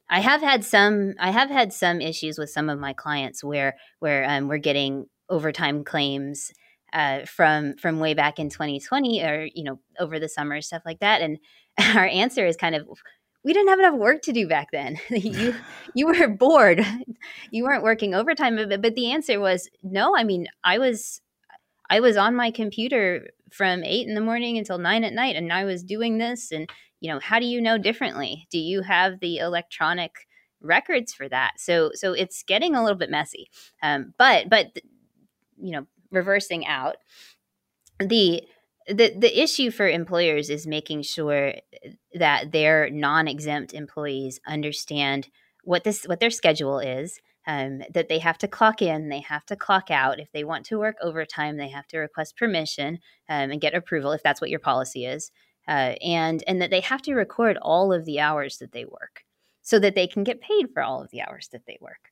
I 0.10 0.20
have 0.22 0.42
had 0.42 0.64
some 0.64 1.14
i 1.20 1.32
have 1.32 1.50
had 1.50 1.72
some 1.74 2.02
issues 2.02 2.40
with 2.40 2.50
some 2.50 2.70
of 2.70 2.80
my 2.80 2.94
clients 2.94 3.44
where 3.44 3.78
where 4.00 4.28
um, 4.28 4.48
we're 4.48 4.58
getting 4.58 5.06
overtime 5.30 5.84
claims 5.84 6.52
uh, 6.94 7.26
from 7.26 7.76
from 7.78 8.00
way 8.00 8.14
back 8.14 8.40
in 8.40 8.50
2020 8.50 9.24
or 9.24 9.48
you 9.54 9.64
know 9.64 9.80
over 10.00 10.20
the 10.20 10.30
summer 10.30 10.62
stuff 10.62 10.84
like 10.86 11.00
that 11.00 11.22
and 11.22 11.38
our 11.96 12.08
answer 12.08 12.46
is 12.46 12.56
kind 12.56 12.76
of 12.76 12.88
we 13.44 13.54
didn't 13.54 13.70
have 13.70 13.80
enough 13.80 13.98
work 13.98 14.22
to 14.22 14.34
do 14.34 14.48
back 14.48 14.68
then 14.72 14.98
you 15.10 15.56
you 15.94 16.08
were 16.08 16.28
bored 16.28 16.86
you 17.52 17.64
weren't 17.64 17.84
working 17.84 18.14
overtime 18.14 18.56
but, 18.56 18.82
but 18.82 18.96
the 18.96 19.12
answer 19.12 19.40
was 19.40 19.70
no 19.84 20.16
i 20.16 20.24
mean 20.24 20.48
i 20.64 20.78
was 20.78 21.22
i 21.90 22.00
was 22.00 22.18
on 22.18 22.36
my 22.36 22.52
computer 22.52 23.30
from 23.52 23.84
eight 23.84 24.08
in 24.08 24.16
the 24.16 24.22
morning 24.22 24.58
until 24.58 24.78
nine 24.78 25.04
at 25.04 25.14
night, 25.14 25.36
and 25.36 25.52
I 25.52 25.66
was 25.66 25.84
doing 25.84 26.18
this. 26.18 26.52
And, 26.52 26.70
you 27.00 27.12
know, 27.12 27.20
how 27.20 27.40
do 27.40 27.46
you 27.46 27.62
know 27.62 27.78
differently? 27.78 28.48
Do 28.52 28.60
you 28.60 28.82
have 28.82 29.20
the 29.20 29.38
electronic 29.38 30.12
records 30.62 31.14
for 31.14 31.28
that? 31.30 31.54
So, 31.58 31.92
so 31.94 32.14
it's 32.14 32.44
getting 32.44 32.76
a 32.76 32.84
little 32.84 32.98
bit 32.98 33.10
messy. 33.10 33.50
Um, 33.82 34.14
but, 34.18 34.50
but, 34.50 34.68
you 35.62 35.72
know, 35.72 35.88
reversing 36.12 36.66
out 36.66 36.98
the, 38.00 38.44
the 38.88 39.14
the 39.18 39.42
issue 39.42 39.72
for 39.72 39.88
employers 39.88 40.50
is 40.50 40.66
making 40.66 41.02
sure 41.04 41.54
that 42.14 42.52
their 42.52 42.90
non-exempt 42.90 43.74
employees 43.74 44.40
understand 44.48 45.28
what 45.64 45.84
this 45.84 46.06
what 46.06 46.20
their 46.20 46.32
schedule 46.32 46.80
is 46.80 47.20
um, 47.50 47.82
that 47.94 48.10
they 48.10 48.20
have 48.20 48.38
to 48.40 48.48
clock 48.48 48.82
in, 48.82 49.10
they 49.10 49.22
have 49.22 49.46
to 49.48 49.56
clock 49.56 49.90
out. 49.90 50.20
If 50.20 50.32
they 50.32 50.44
want 50.44 50.66
to 50.68 50.78
work 50.78 50.98
overtime, 51.02 51.58
they 51.58 51.70
have 51.70 51.88
to 51.88 51.98
request 51.98 52.38
permission 52.38 53.00
um, 53.28 53.52
and 53.52 53.62
get 53.62 53.74
approval 53.74 54.12
if 54.12 54.22
that's 54.22 54.40
what 54.40 54.50
your 54.52 54.60
policy 54.60 55.06
is, 55.06 55.32
uh, 55.68 55.96
and 56.02 56.44
and 56.48 56.62
that 56.62 56.70
they 56.70 56.82
have 56.82 57.02
to 57.04 57.16
record 57.16 57.58
all 57.62 57.92
of 57.92 58.06
the 58.06 58.20
hours 58.20 58.58
that 58.58 58.72
they 58.72 58.86
work, 58.86 59.24
so 59.62 59.80
that 59.80 59.96
they 59.96 60.08
can 60.08 60.24
get 60.24 60.42
paid 60.42 60.68
for 60.74 60.84
all 60.84 61.02
of 61.02 61.10
the 61.12 61.22
hours 61.22 61.50
that 61.52 61.66
they 61.66 61.78
work. 61.82 62.12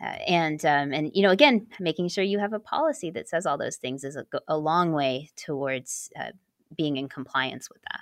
And 0.00 0.64
um, 0.64 0.92
and 0.92 1.10
you 1.14 1.22
know 1.22 1.30
again 1.30 1.66
making 1.78 2.08
sure 2.08 2.24
you 2.24 2.38
have 2.38 2.52
a 2.52 2.60
policy 2.60 3.10
that 3.10 3.28
says 3.28 3.46
all 3.46 3.58
those 3.58 3.76
things 3.76 4.02
is 4.02 4.16
a, 4.16 4.24
a 4.48 4.56
long 4.56 4.92
way 4.92 5.30
towards 5.36 6.10
uh, 6.18 6.30
being 6.76 6.96
in 6.96 7.08
compliance 7.08 7.68
with 7.68 7.82
that 7.82 8.00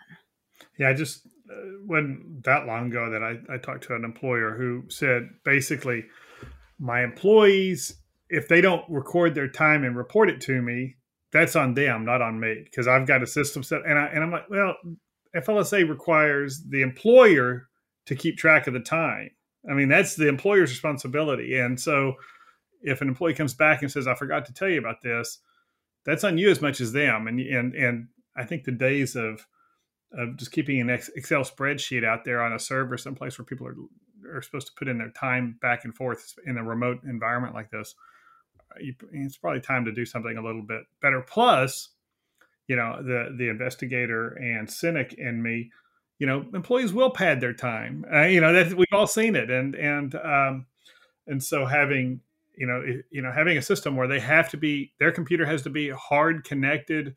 yeah 0.79 0.91
i 0.91 0.93
just 0.93 1.27
uh, 1.51 1.55
when 1.87 2.41
that 2.45 2.67
long 2.67 2.89
ago 2.89 3.11
that 3.11 3.23
I, 3.23 3.55
I 3.55 3.59
talked 3.59 3.85
to 3.85 3.95
an 3.95 4.05
employer 4.05 4.55
who 4.57 4.85
said 4.89 5.31
basically 5.45 6.05
my 6.79 7.03
employees, 7.03 7.97
if 8.29 8.49
they 8.49 8.61
don't 8.61 8.85
record 8.89 9.35
their 9.35 9.49
time 9.49 9.85
and 9.85 9.97
report 9.97 10.29
it 10.29 10.41
to 10.43 10.61
me, 10.61 10.97
that's 11.33 11.57
on 11.57 11.75
them, 11.75 12.05
not 12.05 12.23
on 12.23 12.39
me, 12.39 12.63
because 12.65 12.87
I've 12.87 13.07
got 13.07 13.23
a 13.23 13.27
system 13.27 13.63
set. 13.63 13.83
And 13.87 13.99
I 13.99 14.07
and 14.07 14.23
I'm 14.23 14.31
like, 14.31 14.49
well, 14.49 14.75
FLSA 15.35 15.89
requires 15.89 16.63
the 16.69 16.83
employer 16.83 17.69
to 18.07 18.15
keep 18.15 18.37
track 18.37 18.67
of 18.67 18.75
the 18.75 18.81
time. 18.81 19.31
I 19.69 19.75
mean, 19.75 19.89
that's 19.89 20.17
the 20.17 20.29
employer's 20.29 20.71
responsibility. 20.71 21.59
And 21.59 21.79
so, 21.79 22.15
if 22.83 23.01
an 23.01 23.09
employee 23.09 23.35
comes 23.35 23.55
back 23.55 23.83
and 23.83 23.91
says, 23.91 24.07
"I 24.07 24.15
forgot 24.15 24.47
to 24.47 24.55
tell 24.55 24.69
you 24.69 24.79
about 24.79 25.03
this," 25.03 25.41
that's 26.05 26.25
on 26.25 26.39
you 26.39 26.51
as 26.51 26.63
much 26.63 26.81
as 26.81 26.93
them. 26.93 27.27
And 27.27 27.41
and 27.41 27.75
and 27.75 28.09
I 28.37 28.45
think 28.45 28.65
the 28.65 28.73
days 28.73 29.17
of 29.17 29.47
of 30.13 30.37
just 30.37 30.53
keeping 30.53 30.81
an 30.81 30.89
Excel 30.89 31.43
spreadsheet 31.43 32.05
out 32.05 32.25
there 32.25 32.43
on 32.43 32.53
a 32.53 32.59
server 32.59 32.97
someplace 32.97 33.39
where 33.39 33.45
people 33.45 33.67
are 33.67 33.77
are 34.31 34.43
supposed 34.43 34.67
to 34.67 34.73
put 34.77 34.89
in 34.89 34.99
their 34.99 35.11
time 35.11 35.59
back 35.61 35.85
and 35.85 35.95
forth 35.95 36.35
in 36.47 36.59
a 36.59 36.65
remote 36.65 37.03
environment 37.05 37.55
like 37.55 37.71
this, 37.71 37.95
you, 38.81 38.95
it's 39.13 39.37
probably 39.37 39.61
time 39.61 39.85
to 39.85 39.93
do 39.93 40.05
something 40.05 40.37
a 40.37 40.43
little 40.43 40.63
bit 40.63 40.83
better. 41.01 41.21
Plus, 41.21 41.91
you 42.67 42.77
know, 42.77 43.03
the 43.03 43.35
the 43.37 43.49
investigator 43.49 44.31
and 44.31 44.71
cynic 44.71 45.15
in 45.15 45.43
me, 45.43 45.71
you 46.19 46.27
know, 46.27 46.45
employees 46.53 46.93
will 46.93 47.11
pad 47.11 47.41
their 47.41 47.53
time. 47.53 48.05
Uh, 48.13 48.23
you 48.23 48.41
know, 48.41 48.53
that 48.53 48.75
we've 48.75 48.87
all 48.93 49.07
seen 49.07 49.37
it, 49.37 49.51
and 49.51 49.75
and 49.75 50.15
um, 50.17 50.67
and 51.27 51.43
so 51.43 51.65
having 51.65 52.21
you 52.57 52.67
know 52.67 52.83
you 53.11 53.23
know 53.23 53.33
having 53.33 53.57
a 53.57 53.63
system 53.63 53.97
where 53.97 54.09
they 54.09 54.21
have 54.21 54.49
to 54.51 54.57
be 54.57 54.93
their 54.99 55.13
computer 55.13 55.47
has 55.47 55.63
to 55.63 55.71
be 55.71 55.91
hard 55.91 56.45
connected 56.45 57.15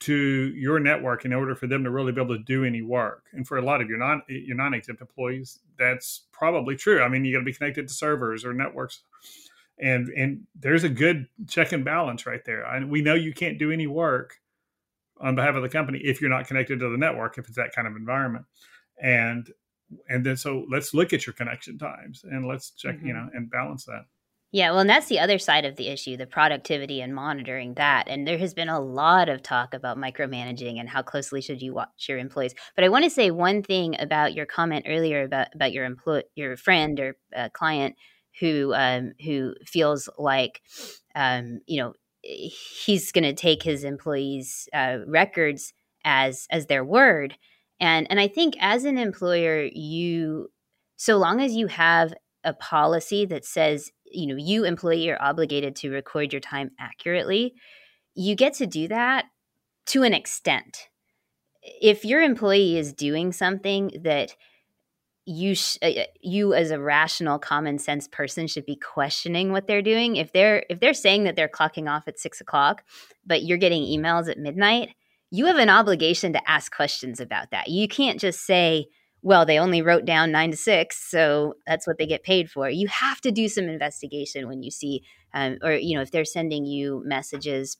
to 0.00 0.52
your 0.56 0.80
network 0.80 1.24
in 1.24 1.32
order 1.32 1.54
for 1.54 1.68
them 1.68 1.84
to 1.84 1.90
really 1.90 2.10
be 2.10 2.20
able 2.20 2.36
to 2.36 2.42
do 2.42 2.64
any 2.64 2.82
work. 2.82 3.26
And 3.32 3.46
for 3.46 3.56
a 3.56 3.62
lot 3.62 3.80
of 3.80 3.88
your 3.88 3.98
non 3.98 4.22
your 4.28 4.56
non 4.56 4.74
exempt 4.74 5.00
employees, 5.00 5.60
that's 5.78 6.24
probably 6.32 6.76
true. 6.76 7.02
I 7.02 7.08
mean, 7.08 7.24
you 7.24 7.32
got 7.32 7.38
to 7.38 7.44
be 7.44 7.52
connected 7.54 7.88
to 7.88 7.94
servers 7.94 8.44
or 8.44 8.52
networks, 8.52 9.00
and 9.78 10.08
and 10.10 10.46
there's 10.54 10.84
a 10.84 10.90
good 10.90 11.28
check 11.48 11.72
and 11.72 11.84
balance 11.84 12.26
right 12.26 12.44
there. 12.44 12.64
And 12.64 12.90
we 12.90 13.00
know 13.00 13.14
you 13.14 13.32
can't 13.32 13.58
do 13.58 13.70
any 13.70 13.86
work 13.86 14.41
on 15.22 15.34
behalf 15.34 15.54
of 15.54 15.62
the 15.62 15.68
company 15.68 16.00
if 16.02 16.20
you're 16.20 16.30
not 16.30 16.46
connected 16.46 16.80
to 16.80 16.88
the 16.88 16.98
network 16.98 17.38
if 17.38 17.46
it's 17.46 17.56
that 17.56 17.74
kind 17.74 17.86
of 17.86 17.96
environment. 17.96 18.44
And 19.00 19.50
and 20.08 20.24
then 20.24 20.36
so 20.36 20.64
let's 20.70 20.94
look 20.94 21.12
at 21.12 21.26
your 21.26 21.34
connection 21.34 21.78
times 21.78 22.24
and 22.24 22.46
let's 22.46 22.70
check 22.70 22.96
mm-hmm. 22.96 23.06
you 23.06 23.14
know 23.14 23.28
and 23.34 23.50
balance 23.50 23.84
that. 23.84 24.04
Yeah, 24.54 24.70
well, 24.70 24.80
and 24.80 24.90
that's 24.90 25.08
the 25.08 25.18
other 25.18 25.38
side 25.38 25.64
of 25.64 25.76
the 25.76 25.88
issue 25.88 26.18
the 26.18 26.26
productivity 26.26 27.00
and 27.00 27.14
monitoring 27.14 27.72
that. 27.74 28.06
And 28.06 28.28
there 28.28 28.36
has 28.36 28.52
been 28.52 28.68
a 28.68 28.80
lot 28.80 29.30
of 29.30 29.42
talk 29.42 29.72
about 29.72 29.96
micromanaging 29.96 30.78
and 30.78 30.90
how 30.90 31.00
closely 31.00 31.40
should 31.40 31.62
you 31.62 31.72
watch 31.72 32.06
your 32.06 32.18
employees. 32.18 32.54
But 32.74 32.84
I 32.84 32.90
want 32.90 33.04
to 33.04 33.10
say 33.10 33.30
one 33.30 33.62
thing 33.62 33.96
about 33.98 34.34
your 34.34 34.44
comment 34.44 34.84
earlier 34.86 35.22
about, 35.22 35.48
about 35.54 35.72
your 35.72 35.86
employee, 35.86 36.24
your 36.34 36.58
friend 36.58 37.00
or 37.00 37.16
uh, 37.34 37.48
client 37.54 37.96
who 38.40 38.74
um, 38.74 39.12
who 39.24 39.54
feels 39.64 40.08
like, 40.18 40.60
um, 41.14 41.60
you 41.66 41.80
know, 41.80 41.94
he's 42.22 43.12
going 43.12 43.24
to 43.24 43.34
take 43.34 43.62
his 43.62 43.84
employees' 43.84 44.68
uh, 44.72 44.98
records 45.06 45.72
as 46.04 46.46
as 46.50 46.66
their 46.66 46.84
word. 46.84 47.36
And 47.80 48.06
and 48.10 48.20
I 48.20 48.28
think 48.28 48.54
as 48.60 48.84
an 48.84 48.98
employer, 48.98 49.68
you 49.72 50.50
so 50.96 51.16
long 51.16 51.40
as 51.40 51.54
you 51.54 51.66
have 51.66 52.14
a 52.44 52.52
policy 52.52 53.24
that 53.26 53.44
says 53.44 53.90
you 54.10 54.26
know 54.26 54.36
you 54.36 54.64
employee 54.64 55.10
are 55.10 55.20
obligated 55.20 55.76
to 55.76 55.90
record 55.90 56.32
your 56.32 56.40
time 56.40 56.70
accurately 56.78 57.54
you 58.14 58.34
get 58.34 58.54
to 58.54 58.66
do 58.66 58.88
that 58.88 59.26
to 59.86 60.02
an 60.02 60.12
extent 60.12 60.88
if 61.62 62.04
your 62.04 62.20
employee 62.20 62.76
is 62.76 62.92
doing 62.92 63.32
something 63.32 63.90
that 64.02 64.34
you 65.24 65.54
sh- 65.54 65.78
uh, 65.82 65.86
uh, 65.86 66.04
you 66.20 66.54
as 66.54 66.70
a 66.70 66.80
rational 66.80 67.38
common 67.38 67.78
sense 67.78 68.08
person 68.08 68.46
should 68.46 68.66
be 68.66 68.76
questioning 68.76 69.52
what 69.52 69.66
they're 69.66 69.82
doing 69.82 70.16
if 70.16 70.32
they're 70.32 70.64
if 70.68 70.80
they're 70.80 70.94
saying 70.94 71.24
that 71.24 71.36
they're 71.36 71.48
clocking 71.48 71.88
off 71.88 72.08
at 72.08 72.18
six 72.18 72.40
o'clock 72.40 72.82
but 73.24 73.44
you're 73.44 73.58
getting 73.58 73.82
emails 73.82 74.28
at 74.28 74.38
midnight 74.38 74.90
you 75.30 75.46
have 75.46 75.56
an 75.56 75.70
obligation 75.70 76.32
to 76.32 76.50
ask 76.50 76.74
questions 76.74 77.20
about 77.20 77.50
that 77.50 77.68
you 77.68 77.86
can't 77.86 78.20
just 78.20 78.44
say 78.44 78.86
well, 79.22 79.46
they 79.46 79.58
only 79.58 79.82
wrote 79.82 80.04
down 80.04 80.32
nine 80.32 80.50
to 80.50 80.56
six, 80.56 81.08
so 81.08 81.54
that's 81.64 81.86
what 81.86 81.96
they 81.96 82.06
get 82.06 82.24
paid 82.24 82.50
for. 82.50 82.68
You 82.68 82.88
have 82.88 83.20
to 83.20 83.30
do 83.30 83.48
some 83.48 83.68
investigation 83.68 84.48
when 84.48 84.64
you 84.64 84.70
see, 84.72 85.04
um, 85.32 85.58
or 85.62 85.74
you 85.74 85.94
know, 85.94 86.02
if 86.02 86.10
they're 86.10 86.24
sending 86.24 86.66
you 86.66 87.02
messages, 87.04 87.76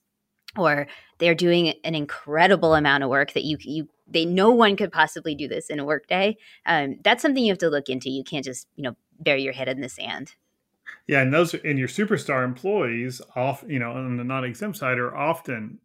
or 0.57 0.87
they're 1.19 1.35
doing 1.35 1.75
an 1.85 1.95
incredible 1.95 2.75
amount 2.75 3.05
of 3.05 3.11
work 3.11 3.33
that 3.33 3.45
you 3.45 3.57
you 3.61 3.89
they 4.07 4.25
no 4.25 4.51
one 4.51 4.77
could 4.77 4.93
possibly 4.93 5.35
do 5.35 5.49
this 5.49 5.71
in 5.71 5.79
a 5.79 5.85
workday. 5.85 6.37
Um, 6.67 6.97
that's 7.03 7.23
something 7.23 7.43
you 7.43 7.53
have 7.53 7.59
to 7.59 7.71
look 7.71 7.89
into. 7.89 8.11
You 8.11 8.25
can't 8.25 8.45
just 8.45 8.67
you 8.77 8.83
know 8.83 8.97
bury 9.21 9.43
your 9.43 9.53
head 9.53 9.69
in 9.69 9.81
the 9.81 9.89
sand. 9.89 10.35
Yeah, 11.07 11.23
and 11.23 11.33
those 11.33 11.55
and 11.55 11.79
your 11.79 11.89
superstar 11.89 12.45
employees, 12.45 13.21
off 13.35 13.65
you 13.67 13.79
know, 13.79 13.93
on 13.93 14.17
the 14.17 14.25
non-exempt 14.25 14.77
side, 14.77 14.99
are 14.99 15.17
often 15.17 15.79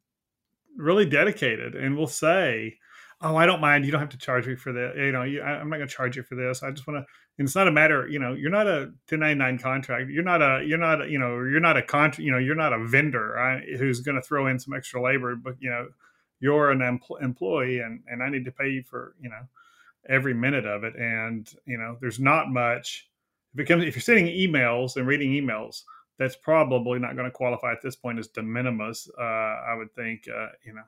really 0.76 1.06
dedicated 1.06 1.76
and 1.76 1.98
will 1.98 2.08
say 2.08 2.78
oh, 3.22 3.36
I 3.36 3.46
don't 3.46 3.62
mind. 3.62 3.86
You 3.86 3.92
don't 3.92 4.02
have 4.02 4.10
to 4.10 4.18
charge 4.18 4.48
me 4.48 4.56
for 4.56 4.72
that. 4.74 4.94
You 4.96 5.12
know, 5.12 5.24
you, 5.24 5.42
I, 5.42 5.60
am 5.60 5.70
not 5.70 5.78
going 5.78 5.88
to 5.88 5.94
charge 5.94 6.16
you 6.16 6.24
for 6.24 6.36
this. 6.36 6.64
I 6.64 6.72
just 6.72 6.88
want 6.88 7.04
to. 7.04 7.06
It's 7.40 7.56
not 7.56 7.68
a 7.68 7.72
matter. 7.72 8.08
You 8.08 8.18
know, 8.18 8.34
you're 8.34 8.50
not 8.50 8.68
a 8.68 8.92
1099 9.10 9.60
contract. 9.60 10.10
You're 10.10 10.24
not 10.24 10.42
a. 10.42 10.64
You're 10.66 10.80
not. 10.80 11.04
A, 11.04 11.10
you 11.10 11.20
know, 11.20 11.36
you're 11.44 11.60
not 11.60 11.78
a 11.78 11.84
con. 11.84 12.12
You 12.18 12.32
know, 12.32 12.40
you're 12.40 12.56
not 12.56 12.74
a 12.74 12.84
vendor 12.88 13.34
right, 13.36 13.64
who's 13.78 14.00
going 14.00 14.16
to 14.16 14.22
throw 14.22 14.48
in 14.48 14.60
some 14.60 14.74
extra 14.74 15.02
labor. 15.02 15.36
But 15.36 15.56
you 15.60 15.70
know, 15.70 15.88
you're 16.40 16.72
an 16.72 16.80
empl- 16.80 17.22
employee, 17.22 17.80
and 17.80 18.02
and 18.08 18.24
I 18.24 18.30
need 18.30 18.46
to 18.46 18.52
pay 18.52 18.70
you 18.70 18.84
for 18.84 19.14
you 19.22 19.30
know 19.30 19.42
every 20.10 20.34
minute 20.34 20.66
of 20.66 20.84
it. 20.84 20.96
And 20.96 21.48
you 21.66 21.78
know, 21.78 21.98
there's 22.02 22.20
not 22.20 22.50
much. 22.50 23.08
If 23.54 23.60
it 23.60 23.66
comes, 23.66 23.84
if 23.84 23.96
you're 23.96 24.02
sending 24.02 24.26
emails 24.26 24.96
and 24.96 25.06
reading 25.06 25.32
emails, 25.32 25.84
that's 26.18 26.36
probably 26.36 26.98
not 26.98 27.16
going 27.16 27.30
to 27.30 27.32
qualify 27.32 27.72
at 27.72 27.84
this 27.84 27.96
point 27.96 28.18
as 28.18 28.28
de 28.30 28.42
minimis. 28.42 29.10
Uh, 29.20 29.24
I 29.24 29.76
would 29.78 29.94
think, 29.94 30.28
uh, 30.28 30.48
you 30.66 30.74
know, 30.74 30.84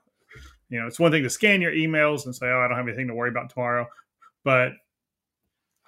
you 0.70 0.80
know, 0.80 0.88
it's 0.88 1.00
one 1.00 1.12
thing 1.12 1.24
to 1.24 1.30
scan 1.30 1.62
your 1.62 1.74
emails 1.74 2.26
and 2.26 2.36
say, 2.36 2.48
"Oh, 2.48 2.60
I 2.60 2.68
don't 2.68 2.78
have 2.78 2.88
anything 2.88 3.08
to 3.08 3.14
worry 3.14 3.30
about 3.30 3.52
tomorrow," 3.52 3.88
but 4.44 4.74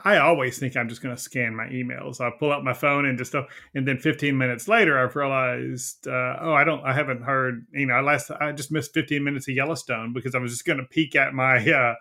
I 0.03 0.17
always 0.17 0.57
think 0.57 0.75
I'm 0.75 0.89
just 0.89 1.01
going 1.01 1.15
to 1.15 1.21
scan 1.21 1.55
my 1.55 1.65
emails. 1.65 2.21
I 2.21 2.31
pull 2.37 2.51
out 2.51 2.63
my 2.63 2.73
phone 2.73 3.05
and 3.05 3.17
just 3.17 3.31
stuff, 3.31 3.47
and 3.73 3.87
then 3.87 3.97
15 3.97 4.37
minutes 4.37 4.67
later, 4.67 4.99
I've 4.99 5.15
realized, 5.15 6.07
uh, 6.07 6.37
oh, 6.41 6.53
I 6.53 6.63
don't, 6.63 6.83
I 6.83 6.93
haven't 6.93 7.23
heard. 7.23 7.65
You 7.73 7.87
know, 7.87 7.93
I 7.93 8.01
last, 8.01 8.31
I 8.31 8.51
just 8.51 8.71
missed 8.71 8.93
15 8.93 9.23
minutes 9.23 9.47
of 9.47 9.55
Yellowstone 9.55 10.13
because 10.13 10.35
I 10.35 10.39
was 10.39 10.51
just 10.51 10.65
going 10.65 10.79
to 10.79 10.85
peek 10.85 11.15
at 11.15 11.33
my, 11.33 11.57
uh, 11.71 11.95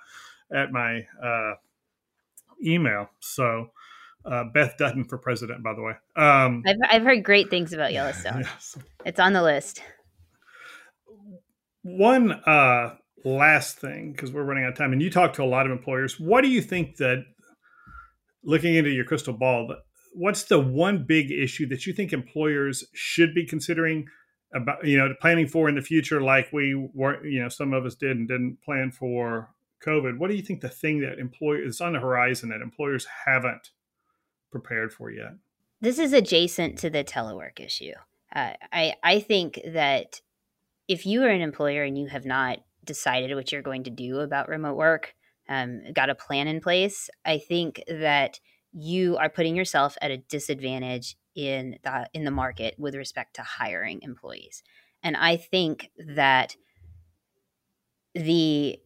at 0.52 0.72
my 0.72 1.06
uh, 1.22 1.54
email. 2.64 3.10
So, 3.20 3.70
uh, 4.24 4.44
Beth 4.52 4.76
Dutton 4.78 5.04
for 5.04 5.18
president, 5.18 5.62
by 5.62 5.74
the 5.74 5.82
way. 5.82 5.92
Um, 6.16 6.62
I've, 6.66 6.76
I've 6.90 7.02
heard 7.02 7.24
great 7.24 7.50
things 7.50 7.72
about 7.72 7.92
Yellowstone. 7.94 8.40
Yes. 8.40 8.76
It's 9.04 9.20
on 9.20 9.32
the 9.32 9.42
list. 9.42 9.82
One 11.82 12.32
uh, 12.32 12.96
last 13.24 13.78
thing, 13.78 14.12
because 14.12 14.32
we're 14.32 14.42
running 14.42 14.64
out 14.64 14.70
of 14.70 14.78
time, 14.78 14.92
and 14.92 15.02
you 15.02 15.10
talk 15.10 15.32
to 15.34 15.42
a 15.42 15.44
lot 15.44 15.66
of 15.66 15.72
employers. 15.72 16.20
What 16.20 16.42
do 16.42 16.48
you 16.48 16.60
think 16.60 16.96
that, 16.96 17.24
looking 18.42 18.74
into 18.74 18.90
your 18.90 19.04
crystal 19.04 19.34
ball, 19.34 19.74
what's 20.12 20.44
the 20.44 20.58
one 20.60 21.04
big 21.04 21.30
issue 21.30 21.66
that 21.68 21.86
you 21.86 21.92
think 21.92 22.12
employers 22.12 22.84
should 22.92 23.34
be 23.34 23.46
considering 23.46 24.06
about, 24.54 24.84
you 24.86 24.98
know, 24.98 25.14
planning 25.20 25.46
for 25.46 25.68
in 25.68 25.74
the 25.74 25.82
future, 25.82 26.20
like 26.20 26.52
we 26.52 26.74
were, 26.92 27.24
you 27.24 27.42
know, 27.42 27.48
some 27.48 27.72
of 27.72 27.84
us 27.84 27.94
did 27.94 28.16
and 28.16 28.28
didn't 28.28 28.58
plan 28.64 28.90
for 28.90 29.50
COVID? 29.84 30.18
What 30.18 30.30
do 30.30 30.36
you 30.36 30.42
think 30.42 30.60
the 30.60 30.68
thing 30.68 31.00
that 31.00 31.18
employers 31.18 31.74
is 31.74 31.80
on 31.80 31.92
the 31.92 32.00
horizon 32.00 32.50
that 32.50 32.60
employers 32.60 33.06
haven't 33.26 33.70
prepared 34.50 34.92
for 34.92 35.10
yet? 35.10 35.34
This 35.80 35.98
is 35.98 36.12
adjacent 36.12 36.78
to 36.78 36.90
the 36.90 37.04
telework 37.04 37.60
issue. 37.60 37.92
Uh, 38.34 38.52
I 38.72 38.94
I 39.02 39.20
think 39.20 39.60
that 39.66 40.20
if 40.88 41.06
you 41.06 41.22
are 41.22 41.28
an 41.28 41.40
employer 41.40 41.84
and 41.84 41.96
you 41.96 42.08
have 42.08 42.26
not 42.26 42.58
decided 42.84 43.34
what 43.34 43.52
you're 43.52 43.62
going 43.62 43.84
to 43.84 43.90
do 43.90 44.20
about 44.20 44.48
remote 44.48 44.76
work, 44.76 45.14
um, 45.50 45.82
got 45.92 46.08
a 46.08 46.14
plan 46.14 46.46
in 46.46 46.60
place, 46.60 47.10
I 47.24 47.38
think 47.38 47.82
that 47.88 48.40
you 48.72 49.16
are 49.16 49.28
putting 49.28 49.56
yourself 49.56 49.98
at 50.00 50.12
a 50.12 50.16
disadvantage 50.16 51.16
in 51.34 51.76
the 51.82 52.08
in 52.14 52.24
the 52.24 52.30
market 52.30 52.76
with 52.78 52.94
respect 52.94 53.34
to 53.36 53.42
hiring 53.42 54.00
employees. 54.02 54.62
And 55.02 55.16
I 55.16 55.36
think 55.36 55.90
that 55.98 56.56
the 58.14 58.78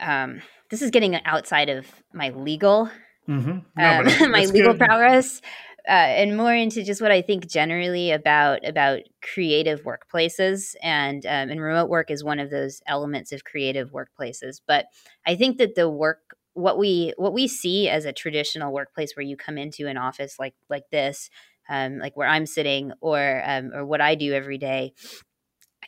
um, 0.00 0.42
this 0.70 0.82
is 0.82 0.90
getting 0.90 1.14
outside 1.24 1.68
of 1.68 1.86
my 2.12 2.30
legal 2.30 2.90
mm-hmm. 3.28 3.58
no, 3.76 4.24
um, 4.24 4.30
my 4.32 4.44
legal 4.46 4.72
good. 4.72 4.80
prowess 4.80 5.40
uh, 5.88 5.92
and 5.92 6.36
more 6.36 6.54
into 6.54 6.84
just 6.84 7.00
what 7.00 7.10
I 7.10 7.22
think 7.22 7.48
generally 7.48 8.10
about 8.10 8.66
about 8.66 9.00
creative 9.22 9.82
workplaces 9.84 10.74
and 10.82 11.24
um, 11.24 11.50
and 11.50 11.60
remote 11.60 11.88
work 11.88 12.10
is 12.10 12.22
one 12.22 12.38
of 12.38 12.50
those 12.50 12.80
elements 12.86 13.32
of 13.32 13.44
creative 13.44 13.90
workplaces. 13.92 14.60
But 14.66 14.86
I 15.26 15.34
think 15.34 15.58
that 15.58 15.74
the 15.74 15.88
work 15.88 16.36
what 16.52 16.78
we 16.78 17.14
what 17.16 17.32
we 17.32 17.48
see 17.48 17.88
as 17.88 18.04
a 18.04 18.12
traditional 18.12 18.72
workplace 18.72 19.16
where 19.16 19.24
you 19.24 19.36
come 19.36 19.56
into 19.56 19.86
an 19.86 19.96
office 19.96 20.38
like 20.38 20.54
like 20.68 20.84
this, 20.90 21.30
um, 21.70 21.98
like 21.98 22.16
where 22.16 22.28
I'm 22.28 22.46
sitting, 22.46 22.92
or 23.00 23.42
um, 23.46 23.70
or 23.74 23.86
what 23.86 24.00
I 24.02 24.14
do 24.14 24.34
every 24.34 24.58
day, 24.58 24.92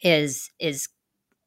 is 0.03 0.51
is 0.59 0.88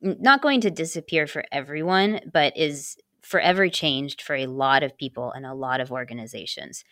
not 0.02 0.42
going 0.42 0.62
to 0.62 0.72
disappear 0.72 1.28
for 1.28 1.46
everyone, 1.52 2.20
but 2.32 2.56
is 2.58 2.98
forever 3.22 3.70
changed 3.70 4.22
for 4.22 4.36
a 4.36 4.48
lot 4.48 4.84
of 4.84 4.98
people 4.98 5.32
and 5.32 5.46
a 5.46 5.54
lot 5.54 5.80
of 5.80 5.92
organizations. 5.92 6.84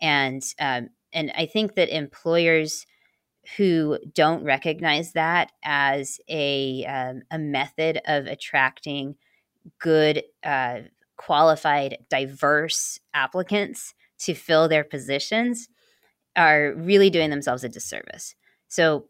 And 0.00 0.42
um, 0.60 0.90
and 1.12 1.32
I 1.36 1.46
think 1.46 1.74
that 1.74 1.94
employers 1.94 2.86
who 3.56 3.98
don't 4.14 4.44
recognize 4.44 5.12
that 5.12 5.52
as 5.64 6.18
a 6.28 6.84
um, 6.84 7.22
a 7.30 7.38
method 7.38 8.00
of 8.06 8.26
attracting 8.26 9.16
good, 9.78 10.22
uh, 10.44 10.80
qualified, 11.16 11.98
diverse 12.10 12.98
applicants 13.14 13.94
to 14.20 14.34
fill 14.34 14.68
their 14.68 14.84
positions 14.84 15.68
are 16.36 16.74
really 16.76 17.10
doing 17.10 17.30
themselves 17.30 17.64
a 17.64 17.68
disservice. 17.68 18.34
So 18.68 19.06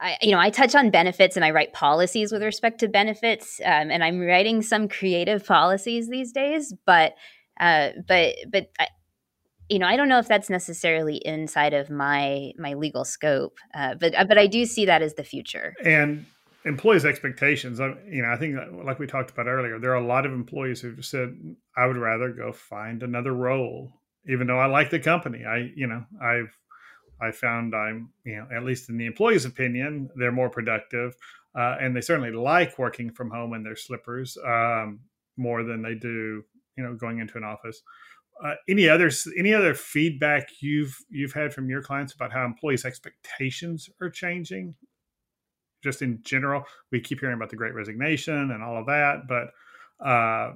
I, 0.00 0.16
you 0.22 0.30
know, 0.30 0.38
I 0.38 0.50
touch 0.50 0.74
on 0.74 0.90
benefits 0.90 1.36
and 1.36 1.44
I 1.44 1.50
write 1.50 1.72
policies 1.72 2.32
with 2.32 2.42
respect 2.42 2.80
to 2.80 2.88
benefits, 2.88 3.60
um, 3.64 3.90
and 3.90 4.02
I'm 4.02 4.20
writing 4.20 4.62
some 4.62 4.88
creative 4.88 5.44
policies 5.44 6.08
these 6.08 6.32
days. 6.32 6.74
But, 6.86 7.14
uh, 7.58 7.90
but, 8.06 8.36
but, 8.50 8.70
you 9.70 9.78
know, 9.78 9.86
I 9.86 9.96
don't 9.96 10.08
know 10.08 10.18
if 10.18 10.28
that's 10.28 10.50
necessarily 10.50 11.16
inside 11.24 11.72
of 11.72 11.88
my 11.90 12.52
my 12.58 12.74
legal 12.74 13.04
scope. 13.04 13.58
Uh, 13.72 13.94
but, 13.94 14.14
uh, 14.14 14.24
but 14.24 14.36
I 14.36 14.46
do 14.46 14.66
see 14.66 14.84
that 14.86 15.00
as 15.00 15.14
the 15.14 15.24
future. 15.24 15.74
And 15.84 16.26
employees' 16.64 17.04
expectations. 17.04 17.80
I, 17.80 17.94
you 18.08 18.22
know, 18.22 18.30
I 18.30 18.36
think 18.36 18.56
like 18.84 18.98
we 18.98 19.06
talked 19.06 19.30
about 19.30 19.46
earlier, 19.46 19.78
there 19.78 19.92
are 19.92 20.02
a 20.02 20.06
lot 20.06 20.26
of 20.26 20.32
employees 20.32 20.80
who've 20.80 21.04
said, 21.04 21.36
"I 21.76 21.86
would 21.86 21.96
rather 21.96 22.30
go 22.30 22.52
find 22.52 23.02
another 23.02 23.32
role." 23.32 23.92
Even 24.28 24.46
though 24.46 24.58
I 24.58 24.66
like 24.66 24.90
the 24.90 24.98
company, 24.98 25.44
I, 25.44 25.70
you 25.74 25.86
know, 25.86 26.04
I've 26.20 26.54
I 27.22 27.30
found 27.30 27.74
I'm, 27.74 28.10
you 28.24 28.36
know, 28.36 28.48
at 28.54 28.64
least 28.64 28.88
in 28.88 28.98
the 28.98 29.06
employee's 29.06 29.44
opinion, 29.44 30.10
they're 30.16 30.32
more 30.32 30.50
productive, 30.50 31.14
uh, 31.54 31.76
and 31.80 31.94
they 31.94 32.00
certainly 32.00 32.32
like 32.32 32.78
working 32.78 33.10
from 33.10 33.30
home 33.30 33.54
in 33.54 33.62
their 33.62 33.76
slippers 33.76 34.36
um, 34.44 35.00
more 35.36 35.62
than 35.62 35.82
they 35.82 35.94
do, 35.94 36.42
you 36.76 36.84
know, 36.84 36.94
going 36.94 37.18
into 37.18 37.38
an 37.38 37.44
office. 37.44 37.82
Uh, 38.42 38.54
any 38.68 38.88
others? 38.88 39.28
Any 39.38 39.52
other 39.52 39.74
feedback 39.74 40.48
you've 40.60 40.96
you've 41.10 41.32
had 41.32 41.52
from 41.52 41.68
your 41.68 41.82
clients 41.82 42.12
about 42.12 42.32
how 42.32 42.44
employees' 42.44 42.84
expectations 42.84 43.90
are 44.00 44.10
changing? 44.10 44.74
Just 45.82 46.02
in 46.02 46.20
general, 46.22 46.64
we 46.90 47.00
keep 47.00 47.20
hearing 47.20 47.36
about 47.36 47.50
the 47.50 47.56
Great 47.56 47.74
Resignation 47.74 48.50
and 48.50 48.62
all 48.62 48.78
of 48.78 48.86
that, 48.86 49.26
but 49.28 49.50
uh, 50.04 50.52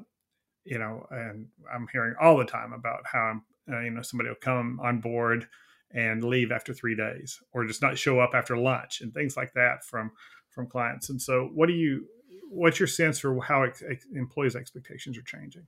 you 0.65 0.79
know, 0.79 1.07
and 1.11 1.49
I'm 1.73 1.87
hearing 1.93 2.15
all 2.21 2.37
the 2.39 2.45
time 2.45 2.73
about 2.73 3.01
how 3.05 3.41
uh, 3.71 3.81
you 3.81 3.91
know 3.91 4.03
somebody 4.03 4.29
will 4.29 4.37
come 4.37 4.81
on 4.81 5.01
board 5.01 5.47
and 5.93 6.25
leave 6.25 6.51
after 6.51 6.75
three 6.75 6.97
days 6.97 7.41
or 7.53 7.65
just 7.65 7.81
not 7.81 7.97
show 7.97 8.19
up 8.19 8.33
after 8.35 8.57
lunch 8.57 9.01
and 9.01 9.15
things 9.15 9.37
like 9.37 9.53
that 9.55 9.85
from 9.85 10.11
from 10.51 10.67
clients 10.67 11.09
and 11.09 11.21
so 11.21 11.51
what 11.55 11.67
do 11.67 11.73
you 11.73 12.07
what's 12.51 12.79
your 12.79 12.87
sense 12.87 13.19
for 13.19 13.41
how 13.43 13.63
ex- 13.63 13.83
employees 14.15 14.57
expectations 14.57 15.17
are 15.17 15.23
changing 15.23 15.67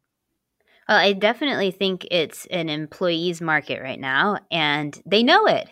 well 0.88 0.98
i 0.98 1.12
definitely 1.12 1.70
think 1.70 2.06
it's 2.10 2.46
an 2.46 2.68
employees 2.68 3.40
market 3.40 3.80
right 3.82 4.00
now 4.00 4.38
and 4.50 5.02
they 5.06 5.22
know 5.22 5.46
it. 5.46 5.68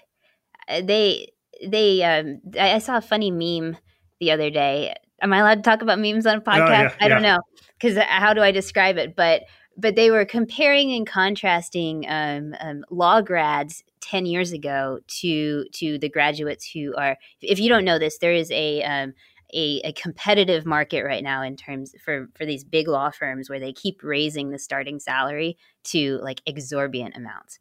Uh, 0.69 0.81
they 0.83 1.31
they 1.67 2.03
um, 2.03 2.41
i 2.59 2.79
saw 2.79 2.97
a 2.97 3.01
funny 3.03 3.31
meme 3.31 3.77
the 4.21 4.31
other 4.31 4.51
day. 4.51 4.95
Am 5.21 5.33
i 5.33 5.39
allowed 5.39 5.57
to 5.57 5.63
talk 5.63 5.83
about 5.83 5.99
memes 5.99 6.27
on 6.27 6.39
a 6.39 6.41
podcast? 6.41 6.69
oh, 6.69 6.71
yeah, 6.71 6.95
i 7.01 7.09
don't 7.09 7.23
know 7.23 7.39
because 7.79 7.97
uh, 7.97 8.05
how 8.07 8.33
do 8.35 8.41
i 8.41 8.51
describe 8.51 8.97
it? 8.97 9.15
But 9.17 9.43
but 9.77 9.97
they 9.97 10.11
were 10.11 10.25
comparing 10.25 10.93
and 10.93 11.07
contrasting 11.07 12.05
um, 12.09 12.55
um, 12.61 12.85
law 12.91 13.21
grads 13.21 13.83
10 14.01 14.27
years 14.27 14.53
ago 14.53 15.01
to 15.07 15.65
to 15.73 15.99
the 15.99 16.09
graduates 16.09 16.71
who 16.71 16.95
are 16.97 17.17
if 17.41 17.59
you 17.59 17.69
don't 17.69 17.85
know 17.85 17.99
this 17.99 18.19
there 18.19 18.33
is 18.33 18.51
a 18.51 18.83
um, 18.83 19.15
a, 19.55 19.81
a, 19.85 19.93
competitive 19.93 20.67
market 20.67 21.05
right 21.05 21.23
now 21.23 21.43
in 21.43 21.57
terms 21.57 21.95
for 22.05 22.29
for 22.35 22.45
these 22.45 22.65
big 22.65 22.89
law 22.89 23.11
firms 23.11 23.49
where 23.49 23.61
they 23.61 23.73
keep 23.73 24.03
raising 24.03 24.51
the 24.51 24.59
starting 24.59 24.99
salary 24.99 25.57
to 25.85 26.19
like 26.23 26.43
exorbitant 26.47 27.17
amounts. 27.17 27.59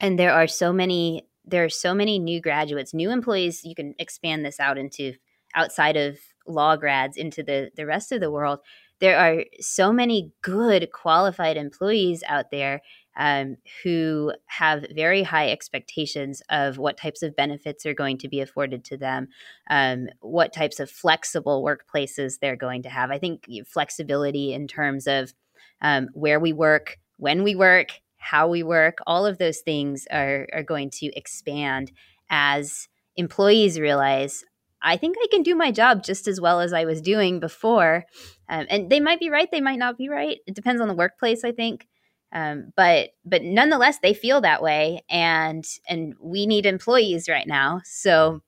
And 0.00 0.18
there 0.18 0.32
are 0.32 0.46
so 0.46 0.72
many 0.72 1.26
there 1.44 1.64
are 1.64 1.70
so 1.70 1.94
many 1.94 2.18
new 2.18 2.40
graduates 2.40 2.94
new 2.94 3.10
employees 3.10 3.64
you 3.64 3.74
can 3.74 3.94
expand 3.98 4.44
this 4.44 4.58
out 4.58 4.78
into 4.78 5.12
outside 5.54 5.96
of 5.96 6.18
law 6.46 6.76
grads 6.76 7.16
into 7.16 7.42
the 7.42 7.70
the 7.76 7.86
rest 7.86 8.10
of 8.12 8.20
the 8.20 8.30
world. 8.30 8.60
There 9.00 9.18
are 9.18 9.44
so 9.60 9.92
many 9.92 10.32
good 10.40 10.90
qualified 10.92 11.56
employees 11.56 12.22
out 12.26 12.50
there 12.50 12.80
um, 13.16 13.56
who 13.82 14.32
have 14.46 14.86
very 14.94 15.22
high 15.22 15.50
expectations 15.50 16.42
of 16.50 16.78
what 16.78 16.96
types 16.96 17.22
of 17.22 17.36
benefits 17.36 17.86
are 17.86 17.94
going 17.94 18.18
to 18.18 18.28
be 18.28 18.40
afforded 18.40 18.84
to 18.84 18.96
them, 18.96 19.28
um, 19.70 20.08
what 20.20 20.52
types 20.52 20.80
of 20.80 20.90
flexible 20.90 21.62
workplaces 21.62 22.38
they're 22.40 22.56
going 22.56 22.82
to 22.82 22.88
have. 22.88 23.10
I 23.10 23.18
think 23.18 23.46
flexibility 23.66 24.52
in 24.52 24.66
terms 24.66 25.06
of 25.06 25.32
um, 25.80 26.08
where 26.14 26.40
we 26.40 26.52
work, 26.52 26.98
when 27.18 27.42
we 27.42 27.54
work, 27.54 28.00
how 28.16 28.48
we 28.48 28.62
work, 28.62 28.98
all 29.06 29.26
of 29.26 29.38
those 29.38 29.60
things 29.60 30.06
are, 30.10 30.48
are 30.52 30.62
going 30.62 30.90
to 30.90 31.06
expand 31.16 31.92
as 32.30 32.88
employees 33.16 33.78
realize 33.78 34.44
I 34.84 34.98
think 34.98 35.16
I 35.18 35.26
can 35.30 35.42
do 35.42 35.54
my 35.54 35.70
job 35.72 36.04
just 36.04 36.28
as 36.28 36.40
well 36.40 36.60
as 36.60 36.74
I 36.74 36.84
was 36.84 37.00
doing 37.00 37.40
before. 37.40 38.04
Um, 38.48 38.66
and 38.68 38.90
they 38.90 39.00
might 39.00 39.18
be 39.18 39.30
right, 39.30 39.50
they 39.50 39.62
might 39.62 39.78
not 39.78 39.96
be 39.96 40.10
right. 40.10 40.38
It 40.46 40.54
depends 40.54 40.80
on 40.80 40.88
the 40.88 40.94
workplace, 40.94 41.42
I 41.42 41.52
think. 41.52 41.88
Um, 42.34 42.72
but 42.76 43.10
but 43.24 43.42
nonetheless, 43.42 44.00
they 44.02 44.12
feel 44.12 44.40
that 44.40 44.62
way, 44.62 45.04
and 45.08 45.64
and 45.88 46.14
we 46.20 46.46
need 46.46 46.66
employees 46.66 47.28
right 47.28 47.46
now. 47.46 47.80
So 47.84 48.42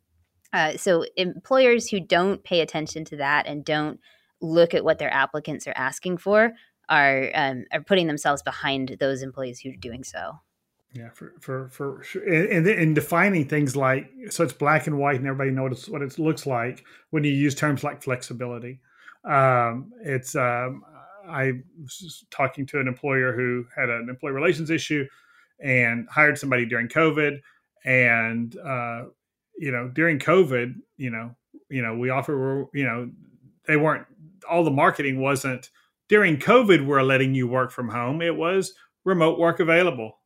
uh, 0.53 0.77
so 0.77 1.05
employers 1.17 1.89
who 1.89 2.01
don't 2.01 2.43
pay 2.43 2.61
attention 2.61 3.05
to 3.07 3.17
that 3.17 3.47
and 3.47 3.65
don't 3.65 4.01
look 4.41 4.75
at 4.75 4.85
what 4.85 4.99
their 4.99 5.13
applicants 5.13 5.67
are 5.67 5.75
asking 5.77 6.19
for 6.19 6.53
are 6.89 7.31
um, 7.35 7.65
are 7.73 7.83
putting 7.83 8.07
themselves 8.07 8.43
behind 8.43 8.97
those 9.01 9.23
employees 9.23 9.61
who 9.61 9.71
are 9.71 9.77
doing 9.77 10.03
so. 10.03 10.41
Yeah, 10.93 11.11
for 11.11 11.35
for 11.41 11.69
for 11.69 12.03
sure, 12.03 12.23
and, 12.23 12.67
and 12.67 12.95
defining 12.95 13.47
things 13.47 13.77
like 13.77 14.11
so 14.31 14.45
it's 14.45 14.53
black 14.53 14.87
and 14.87 14.99
white, 14.99 15.17
and 15.17 15.27
everybody 15.27 15.51
knows 15.51 15.89
what 15.89 16.03
it 16.03 16.19
looks 16.19 16.47
like 16.47 16.85
when 17.11 17.23
you 17.23 17.33
use 17.33 17.55
terms 17.55 17.85
like 17.85 18.03
flexibility. 18.03 18.81
Um, 19.25 19.93
it's 20.03 20.35
um, 20.37 20.85
I 21.29 21.53
was 21.81 22.25
talking 22.31 22.67
to 22.67 22.81
an 22.81 22.89
employer 22.89 23.33
who 23.33 23.67
had 23.75 23.89
an 23.89 24.09
employee 24.09 24.33
relations 24.33 24.71
issue 24.71 25.07
and 25.61 26.09
hired 26.09 26.39
somebody 26.39 26.67
during 26.67 26.89
COVID, 26.89 27.41
and 27.85 28.57
uh, 28.59 29.05
you 29.59 29.73
know 29.73 29.89
during 29.89 30.19
COVID, 30.19 30.75
you 30.97 31.11
know, 31.11 31.35
you 31.69 31.83
know 31.83 31.97
we 31.97 32.11
offer, 32.11 32.67
you 32.73 32.85
know, 32.85 33.11
they 33.67 33.77
weren't 33.77 34.07
all 34.49 34.65
the 34.65 34.71
marketing 34.71 35.21
wasn't 35.21 35.71
during 36.09 36.37
COVID. 36.39 36.87
We're 36.87 37.03
letting 37.03 37.35
you 37.35 37.49
work 37.49 37.71
from 37.71 37.89
home. 37.89 38.23
It 38.23 38.37
was 38.37 38.75
remote 39.05 39.39
work 39.39 39.61
available 39.61 40.19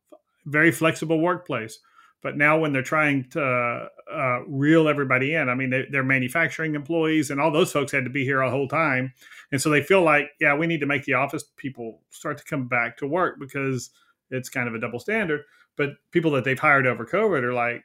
very 0.45 0.71
flexible 0.71 1.19
workplace. 1.19 1.79
But 2.21 2.37
now, 2.37 2.59
when 2.59 2.71
they're 2.71 2.83
trying 2.83 3.29
to 3.31 3.89
uh, 4.13 4.39
reel 4.47 4.87
everybody 4.87 5.33
in, 5.33 5.49
I 5.49 5.55
mean, 5.55 5.71
they, 5.71 5.97
are 5.97 6.03
manufacturing 6.03 6.75
employees, 6.75 7.31
and 7.31 7.41
all 7.41 7.51
those 7.51 7.71
folks 7.71 7.91
had 7.91 8.03
to 8.03 8.11
be 8.11 8.23
here 8.23 8.41
a 8.41 8.51
whole 8.51 8.67
time, 8.67 9.13
and 9.51 9.61
so 9.61 9.69
they 9.69 9.81
feel 9.81 10.03
like, 10.03 10.29
yeah, 10.39 10.55
we 10.55 10.67
need 10.67 10.81
to 10.81 10.85
make 10.85 11.05
the 11.05 11.15
office 11.15 11.43
people 11.57 12.01
start 12.11 12.37
to 12.37 12.43
come 12.43 12.67
back 12.67 12.97
to 12.97 13.07
work 13.07 13.39
because 13.39 13.89
it's 14.29 14.49
kind 14.49 14.67
of 14.67 14.75
a 14.75 14.79
double 14.79 14.99
standard. 14.99 15.41
But 15.77 15.91
people 16.11 16.31
that 16.31 16.43
they've 16.43 16.59
hired 16.59 16.85
over 16.85 17.05
COVID 17.05 17.43
are 17.43 17.53
like, 17.53 17.83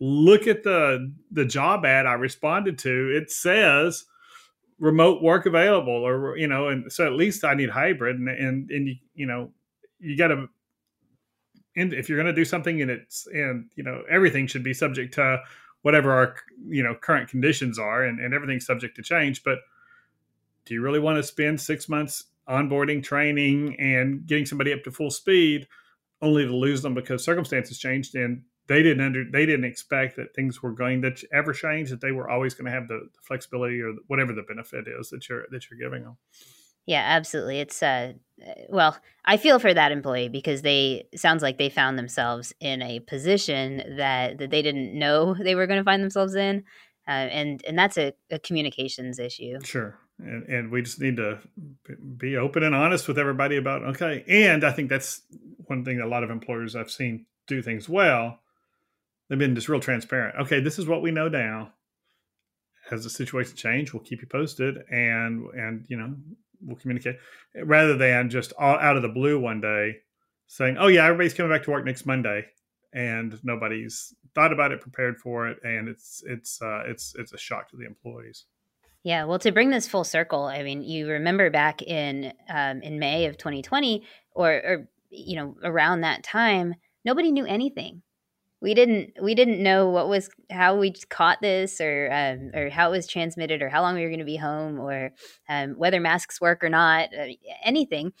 look 0.00 0.46
at 0.46 0.62
the 0.62 1.12
the 1.30 1.44
job 1.44 1.84
ad 1.84 2.06
I 2.06 2.14
responded 2.14 2.78
to. 2.80 3.10
It 3.16 3.30
says 3.30 4.04
remote 4.78 5.22
work 5.22 5.46
available, 5.46 5.92
or 5.92 6.36
you 6.36 6.46
know, 6.46 6.68
and 6.68 6.92
so 6.92 7.06
at 7.06 7.12
least 7.12 7.44
I 7.44 7.54
need 7.54 7.70
hybrid, 7.70 8.16
and 8.16 8.28
and 8.28 8.70
and 8.70 8.88
you, 8.88 8.94
you 9.14 9.26
know, 9.26 9.52
you 9.98 10.16
got 10.16 10.28
to 10.28 10.48
if 11.78 12.08
you're 12.08 12.18
going 12.18 12.34
to 12.34 12.38
do 12.38 12.44
something 12.44 12.82
and 12.82 12.90
it's 12.90 13.26
and 13.32 13.70
you 13.76 13.82
know 13.82 14.02
everything 14.10 14.46
should 14.46 14.64
be 14.64 14.74
subject 14.74 15.14
to 15.14 15.40
whatever 15.82 16.12
our 16.12 16.36
you 16.68 16.82
know 16.82 16.94
current 16.94 17.28
conditions 17.28 17.78
are, 17.78 18.04
and, 18.04 18.20
and 18.20 18.34
everything's 18.34 18.66
subject 18.66 18.96
to 18.96 19.02
change. 19.02 19.42
But 19.44 19.58
do 20.64 20.74
you 20.74 20.82
really 20.82 21.00
want 21.00 21.16
to 21.16 21.22
spend 21.22 21.60
six 21.60 21.88
months 21.88 22.24
onboarding, 22.48 23.02
training, 23.02 23.78
and 23.78 24.26
getting 24.26 24.46
somebody 24.46 24.72
up 24.72 24.82
to 24.84 24.90
full 24.90 25.10
speed, 25.10 25.66
only 26.22 26.44
to 26.44 26.54
lose 26.54 26.82
them 26.82 26.94
because 26.94 27.24
circumstances 27.24 27.78
changed 27.78 28.14
and 28.14 28.42
they 28.66 28.82
didn't 28.82 29.04
under 29.04 29.24
they 29.30 29.46
didn't 29.46 29.64
expect 29.64 30.16
that 30.16 30.34
things 30.34 30.62
were 30.62 30.72
going 30.72 31.00
to 31.02 31.14
ever 31.32 31.52
change 31.52 31.90
that 31.90 32.00
they 32.00 32.12
were 32.12 32.28
always 32.28 32.54
going 32.54 32.66
to 32.66 32.70
have 32.70 32.86
the, 32.86 33.08
the 33.12 33.20
flexibility 33.22 33.80
or 33.80 33.94
whatever 34.06 34.32
the 34.32 34.42
benefit 34.42 34.86
is 34.86 35.08
that 35.10 35.28
you're 35.28 35.46
that 35.50 35.70
you're 35.70 35.78
giving 35.78 36.04
them 36.04 36.16
yeah 36.88 37.04
absolutely 37.06 37.60
it's 37.60 37.82
uh 37.82 38.12
well 38.68 38.96
i 39.24 39.36
feel 39.36 39.58
for 39.58 39.72
that 39.72 39.92
employee 39.92 40.28
because 40.28 40.62
they 40.62 41.06
sounds 41.14 41.42
like 41.42 41.58
they 41.58 41.68
found 41.68 41.98
themselves 41.98 42.52
in 42.60 42.82
a 42.82 43.00
position 43.00 43.96
that 43.96 44.38
that 44.38 44.50
they 44.50 44.62
didn't 44.62 44.98
know 44.98 45.34
they 45.34 45.54
were 45.54 45.66
going 45.66 45.78
to 45.80 45.84
find 45.84 46.02
themselves 46.02 46.34
in 46.34 46.64
uh, 47.06 47.10
and 47.10 47.62
and 47.66 47.78
that's 47.78 47.96
a, 47.96 48.12
a 48.30 48.38
communications 48.38 49.18
issue 49.18 49.58
sure 49.62 49.98
and, 50.18 50.44
and 50.48 50.70
we 50.72 50.82
just 50.82 51.00
need 51.00 51.16
to 51.16 51.38
be 52.16 52.36
open 52.36 52.64
and 52.64 52.74
honest 52.74 53.06
with 53.06 53.18
everybody 53.18 53.56
about 53.56 53.82
okay 53.82 54.24
and 54.26 54.64
i 54.64 54.72
think 54.72 54.88
that's 54.88 55.22
one 55.66 55.84
thing 55.84 55.98
that 55.98 56.06
a 56.06 56.08
lot 56.08 56.24
of 56.24 56.30
employers 56.30 56.74
i've 56.74 56.90
seen 56.90 57.26
do 57.46 57.62
things 57.62 57.88
well 57.88 58.40
they've 59.28 59.38
been 59.38 59.54
just 59.54 59.68
real 59.68 59.80
transparent. 59.80 60.36
Okay, 60.40 60.60
this 60.60 60.78
is 60.78 60.86
what 60.86 61.02
we 61.02 61.10
know 61.10 61.28
now. 61.28 61.72
As 62.90 63.04
the 63.04 63.10
situation 63.10 63.54
change, 63.54 63.92
we'll 63.92 64.02
keep 64.02 64.22
you 64.22 64.28
posted, 64.28 64.78
and 64.90 65.44
and 65.52 65.84
you 65.88 65.96
know 65.98 66.14
we'll 66.60 66.76
communicate 66.76 67.16
rather 67.64 67.96
than 67.96 68.30
just 68.30 68.52
all 68.58 68.78
out 68.78 68.96
of 68.96 69.02
the 69.02 69.08
blue 69.08 69.38
one 69.38 69.60
day 69.60 69.96
saying, 70.46 70.76
"Oh 70.78 70.88
yeah, 70.88 71.04
everybody's 71.04 71.34
coming 71.34 71.52
back 71.52 71.62
to 71.64 71.70
work 71.70 71.84
next 71.84 72.06
Monday," 72.06 72.46
and 72.92 73.38
nobody's 73.44 74.14
thought 74.34 74.52
about 74.52 74.72
it, 74.72 74.80
prepared 74.80 75.18
for 75.18 75.48
it, 75.48 75.58
and 75.62 75.88
it's 75.88 76.22
it's 76.26 76.60
uh, 76.60 76.82
it's 76.86 77.14
it's 77.18 77.32
a 77.32 77.38
shock 77.38 77.70
to 77.70 77.76
the 77.76 77.86
employees. 77.86 78.46
Yeah, 79.04 79.24
well, 79.24 79.38
to 79.38 79.52
bring 79.52 79.70
this 79.70 79.86
full 79.86 80.04
circle, 80.04 80.44
I 80.44 80.62
mean, 80.62 80.82
you 80.82 81.08
remember 81.08 81.50
back 81.50 81.82
in 81.82 82.32
um, 82.48 82.82
in 82.82 82.98
May 82.98 83.26
of 83.26 83.38
2020, 83.38 84.04
or, 84.34 84.50
or 84.50 84.88
you 85.10 85.36
know 85.36 85.56
around 85.62 86.00
that 86.00 86.24
time, 86.24 86.74
nobody 87.04 87.30
knew 87.30 87.46
anything 87.46 88.02
we 88.60 88.74
didn't 88.74 89.12
we 89.22 89.34
didn't 89.34 89.62
know 89.62 89.88
what 89.88 90.08
was 90.08 90.30
how 90.50 90.76
we 90.76 90.92
caught 91.10 91.40
this 91.40 91.80
or 91.80 92.10
um, 92.12 92.50
or 92.54 92.70
how 92.70 92.88
it 92.88 92.96
was 92.96 93.06
transmitted 93.06 93.62
or 93.62 93.68
how 93.68 93.82
long 93.82 93.94
we 93.94 94.02
were 94.02 94.08
going 94.08 94.18
to 94.18 94.24
be 94.24 94.36
home 94.36 94.80
or 94.80 95.10
um, 95.48 95.74
whether 95.74 96.00
masks 96.00 96.40
work 96.40 96.64
or 96.64 96.68
not 96.68 97.10
uh, 97.14 97.26
anything. 97.64 98.12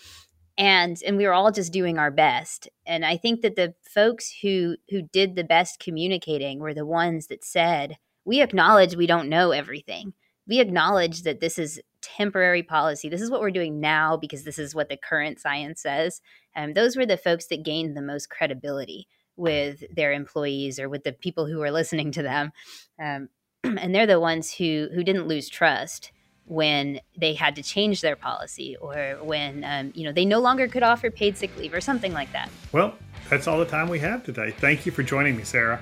And 0.56 0.96
and 1.06 1.16
we 1.16 1.26
were 1.26 1.32
all 1.32 1.52
just 1.52 1.72
doing 1.72 1.98
our 1.98 2.10
best. 2.10 2.68
And 2.86 3.04
i 3.04 3.16
think 3.16 3.42
that 3.42 3.56
the 3.56 3.74
folks 3.82 4.32
who 4.42 4.76
who 4.90 5.02
did 5.02 5.34
the 5.34 5.44
best 5.44 5.80
communicating 5.80 6.60
were 6.60 6.74
the 6.74 6.86
ones 6.86 7.26
that 7.28 7.44
said 7.44 7.96
we 8.24 8.42
acknowledge 8.42 8.94
we 8.94 9.06
don't 9.06 9.30
know 9.30 9.52
everything. 9.52 10.12
We 10.46 10.60
acknowledge 10.60 11.22
that 11.22 11.40
this 11.40 11.58
is 11.58 11.80
temporary 12.02 12.62
policy. 12.62 13.08
This 13.08 13.22
is 13.22 13.30
what 13.30 13.40
we're 13.40 13.50
doing 13.50 13.80
now 13.80 14.16
because 14.16 14.44
this 14.44 14.58
is 14.58 14.74
what 14.74 14.88
the 14.88 14.98
current 14.98 15.40
science 15.40 15.80
says. 15.82 16.20
And 16.54 16.70
um, 16.70 16.74
those 16.74 16.96
were 16.96 17.06
the 17.06 17.16
folks 17.16 17.46
that 17.46 17.64
gained 17.64 17.96
the 17.96 18.02
most 18.02 18.28
credibility 18.28 19.08
with 19.38 19.84
their 19.94 20.12
employees 20.12 20.78
or 20.78 20.88
with 20.88 21.04
the 21.04 21.12
people 21.12 21.46
who 21.46 21.58
were 21.58 21.70
listening 21.70 22.12
to 22.12 22.22
them. 22.22 22.52
Um, 23.00 23.28
and 23.64 23.94
they're 23.94 24.06
the 24.06 24.20
ones 24.20 24.52
who 24.52 24.88
who 24.94 25.02
didn't 25.02 25.26
lose 25.26 25.48
trust 25.48 26.12
when 26.44 27.00
they 27.16 27.34
had 27.34 27.54
to 27.56 27.62
change 27.62 28.00
their 28.00 28.16
policy 28.16 28.76
or 28.80 29.18
when 29.22 29.64
um, 29.64 29.92
you 29.94 30.04
know 30.04 30.12
they 30.12 30.24
no 30.24 30.40
longer 30.40 30.66
could 30.66 30.82
offer 30.82 31.10
paid 31.10 31.36
sick 31.36 31.56
leave 31.56 31.72
or 31.72 31.80
something 31.80 32.12
like 32.12 32.32
that. 32.32 32.50
Well, 32.72 32.94
that's 33.30 33.46
all 33.46 33.58
the 33.58 33.66
time 33.66 33.88
we 33.88 33.98
have 34.00 34.24
today. 34.24 34.50
Thank 34.50 34.86
you 34.86 34.92
for 34.92 35.02
joining 35.02 35.36
me, 35.36 35.44
Sarah. 35.44 35.80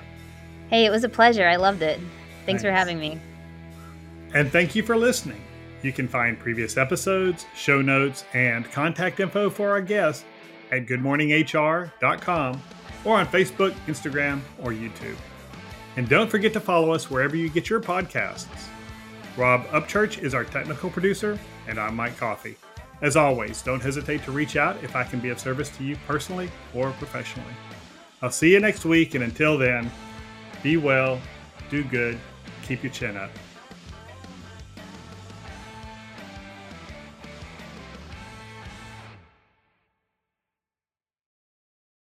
Hey, 0.69 0.85
it 0.85 0.89
was 0.89 1.03
a 1.03 1.09
pleasure. 1.09 1.47
I 1.47 1.55
loved 1.55 1.81
it. 1.81 1.97
Thanks, 1.97 2.45
Thanks. 2.45 2.63
for 2.63 2.71
having 2.71 2.99
me. 2.99 3.19
And 4.33 4.51
thank 4.51 4.75
you 4.75 4.83
for 4.83 4.97
listening. 4.97 5.41
You 5.81 5.93
can 5.93 6.07
find 6.07 6.37
previous 6.37 6.75
episodes, 6.75 7.45
show 7.55 7.81
notes, 7.81 8.25
and 8.33 8.69
contact 8.71 9.19
info 9.19 9.49
for 9.49 9.69
our 9.69 9.81
guests 9.81 10.25
at 10.71 10.85
goodmorninghr.com 10.85 12.61
or 13.05 13.17
on 13.17 13.27
Facebook, 13.27 13.73
Instagram, 13.87 14.41
or 14.61 14.71
YouTube. 14.71 15.15
And 15.95 16.07
don't 16.07 16.29
forget 16.29 16.53
to 16.53 16.59
follow 16.59 16.91
us 16.91 17.09
wherever 17.09 17.35
you 17.35 17.49
get 17.49 17.69
your 17.69 17.81
podcasts. 17.81 18.67
Rob 19.35 19.65
Upchurch 19.67 20.23
is 20.23 20.33
our 20.33 20.43
technical 20.43 20.89
producer, 20.89 21.39
and 21.67 21.79
I'm 21.79 21.95
Mike 21.95 22.17
Coffey. 22.17 22.55
As 23.01 23.15
always, 23.15 23.61
don't 23.61 23.81
hesitate 23.81 24.23
to 24.23 24.31
reach 24.31 24.55
out 24.55 24.83
if 24.83 24.95
I 24.95 25.03
can 25.03 25.19
be 25.19 25.29
of 25.29 25.39
service 25.39 25.69
to 25.77 25.83
you 25.83 25.97
personally 26.07 26.49
or 26.73 26.91
professionally. 26.91 27.53
I'll 28.21 28.31
see 28.31 28.53
you 28.53 28.59
next 28.59 28.85
week, 28.85 29.13
and 29.13 29.23
until 29.23 29.57
then, 29.57 29.91
be 30.63 30.77
well, 30.77 31.19
do 31.69 31.83
good, 31.83 32.17
keep 32.63 32.83
your 32.83 32.91
chin 32.91 33.15
up. 33.15 33.29